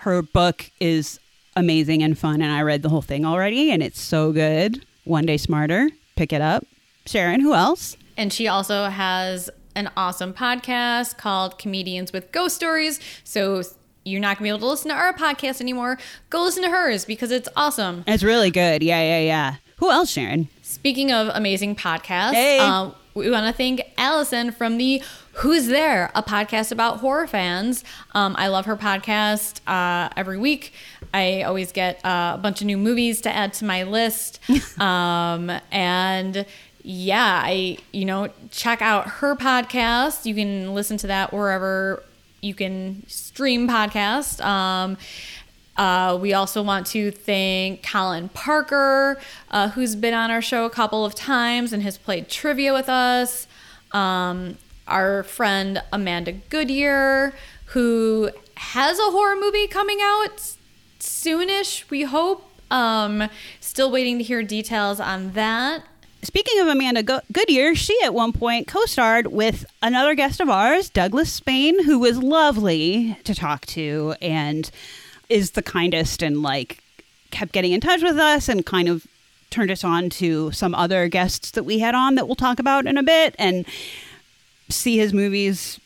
[0.00, 1.18] her book is
[1.56, 5.24] amazing and fun and i read the whole thing already and it's so good one
[5.26, 6.64] day smarter pick it up
[7.06, 12.98] sharon who else And she also has an awesome podcast called Comedians with Ghost Stories.
[13.24, 13.62] So
[14.04, 15.98] you're not going to be able to listen to our podcast anymore.
[16.30, 18.02] Go listen to hers because it's awesome.
[18.06, 22.58] it's really good yeah yeah yeah who else sharon Speaking of amazing podcasts, Hey.
[22.58, 27.82] uh, we want to thank Allison from the Who's There, a podcast about horror fans.
[28.12, 30.74] Um, I love her podcast uh, every week.
[31.14, 34.38] I always get uh, a bunch of new movies to add to my list.
[34.78, 36.44] um, and
[36.82, 40.26] yeah, I, you know, check out her podcast.
[40.26, 42.02] You can listen to that wherever
[42.42, 44.44] you can stream podcasts.
[44.44, 44.98] Um,
[45.76, 49.18] uh, we also want to thank Colin Parker,
[49.50, 52.88] uh, who's been on our show a couple of times and has played trivia with
[52.88, 53.46] us.
[53.92, 57.34] Um, our friend Amanda Goodyear,
[57.66, 60.54] who has a horror movie coming out
[61.00, 62.42] soonish, we hope.
[62.70, 63.28] Um,
[63.60, 65.84] still waiting to hear details on that.
[66.22, 70.90] speaking of amanda Go- goodyear she at one point co-starred with another guest of ours
[70.90, 74.72] douglas spain who was lovely to talk to and
[75.28, 76.82] is the kindest and like
[77.30, 79.06] kept getting in touch with us and kind of
[79.50, 82.86] turned us on to some other guests that we had on that we'll talk about
[82.86, 83.64] in a bit and
[84.68, 85.80] see his movies.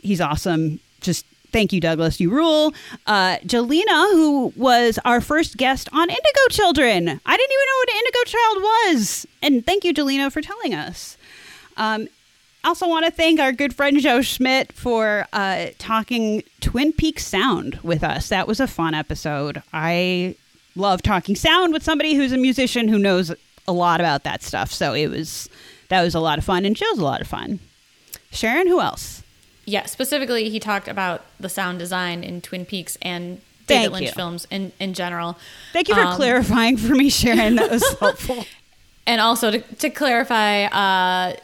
[0.00, 0.80] He's awesome.
[1.00, 2.20] Just thank you, Douglas.
[2.20, 2.72] You rule.
[3.06, 7.08] Uh, Jelena, who was our first guest on Indigo Children.
[7.08, 9.26] I didn't even know what an Indigo Child was.
[9.42, 11.16] And thank you, Jelena, for telling us.
[11.76, 12.08] Um,
[12.64, 17.78] also want to thank our good friend Joe Schmidt for uh, talking Twin Peaks sound
[17.82, 18.28] with us.
[18.28, 19.62] That was a fun episode.
[19.72, 20.36] I
[20.76, 23.32] love talking sound with somebody who's a musician who knows
[23.68, 24.72] a lot about that stuff.
[24.72, 25.48] So it was
[25.88, 27.58] that was a lot of fun, and Joe's a lot of fun.
[28.30, 29.22] Sharon, who else?
[29.64, 34.06] Yeah, specifically, he talked about the sound design in Twin Peaks and Thank David Lynch
[34.06, 34.12] you.
[34.12, 35.38] films in, in general.
[35.72, 37.54] Thank you for Um, clarifying for me, Sharon.
[37.56, 38.44] That was helpful.
[39.06, 41.36] And also to, to clarify, uh,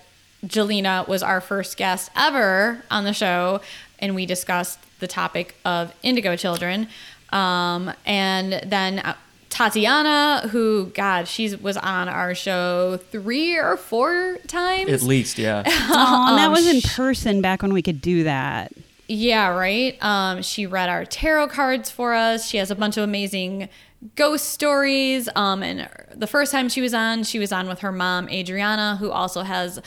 [0.47, 3.61] Jelena was our first guest ever on the show,
[3.99, 6.89] and we discussed the topic of indigo children.
[7.31, 9.15] Um, and then uh,
[9.51, 14.91] Tatiana, who, God, she was on our show three or four times.
[14.91, 15.63] At least, yeah.
[15.67, 18.73] Aw, that Um, was in person back when we could do that.
[19.09, 19.97] Yeah, right.
[20.05, 22.47] Um, she read our tarot cards for us.
[22.47, 23.69] She has a bunch of amazing
[24.15, 25.29] ghost stories.
[25.35, 28.97] Um, and the first time she was on, she was on with her mom, Adriana,
[29.01, 29.81] who also has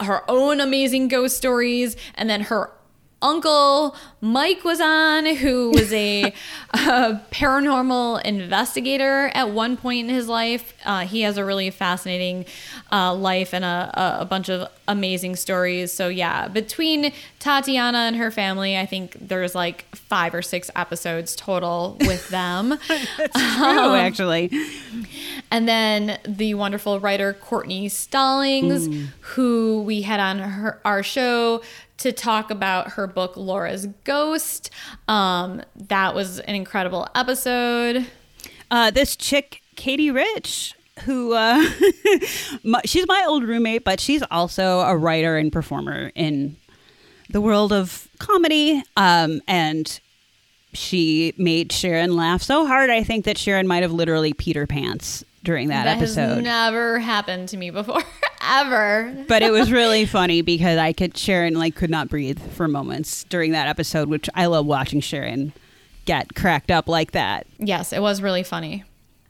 [0.00, 1.96] her own amazing ghost stories.
[2.14, 2.70] And then her
[3.20, 6.24] uncle, Mike, was on, who was a,
[6.74, 10.74] a paranormal investigator at one point in his life.
[10.84, 12.44] Uh, he has a really fascinating
[12.92, 15.92] uh, life and a, a, a bunch of amazing stories.
[15.92, 21.34] So, yeah, between Tatiana and her family, I think there's like five or six episodes
[21.34, 22.78] total with them.
[23.16, 24.50] That's true, actually.
[25.50, 28.88] And then the wonderful writer Courtney Stallings,
[29.20, 31.62] who we had on her, our show
[31.98, 34.70] to talk about her book Laura's Ghost.
[35.08, 38.06] Um, that was an incredible episode.
[38.70, 41.64] Uh, this chick, Katie Rich, who uh,
[42.64, 46.56] my, she's my old roommate, but she's also a writer and performer in
[47.30, 48.82] the world of comedy.
[48.96, 50.00] Um, and
[50.72, 52.90] she made Sharon laugh so hard.
[52.90, 56.42] I think that Sharon might have literally Peter pants during that, That has episode.
[56.44, 58.02] never happened to me before,
[58.42, 59.24] ever.
[59.28, 63.24] but it was really funny because I could Sharon like could not breathe for moments
[63.24, 65.52] during that episode, which I love watching Sharon
[66.04, 67.46] get cracked up like that.
[67.58, 68.84] Yes, it was really funny.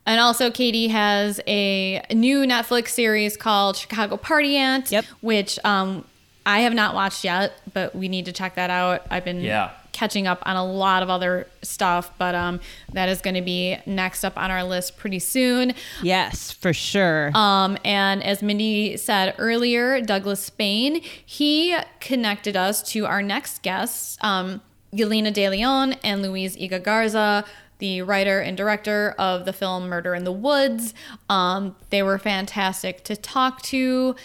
[0.07, 5.05] And also, Katie has a new Netflix series called Chicago Party Aunt, Yep.
[5.21, 6.05] which um,
[6.47, 9.03] I have not watched yet, but we need to check that out.
[9.11, 9.73] I've been Yeah.
[9.93, 12.61] Catching up on a lot of other stuff, but um,
[12.93, 15.75] that is going to be next up on our list pretty soon.
[16.03, 17.31] Yes, for sure.
[17.35, 24.19] Um, and as Mindy said earlier, Douglas Spain, he connected us to our next guests,
[24.21, 24.61] um,
[24.93, 27.45] Yelena De Leon and Luis Iga Garza,
[27.79, 30.95] the writer and director of the film Murder in the Woods.
[31.29, 34.17] Um, they were fantastic to talk to.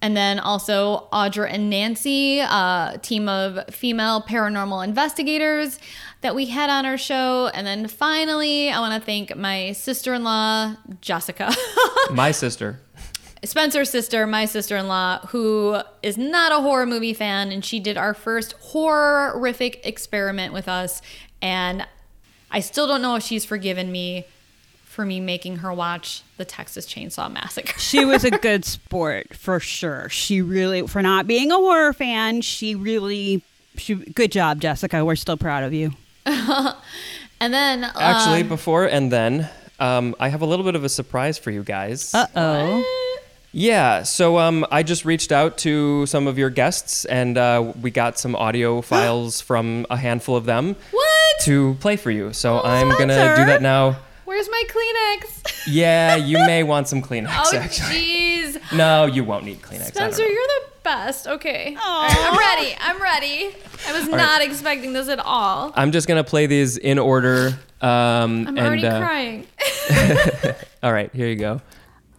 [0.00, 5.80] And then also Audra and Nancy, a team of female paranormal investigators
[6.20, 7.50] that we had on our show.
[7.52, 11.52] And then finally, I want to thank my sister in law, Jessica.
[12.12, 12.80] My sister.
[13.44, 17.78] Spencer's sister, my sister in law, who is not a horror movie fan, and she
[17.78, 21.00] did our first horrific experiment with us.
[21.40, 21.86] And
[22.50, 24.26] I still don't know if she's forgiven me
[24.98, 27.72] for me making her watch the Texas Chainsaw Massacre.
[27.78, 30.08] she was a good sport for sure.
[30.08, 33.44] She really, for not being a horror fan, she really,
[33.76, 35.04] she, good job, Jessica.
[35.04, 35.92] We're still proud of you.
[37.40, 39.48] And then, uh, Actually, before and then,
[39.78, 42.12] um, I have a little bit of a surprise for you guys.
[42.12, 43.14] Uh oh.
[43.52, 47.92] Yeah, so um, I just reached out to some of your guests, and uh, we
[47.92, 51.40] got some audio files from a handful of them what?
[51.42, 52.32] to play for you.
[52.32, 53.98] So I'm gonna do that now.
[54.38, 55.66] Where's my Kleenex?
[55.66, 57.28] Yeah, you may want some Kleenex.
[57.28, 58.72] Oh, actually, jeez.
[58.72, 59.86] no, you won't need Kleenex.
[59.86, 61.26] Spencer, you're the best.
[61.26, 61.76] Okay.
[61.82, 62.76] All right, I'm ready.
[62.78, 63.56] I'm ready.
[63.88, 65.72] I was not expecting this at all.
[65.74, 67.58] I'm just gonna play these in order.
[67.80, 69.46] Um, I'm and, already uh, crying.
[70.84, 71.60] All right, here you go.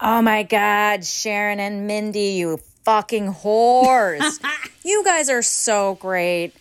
[0.02, 4.44] Oh my God, Sharon and Mindy, you fucking whores.
[4.84, 6.52] you guys are so great.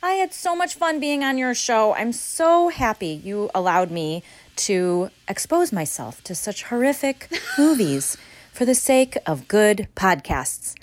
[0.00, 1.92] I had so much fun being on your show.
[1.94, 4.22] I'm so happy you allowed me
[4.58, 7.28] to expose myself to such horrific
[7.58, 8.16] movies
[8.52, 10.74] for the sake of good podcasts.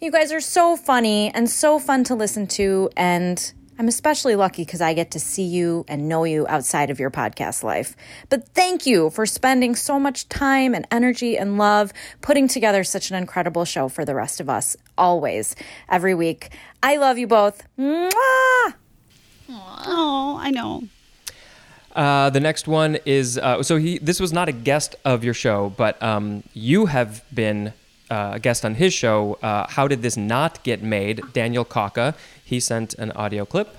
[0.00, 4.64] You guys are so funny and so fun to listen to, and I'm especially lucky
[4.64, 7.96] because I get to see you and know you outside of your podcast life.
[8.28, 13.10] But thank you for spending so much time and energy and love putting together such
[13.10, 15.54] an incredible show for the rest of us, always,
[15.88, 16.50] every week.
[16.82, 17.62] I love you both.
[17.78, 18.74] Mwah!
[19.50, 20.84] Oh, I know.
[21.98, 23.98] Uh, the next one is uh, so he.
[23.98, 27.72] This was not a guest of your show, but um, you have been
[28.08, 29.36] uh, a guest on his show.
[29.42, 31.20] Uh, How did this not get made?
[31.32, 32.14] Daniel Kaka.
[32.44, 33.76] He sent an audio clip.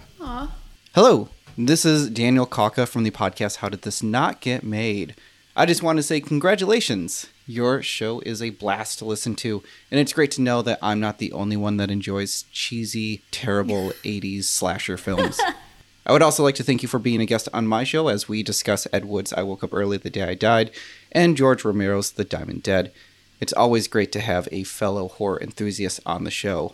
[0.94, 5.16] Hello, this is Daniel Kaka from the podcast How Did This Not Get Made?
[5.56, 7.28] I just want to say congratulations.
[7.48, 11.00] Your show is a blast to listen to, and it's great to know that I'm
[11.00, 15.40] not the only one that enjoys cheesy, terrible 80s slasher films.
[16.10, 18.28] I would also like to thank you for being a guest on my show as
[18.28, 20.72] we discuss Ed Wood's I Woke Up Early the Day I Died
[21.12, 22.92] and George Romero's The Diamond Dead.
[23.40, 26.74] It's always great to have a fellow horror enthusiast on the show.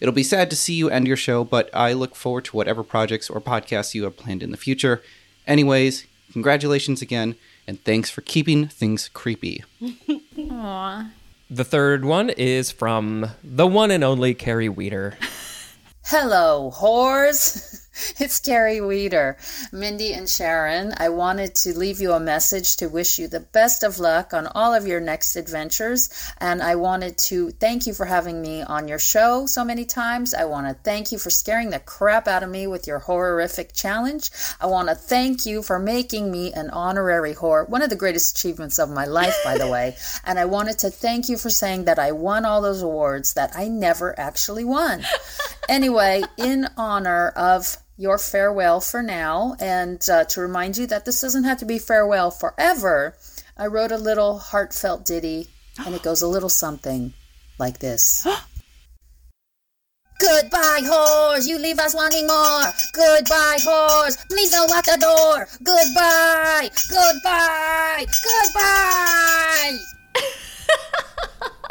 [0.00, 2.82] It'll be sad to see you end your show, but I look forward to whatever
[2.82, 5.02] projects or podcasts you have planned in the future.
[5.46, 7.36] Anyways, congratulations again,
[7.66, 9.64] and thanks for keeping things creepy.
[9.80, 11.10] Aww.
[11.50, 15.16] The third one is from the one and only Carrie Weeder.
[16.04, 17.80] Hello, whores.
[18.18, 19.36] It's Carrie Weeder.
[19.72, 23.82] Mindy and Sharon, I wanted to leave you a message to wish you the best
[23.82, 26.08] of luck on all of your next adventures.
[26.38, 30.32] And I wanted to thank you for having me on your show so many times.
[30.32, 33.72] I want to thank you for scaring the crap out of me with your horrific
[33.72, 34.30] challenge.
[34.60, 38.36] I want to thank you for making me an honorary whore, one of the greatest
[38.38, 39.96] achievements of my life, by the way.
[40.26, 43.52] And I wanted to thank you for saying that I won all those awards that
[43.54, 45.04] I never actually won
[45.68, 51.20] anyway, in honor of your farewell for now, and uh, to remind you that this
[51.20, 53.16] doesn't have to be farewell forever,
[53.56, 55.48] I wrote a little heartfelt ditty,
[55.84, 57.12] and it goes a little something
[57.58, 58.26] like this.
[60.20, 61.46] Goodbye, whores.
[61.46, 62.64] You leave us wanting more.
[62.92, 64.16] Goodbye, whores.
[64.28, 65.46] Please don't lock the door.
[65.62, 66.70] Goodbye.
[66.88, 68.06] Goodbye.
[68.24, 69.78] Goodbye.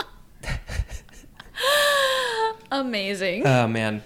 [2.71, 3.45] Amazing.
[3.45, 4.03] Oh man.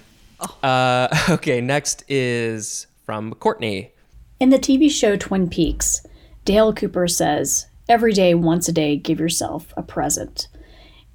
[0.64, 3.92] Uh, okay, next is from Courtney.
[4.40, 6.06] In the TV show Twin Peaks,
[6.46, 10.50] Dale Cooper says, Every day, once a day, give yourself a present.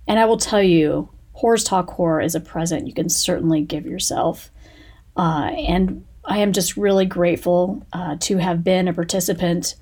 [0.08, 3.84] And I will tell you, Horrors Talk Horror is a present you can certainly give
[3.84, 4.50] yourself.
[5.16, 9.74] Uh, and I am just really grateful uh, to have been a participant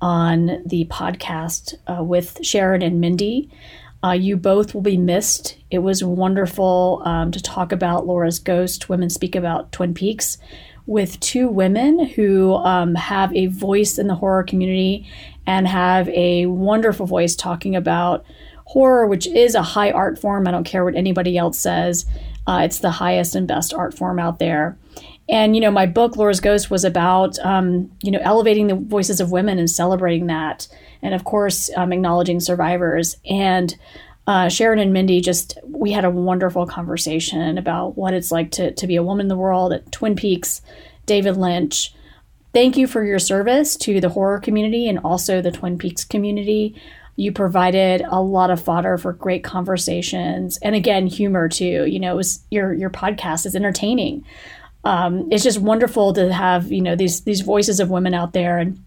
[0.00, 3.50] on the podcast uh, with Sharon and Mindy.
[4.04, 5.56] Uh, you both will be missed.
[5.70, 10.38] It was wonderful um, to talk about Laura's Ghost, Women Speak About Twin Peaks,
[10.86, 15.08] with two women who um, have a voice in the horror community
[15.46, 18.24] and have a wonderful voice talking about
[18.64, 20.48] horror, which is a high art form.
[20.48, 22.06] I don't care what anybody else says,
[22.46, 24.76] uh, it's the highest and best art form out there.
[25.28, 29.20] And, you know, my book, Laura's Ghost, was about, um, you know, elevating the voices
[29.20, 30.66] of women and celebrating that.
[31.02, 33.16] And of course, um, acknowledging survivors.
[33.28, 33.76] And
[34.26, 38.72] uh, Sharon and Mindy just, we had a wonderful conversation about what it's like to,
[38.72, 40.62] to be a woman in the world at Twin Peaks,
[41.06, 41.92] David Lynch.
[42.52, 46.80] Thank you for your service to the horror community and also the Twin Peaks community.
[47.16, 51.86] You provided a lot of fodder for great conversations and again humor too.
[51.86, 54.24] You know, it was your your podcast is entertaining
[54.84, 58.58] um, it's just wonderful to have you know these these voices of women out there
[58.58, 58.82] and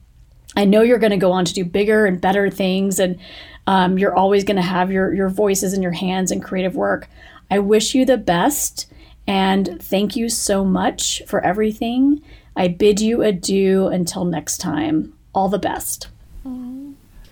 [0.55, 3.19] i know you're going to go on to do bigger and better things and
[3.67, 7.07] um, you're always going to have your your voices and your hands and creative work
[7.51, 8.87] i wish you the best
[9.27, 12.21] and thank you so much for everything
[12.55, 16.07] i bid you adieu until next time all the best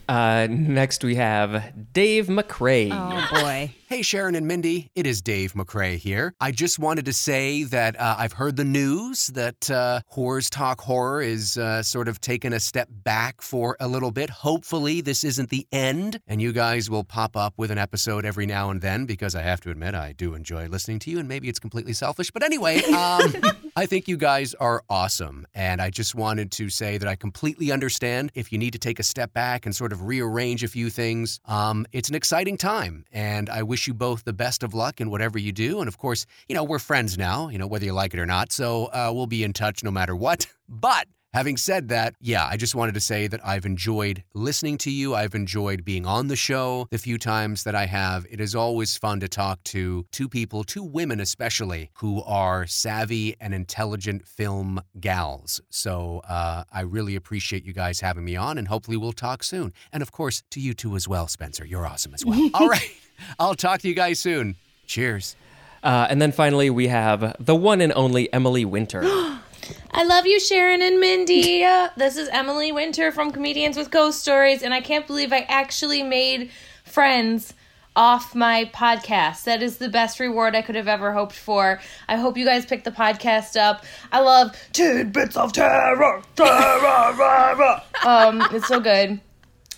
[0.10, 2.90] Uh, next we have Dave McRae.
[2.92, 3.72] Oh boy.
[3.94, 6.34] Hey, Sharon and Mindy, it is Dave McRae here.
[6.42, 10.82] I just wanted to say that uh, I've heard the news that uh, Horrors Talk
[10.82, 14.32] Horror is uh, sort of taking a step back for a little bit.
[14.32, 18.48] Hopefully, this isn't the end, and you guys will pop up with an episode every
[18.48, 21.30] now and then because I have to admit, I do enjoy listening to you, and
[21.30, 22.32] maybe it's completely selfish.
[22.32, 23.32] But anyway, um,
[23.76, 27.72] I think you guys are awesome, and I just wanted to say that I completely
[27.72, 30.90] understand if you need to take a step back and sort of rearrange a few
[30.90, 31.40] things.
[31.46, 35.10] Um, it's an exciting time, and I wish you both the best of luck in
[35.10, 35.80] whatever you do.
[35.80, 38.26] And of course, you know, we're friends now, you know, whether you like it or
[38.26, 38.52] not.
[38.52, 40.48] So uh, we'll be in touch no matter what.
[40.70, 44.92] But having said that, yeah, I just wanted to say that I've enjoyed listening to
[44.92, 45.16] you.
[45.16, 48.26] I've enjoyed being on the show the few times that I have.
[48.30, 53.36] It is always fun to talk to two people, two women especially, who are savvy
[53.42, 55.60] and intelligent film gals.
[55.70, 59.74] So uh, I really appreciate you guys having me on, and hopefully we'll talk soon.
[59.92, 61.66] And of course, to you too as well, Spencer.
[61.66, 62.50] You're awesome as well.
[62.54, 62.90] All right.
[63.40, 64.56] I'll talk to you guys soon.
[64.86, 65.36] Cheers.
[65.82, 69.04] Uh, and then finally we have the one and only Emily Winter.
[69.92, 71.64] I love you, Sharon and Mindy.
[71.64, 75.42] Uh, this is Emily Winter from Comedians with Ghost Stories, and I can't believe I
[75.42, 76.52] actually made
[76.84, 77.54] friends
[77.96, 79.44] off my podcast.
[79.44, 81.80] That is the best reward I could have ever hoped for.
[82.10, 83.86] I hope you guys pick the podcast up.
[84.12, 87.82] I love tidbits of terror, terror, terror.
[88.04, 89.20] Um, it's so good,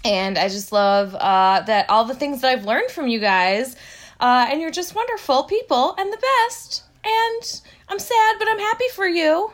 [0.06, 3.76] and I just love uh, that all the things that I've learned from you guys.
[4.20, 6.84] Uh, and you're just wonderful people and the best.
[7.04, 9.52] And I'm sad, but I'm happy for you.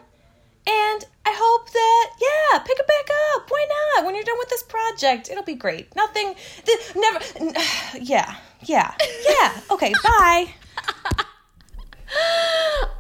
[0.68, 3.50] And I hope that, yeah, pick it back up.
[3.50, 3.66] Why
[3.96, 4.06] not?
[4.06, 5.96] When you're done with this project, it'll be great.
[5.96, 7.56] Nothing, th- never, n-
[8.02, 8.94] yeah, yeah,
[9.28, 9.62] yeah.
[9.72, 10.48] Okay, bye.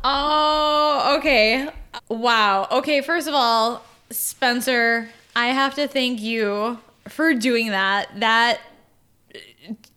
[0.03, 1.69] Oh, okay.
[2.09, 2.67] Wow.
[2.71, 8.07] Okay, first of all, Spencer, I have to thank you for doing that.
[8.19, 8.59] That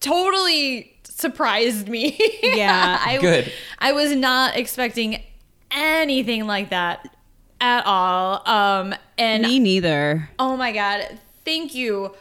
[0.01, 2.19] totally surprised me.
[2.43, 3.01] Yeah.
[3.05, 3.53] I, Good.
[3.79, 5.23] I was not expecting
[5.71, 7.09] anything like that
[7.61, 8.47] at all.
[8.49, 10.31] Um, and Me neither.
[10.39, 11.19] Oh my god.
[11.45, 12.15] Thank you,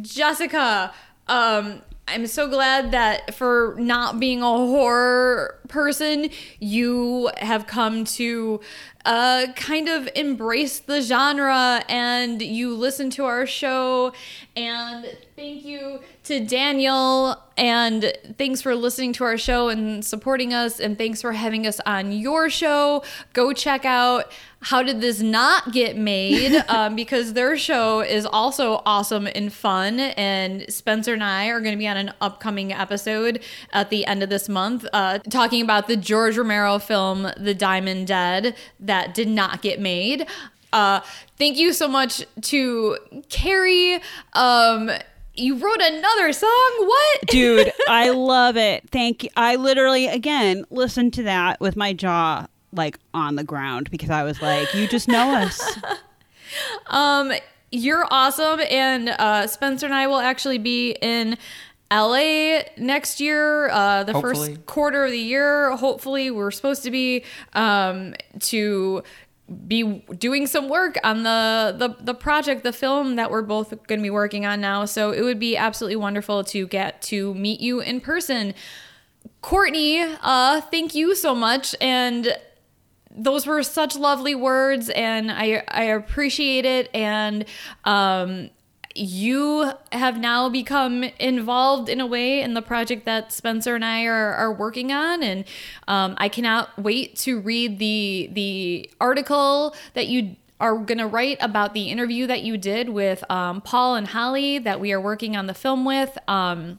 [0.00, 0.92] Jessica.
[1.26, 6.28] Um I'm so glad that for not being a horror person,
[6.60, 8.60] you have come to
[9.04, 14.12] uh, kind of embrace the genre and you listen to our show.
[14.56, 17.36] And thank you to Daniel.
[17.56, 20.80] And thanks for listening to our show and supporting us.
[20.80, 23.04] And thanks for having us on your show.
[23.32, 26.64] Go check out How Did This Not Get Made?
[26.68, 30.00] um, because their show is also awesome and fun.
[30.00, 33.42] And Spencer and I are going to be on an upcoming episode
[33.72, 38.08] at the end of this month uh, talking about the George Romero film, The Diamond
[38.08, 40.26] Dead, that did not get made.
[40.72, 41.00] Uh,
[41.38, 42.98] thank you so much to
[43.28, 44.00] Carrie.
[44.32, 44.90] Um,
[45.34, 46.72] you wrote another song?
[46.78, 47.26] What?
[47.26, 48.88] Dude, I love it.
[48.90, 49.30] Thank you.
[49.36, 54.24] I literally, again, listened to that with my jaw like on the ground because I
[54.24, 55.78] was like, you just know us.
[56.86, 57.32] Um,
[57.72, 61.36] you're awesome, and uh, Spencer and I will actually be in
[61.90, 64.54] LA next year, uh, the Hopefully.
[64.54, 65.74] first quarter of the year.
[65.76, 67.24] Hopefully, we're supposed to be
[67.54, 69.02] um, to
[69.66, 74.00] be doing some work on the, the the project, the film that we're both going
[74.00, 74.86] to be working on now.
[74.86, 78.54] So it would be absolutely wonderful to get to meet you in person.
[79.42, 82.34] Courtney, uh, thank you so much, and
[83.10, 86.88] those were such lovely words, and I I appreciate it.
[86.94, 87.44] And
[87.84, 88.50] um,
[88.94, 94.04] you have now become involved in a way in the project that Spencer and I
[94.04, 95.44] are, are working on, and
[95.88, 101.38] um, I cannot wait to read the the article that you are going to write
[101.40, 105.36] about the interview that you did with um, Paul and Holly that we are working
[105.36, 106.16] on the film with.
[106.28, 106.78] Um,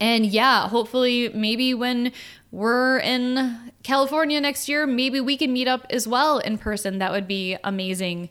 [0.00, 2.12] and yeah, hopefully, maybe when
[2.50, 6.98] we're in California next year, maybe we can meet up as well in person.
[6.98, 8.28] That would be amazing.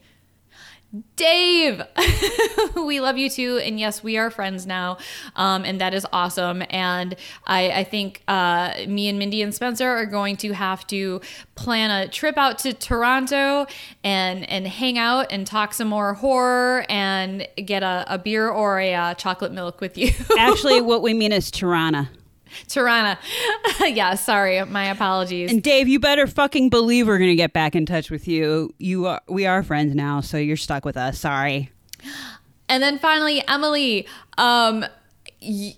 [1.16, 1.82] Dave,
[2.76, 3.58] we love you too.
[3.58, 4.98] And yes, we are friends now.
[5.36, 6.64] Um, and that is awesome.
[6.70, 7.16] And
[7.46, 11.22] I, I think uh, me and Mindy and Spencer are going to have to
[11.56, 13.66] plan a trip out to Toronto
[14.04, 18.80] and, and hang out and talk some more horror and get a, a beer or
[18.80, 20.12] a uh, chocolate milk with you.
[20.38, 22.10] Actually, what we mean is Tirana.
[22.68, 23.20] Tirana.
[23.82, 24.64] yeah, sorry.
[24.66, 25.52] My apologies.
[25.52, 28.74] And Dave, you better fucking believe we're gonna get back in touch with you.
[28.78, 31.20] You are, we are friends now, so you're stuck with us.
[31.20, 31.72] Sorry.
[32.70, 34.08] And then finally, Emily,
[34.38, 34.86] um,
[35.42, 35.76] y-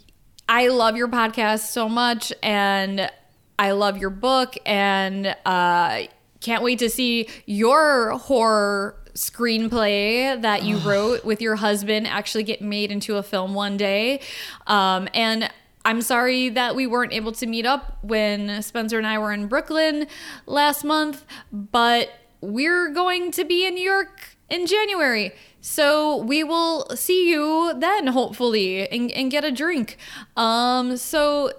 [0.48, 3.12] I love your podcast so much, and
[3.60, 6.02] I love your book, and uh,
[6.42, 12.62] can't wait to see your horror screenplay that you wrote with your husband actually get
[12.62, 14.22] made into a film one day.
[14.66, 15.52] Um, and
[15.86, 19.48] I'm sorry that we weren't able to meet up when Spencer and I were in
[19.48, 20.08] Brooklyn
[20.46, 22.10] last month, but
[22.42, 25.32] we're going to be in New York in January.
[25.62, 29.98] So we will see you then, hopefully, and, and get a drink.
[30.36, 31.52] Um, so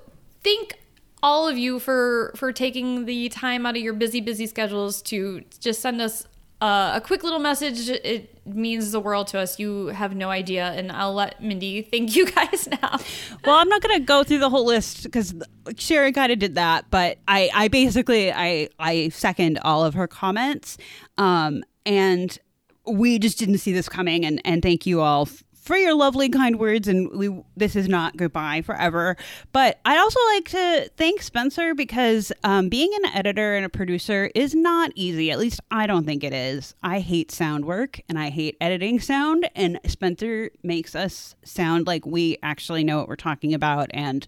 [0.43, 0.79] thank
[1.23, 5.45] all of you for for taking the time out of your busy, busy schedules to
[5.61, 6.27] just send us
[6.61, 7.89] uh, a quick little message.
[7.89, 9.59] It means the world to us.
[9.59, 12.99] You have no idea, and I'll let Mindy thank you guys now.
[13.45, 15.35] Well, I'm not gonna go through the whole list because
[15.77, 20.07] Sherry kind of did that, but I, I basically, I, I second all of her
[20.07, 20.77] comments,
[21.17, 22.39] um, and
[22.87, 25.29] we just didn't see this coming, and and thank you all
[25.61, 29.17] for your lovely kind words and we this is not goodbye forever.
[29.53, 34.31] But i'd also like to thank spencer because um, being an editor and a producer
[34.35, 35.31] is not easy.
[35.31, 36.75] At least i don't think it is.
[36.83, 42.07] I hate sound work and i hate editing sound and spencer makes us sound like
[42.07, 44.27] we actually know what we're talking about and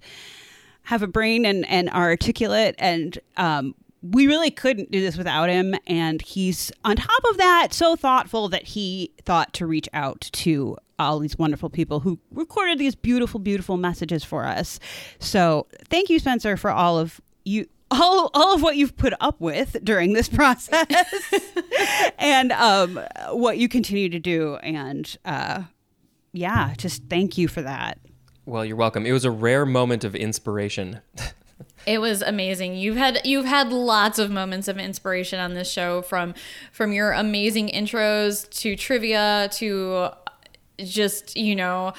[0.84, 2.74] have a brain and, and are articulate.
[2.78, 7.68] And um, we really couldn't do this without him and he's on top of that
[7.72, 12.78] so thoughtful that he thought to reach out to all these wonderful people who recorded
[12.78, 14.78] these beautiful beautiful messages for us
[15.18, 19.38] so thank you spencer for all of you all, all of what you've put up
[19.40, 20.86] with during this process
[22.18, 22.98] and um,
[23.30, 25.62] what you continue to do and uh,
[26.32, 27.98] yeah just thank you for that
[28.44, 29.06] Well, you're welcome.
[29.06, 31.00] It was a rare moment of inspiration.
[31.84, 32.76] It was amazing.
[32.76, 36.34] You've had you've had lots of moments of inspiration on this show from
[36.70, 40.10] from your amazing intros to trivia to
[40.78, 41.92] just, you know,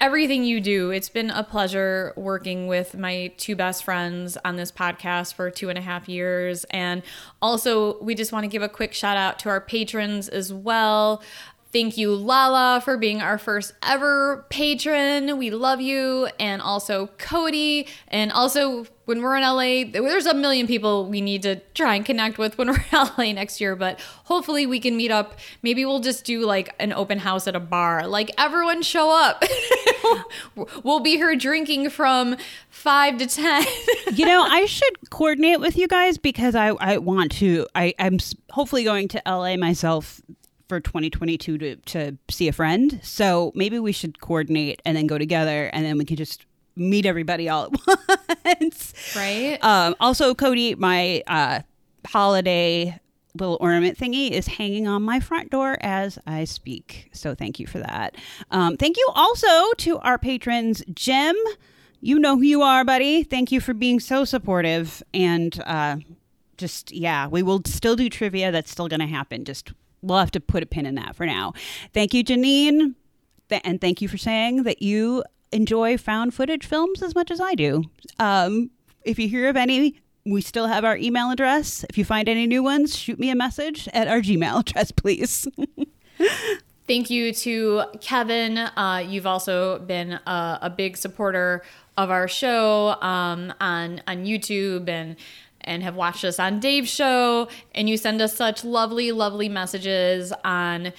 [0.00, 0.90] everything you do.
[0.90, 5.68] It's been a pleasure working with my two best friends on this podcast for two
[5.68, 6.64] and a half years.
[6.70, 7.02] And
[7.42, 11.22] also, we just want to give a quick shout out to our patrons as well.
[11.72, 15.36] Thank you, Lala, for being our first ever patron.
[15.36, 16.28] We love you.
[16.38, 17.88] And also Cody.
[18.08, 22.04] And also, when we're in LA, there's a million people we need to try and
[22.04, 23.74] connect with when we're in LA next year.
[23.74, 25.38] But hopefully, we can meet up.
[25.62, 28.06] Maybe we'll just do like an open house at a bar.
[28.06, 29.44] Like, everyone show up.
[30.84, 32.36] we'll be here drinking from
[32.70, 33.64] five to 10.
[34.14, 37.66] you know, I should coordinate with you guys because I, I want to.
[37.74, 38.18] I, I'm
[38.50, 40.22] hopefully going to LA myself
[40.68, 43.00] for 2022 to, to see a friend.
[43.02, 47.06] So maybe we should coordinate and then go together and then we can just meet
[47.06, 48.92] everybody all at once.
[49.16, 49.58] right?
[49.62, 51.60] Um, also, Cody, my uh,
[52.06, 52.98] holiday
[53.34, 57.10] little ornament thingy is hanging on my front door as I speak.
[57.12, 58.16] So thank you for that.
[58.50, 61.36] Um, thank you also to our patrons, Jim.
[62.00, 63.22] You know who you are, buddy.
[63.22, 65.02] Thank you for being so supportive.
[65.12, 65.96] And uh,
[66.56, 68.52] just, yeah, we will still do trivia.
[68.52, 69.44] That's still going to happen.
[69.44, 69.72] Just,
[70.02, 71.52] we'll have to put a pin in that for now.
[71.92, 72.94] Thank you, Janine.
[73.48, 77.40] Th- and thank you for saying that you enjoy found footage films as much as
[77.40, 77.84] I do.
[78.18, 78.70] Um,
[79.04, 81.84] if you hear of any, we still have our email address.
[81.88, 85.46] If you find any new ones, shoot me a message at our Gmail address, please.
[86.86, 88.58] Thank you to Kevin.
[88.58, 91.62] Uh, you've also been a, a big supporter
[91.96, 95.16] of our show um, on on YouTube and
[95.66, 97.48] and have watched us on Dave's show.
[97.74, 100.92] And you send us such lovely, lovely messages on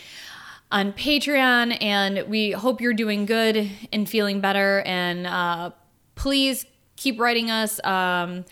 [0.72, 1.78] on Patreon.
[1.82, 4.82] And we hope you're doing good and feeling better.
[4.86, 5.72] And uh,
[6.16, 6.66] please
[6.98, 7.84] keep writing us.
[7.84, 8.44] Um,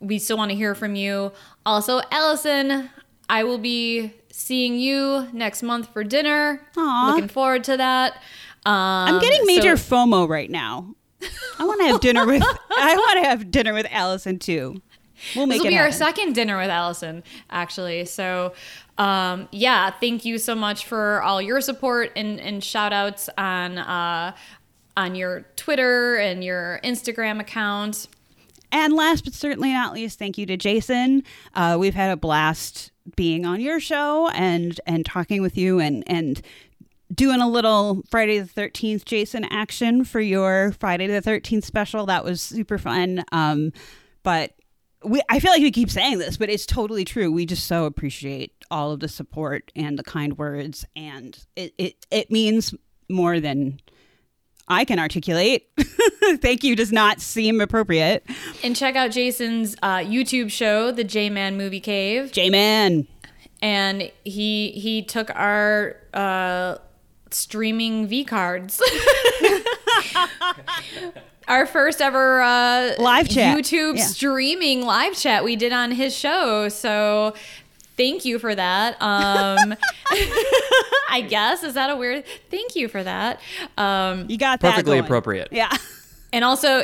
[0.00, 1.32] we still want to hear from you.
[1.66, 2.88] Also, Allison,
[3.28, 6.62] I will be seeing you next month for dinner.
[6.76, 7.10] Aw.
[7.12, 8.14] Looking forward to that.
[8.64, 10.94] Um, I'm getting major so- FOMO right now.
[11.58, 12.42] I want to have dinner with.
[12.70, 14.80] I want to have dinner with Allison too.
[15.34, 18.04] We'll make this will be our second dinner with Allison, actually.
[18.04, 18.54] So,
[18.98, 23.78] um, yeah, thank you so much for all your support and, and shout outs on
[23.78, 24.34] uh,
[24.96, 28.08] on your Twitter and your Instagram account.
[28.70, 31.22] And last but certainly not least, thank you to Jason.
[31.54, 36.04] Uh, we've had a blast being on your show and and talking with you and
[36.06, 36.42] and
[37.14, 42.06] doing a little Friday the Thirteenth Jason action for your Friday the Thirteenth special.
[42.06, 43.24] That was super fun.
[43.32, 43.72] Um,
[44.22, 44.52] but
[45.04, 47.30] we I feel like we keep saying this, but it's totally true.
[47.30, 52.06] We just so appreciate all of the support and the kind words, and it it,
[52.10, 52.74] it means
[53.08, 53.80] more than.
[54.70, 55.66] I can articulate.
[56.42, 58.22] Thank you does not seem appropriate.
[58.62, 62.32] And check out Jason's uh, YouTube show, The J Man Movie Cave.
[62.32, 63.08] J Man.
[63.62, 66.76] And he he took our uh,
[67.34, 68.80] streaming V cards.
[71.48, 73.56] our first ever uh, Live chat.
[73.56, 74.04] YouTube Yeah.
[74.04, 76.68] streaming live chat we did on his show.
[76.68, 77.34] So
[77.96, 79.00] thank you for that.
[79.00, 79.74] Um,
[81.10, 82.24] I guess is that a weird?
[82.50, 83.40] Thank you for that.
[83.78, 84.70] Um, You got that.
[84.72, 85.04] Perfectly going.
[85.04, 85.48] appropriate.
[85.52, 85.74] Yeah.
[86.32, 86.82] and also,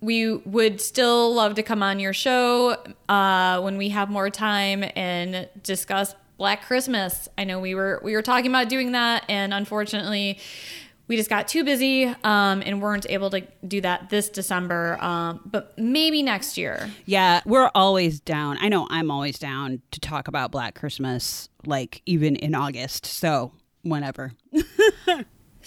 [0.00, 2.76] we would still love to come on your show
[3.08, 7.28] uh, when we have more time and discuss Black Christmas.
[7.38, 10.38] I know we were we were talking about doing that, and unfortunately,
[11.08, 14.98] we just got too busy um, and weren't able to do that this December.
[15.00, 16.90] Um, but maybe next year.
[17.04, 18.58] Yeah, we're always down.
[18.60, 23.06] I know I'm always down to talk about Black Christmas, like even in August.
[23.06, 23.52] So,
[23.82, 24.32] whenever.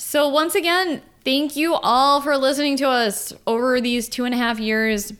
[0.02, 4.38] So, once again, thank you all for listening to us over these two and a
[4.38, 5.12] half years.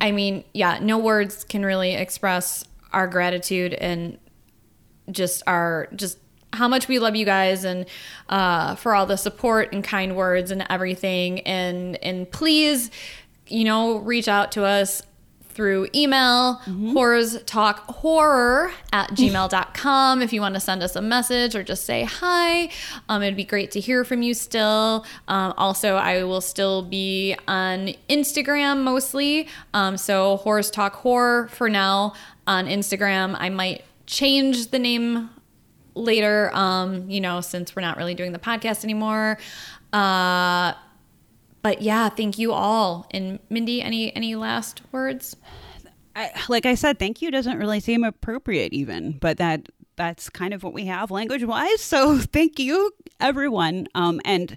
[0.00, 4.18] I mean, yeah, no words can really express our gratitude and
[5.10, 6.18] just our, just
[6.52, 7.86] how much we love you guys and
[8.28, 11.40] uh, for all the support and kind words and everything.
[11.40, 12.90] And, and please,
[13.46, 15.02] you know, reach out to us
[15.60, 16.54] through email,
[16.92, 21.84] horrors talk horror at gmail.com if you want to send us a message or just
[21.84, 22.70] say hi.
[23.08, 25.04] Um, it'd be great to hear from you still.
[25.28, 29.48] Um, also, I will still be on Instagram mostly.
[29.74, 32.14] Um, so, horrors talk horror for now
[32.46, 33.36] on Instagram.
[33.38, 35.30] I might change the name
[35.94, 39.38] later, um, you know, since we're not really doing the podcast anymore.
[39.92, 40.74] Uh,
[41.62, 43.06] but yeah, thank you all.
[43.12, 45.36] And Mindy, any any last words?
[46.16, 50.52] I, like I said, thank you doesn't really seem appropriate, even, but that that's kind
[50.52, 51.80] of what we have language wise.
[51.80, 53.86] So, thank you, everyone.
[53.94, 54.56] Um, and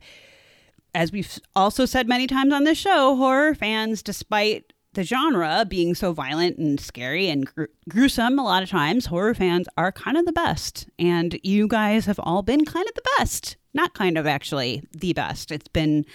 [0.96, 5.96] as we've also said many times on this show, horror fans, despite the genre being
[5.96, 10.18] so violent and scary and gru- gruesome a lot of times, horror fans are kind
[10.18, 10.88] of the best.
[11.00, 13.58] And you guys have all been kind of the best.
[13.74, 15.52] Not kind of, actually, the best.
[15.52, 16.06] It's been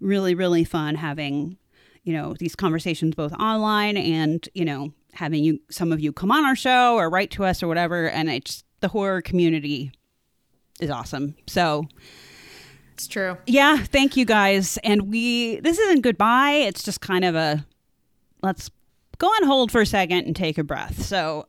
[0.00, 1.56] really, really fun having,
[2.04, 6.30] you know, these conversations both online and, you know, having you, some of you come
[6.30, 8.08] on our show or write to us or whatever.
[8.08, 9.90] And it's the horror community
[10.80, 11.34] is awesome.
[11.48, 11.88] So,
[12.94, 13.36] It's true.
[13.46, 14.78] yeah, thank you guys.
[14.84, 16.52] And we this isn't goodbye.
[16.52, 17.66] It's just kind of a
[18.42, 18.70] let's
[19.18, 21.02] go on hold for a second and take a breath.
[21.02, 21.46] So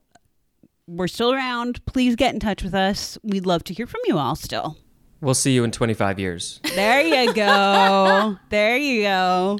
[0.87, 1.85] we're still around.
[1.85, 3.17] Please get in touch with us.
[3.23, 4.77] We'd love to hear from you all still.
[5.21, 6.59] We'll see you in 25 years.
[6.75, 8.37] There you go.
[8.49, 9.59] there you go.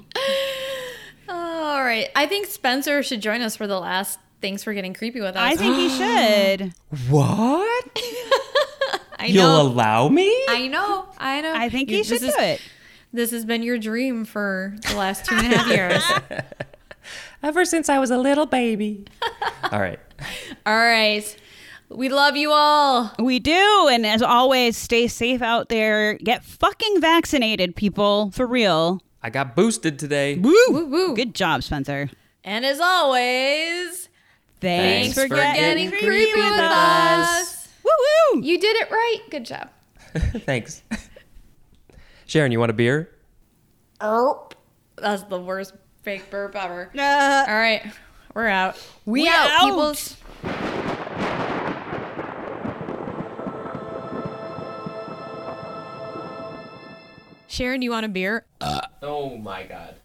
[1.29, 2.09] All right.
[2.15, 4.19] I think Spencer should join us for the last.
[4.41, 5.41] Thanks for getting creepy with us.
[5.41, 5.89] I think he
[6.59, 6.73] should.
[7.11, 7.85] What?
[9.19, 9.61] I You'll know.
[9.61, 10.45] allow me?
[10.49, 11.05] I know.
[11.19, 11.53] I know.
[11.55, 12.61] I think you, should this do it.
[13.13, 16.03] This has been your dream for the last two and a half years.
[17.43, 19.05] Ever since I was a little baby.
[19.71, 19.99] All right.
[20.65, 21.37] All right.
[21.89, 23.11] We love you all.
[23.19, 23.89] We do.
[23.91, 26.13] And as always, stay safe out there.
[26.13, 28.31] Get fucking vaccinated, people.
[28.31, 29.01] For real.
[29.21, 30.35] I got boosted today.
[30.37, 30.53] Woo.
[30.69, 31.15] Woo woo.
[31.15, 32.09] Good job, Spencer.
[32.45, 34.07] And as always,
[34.61, 37.67] Thanks, Thanks for getting, getting creepy, with us.
[37.83, 37.91] Woo
[38.33, 38.41] woo.
[38.41, 39.19] You did it right.
[39.29, 39.69] Good job.
[40.15, 40.83] Thanks.
[42.25, 43.09] Sharon, you want a beer?
[44.01, 44.53] Erp.
[44.97, 46.89] That's the worst fake burp ever.
[46.97, 47.91] Uh, All right.
[48.33, 48.77] We're out.
[49.05, 49.59] We out.
[49.59, 50.17] peoples.
[57.47, 58.45] Sharon, you want a beer?
[59.01, 59.95] Oh my god.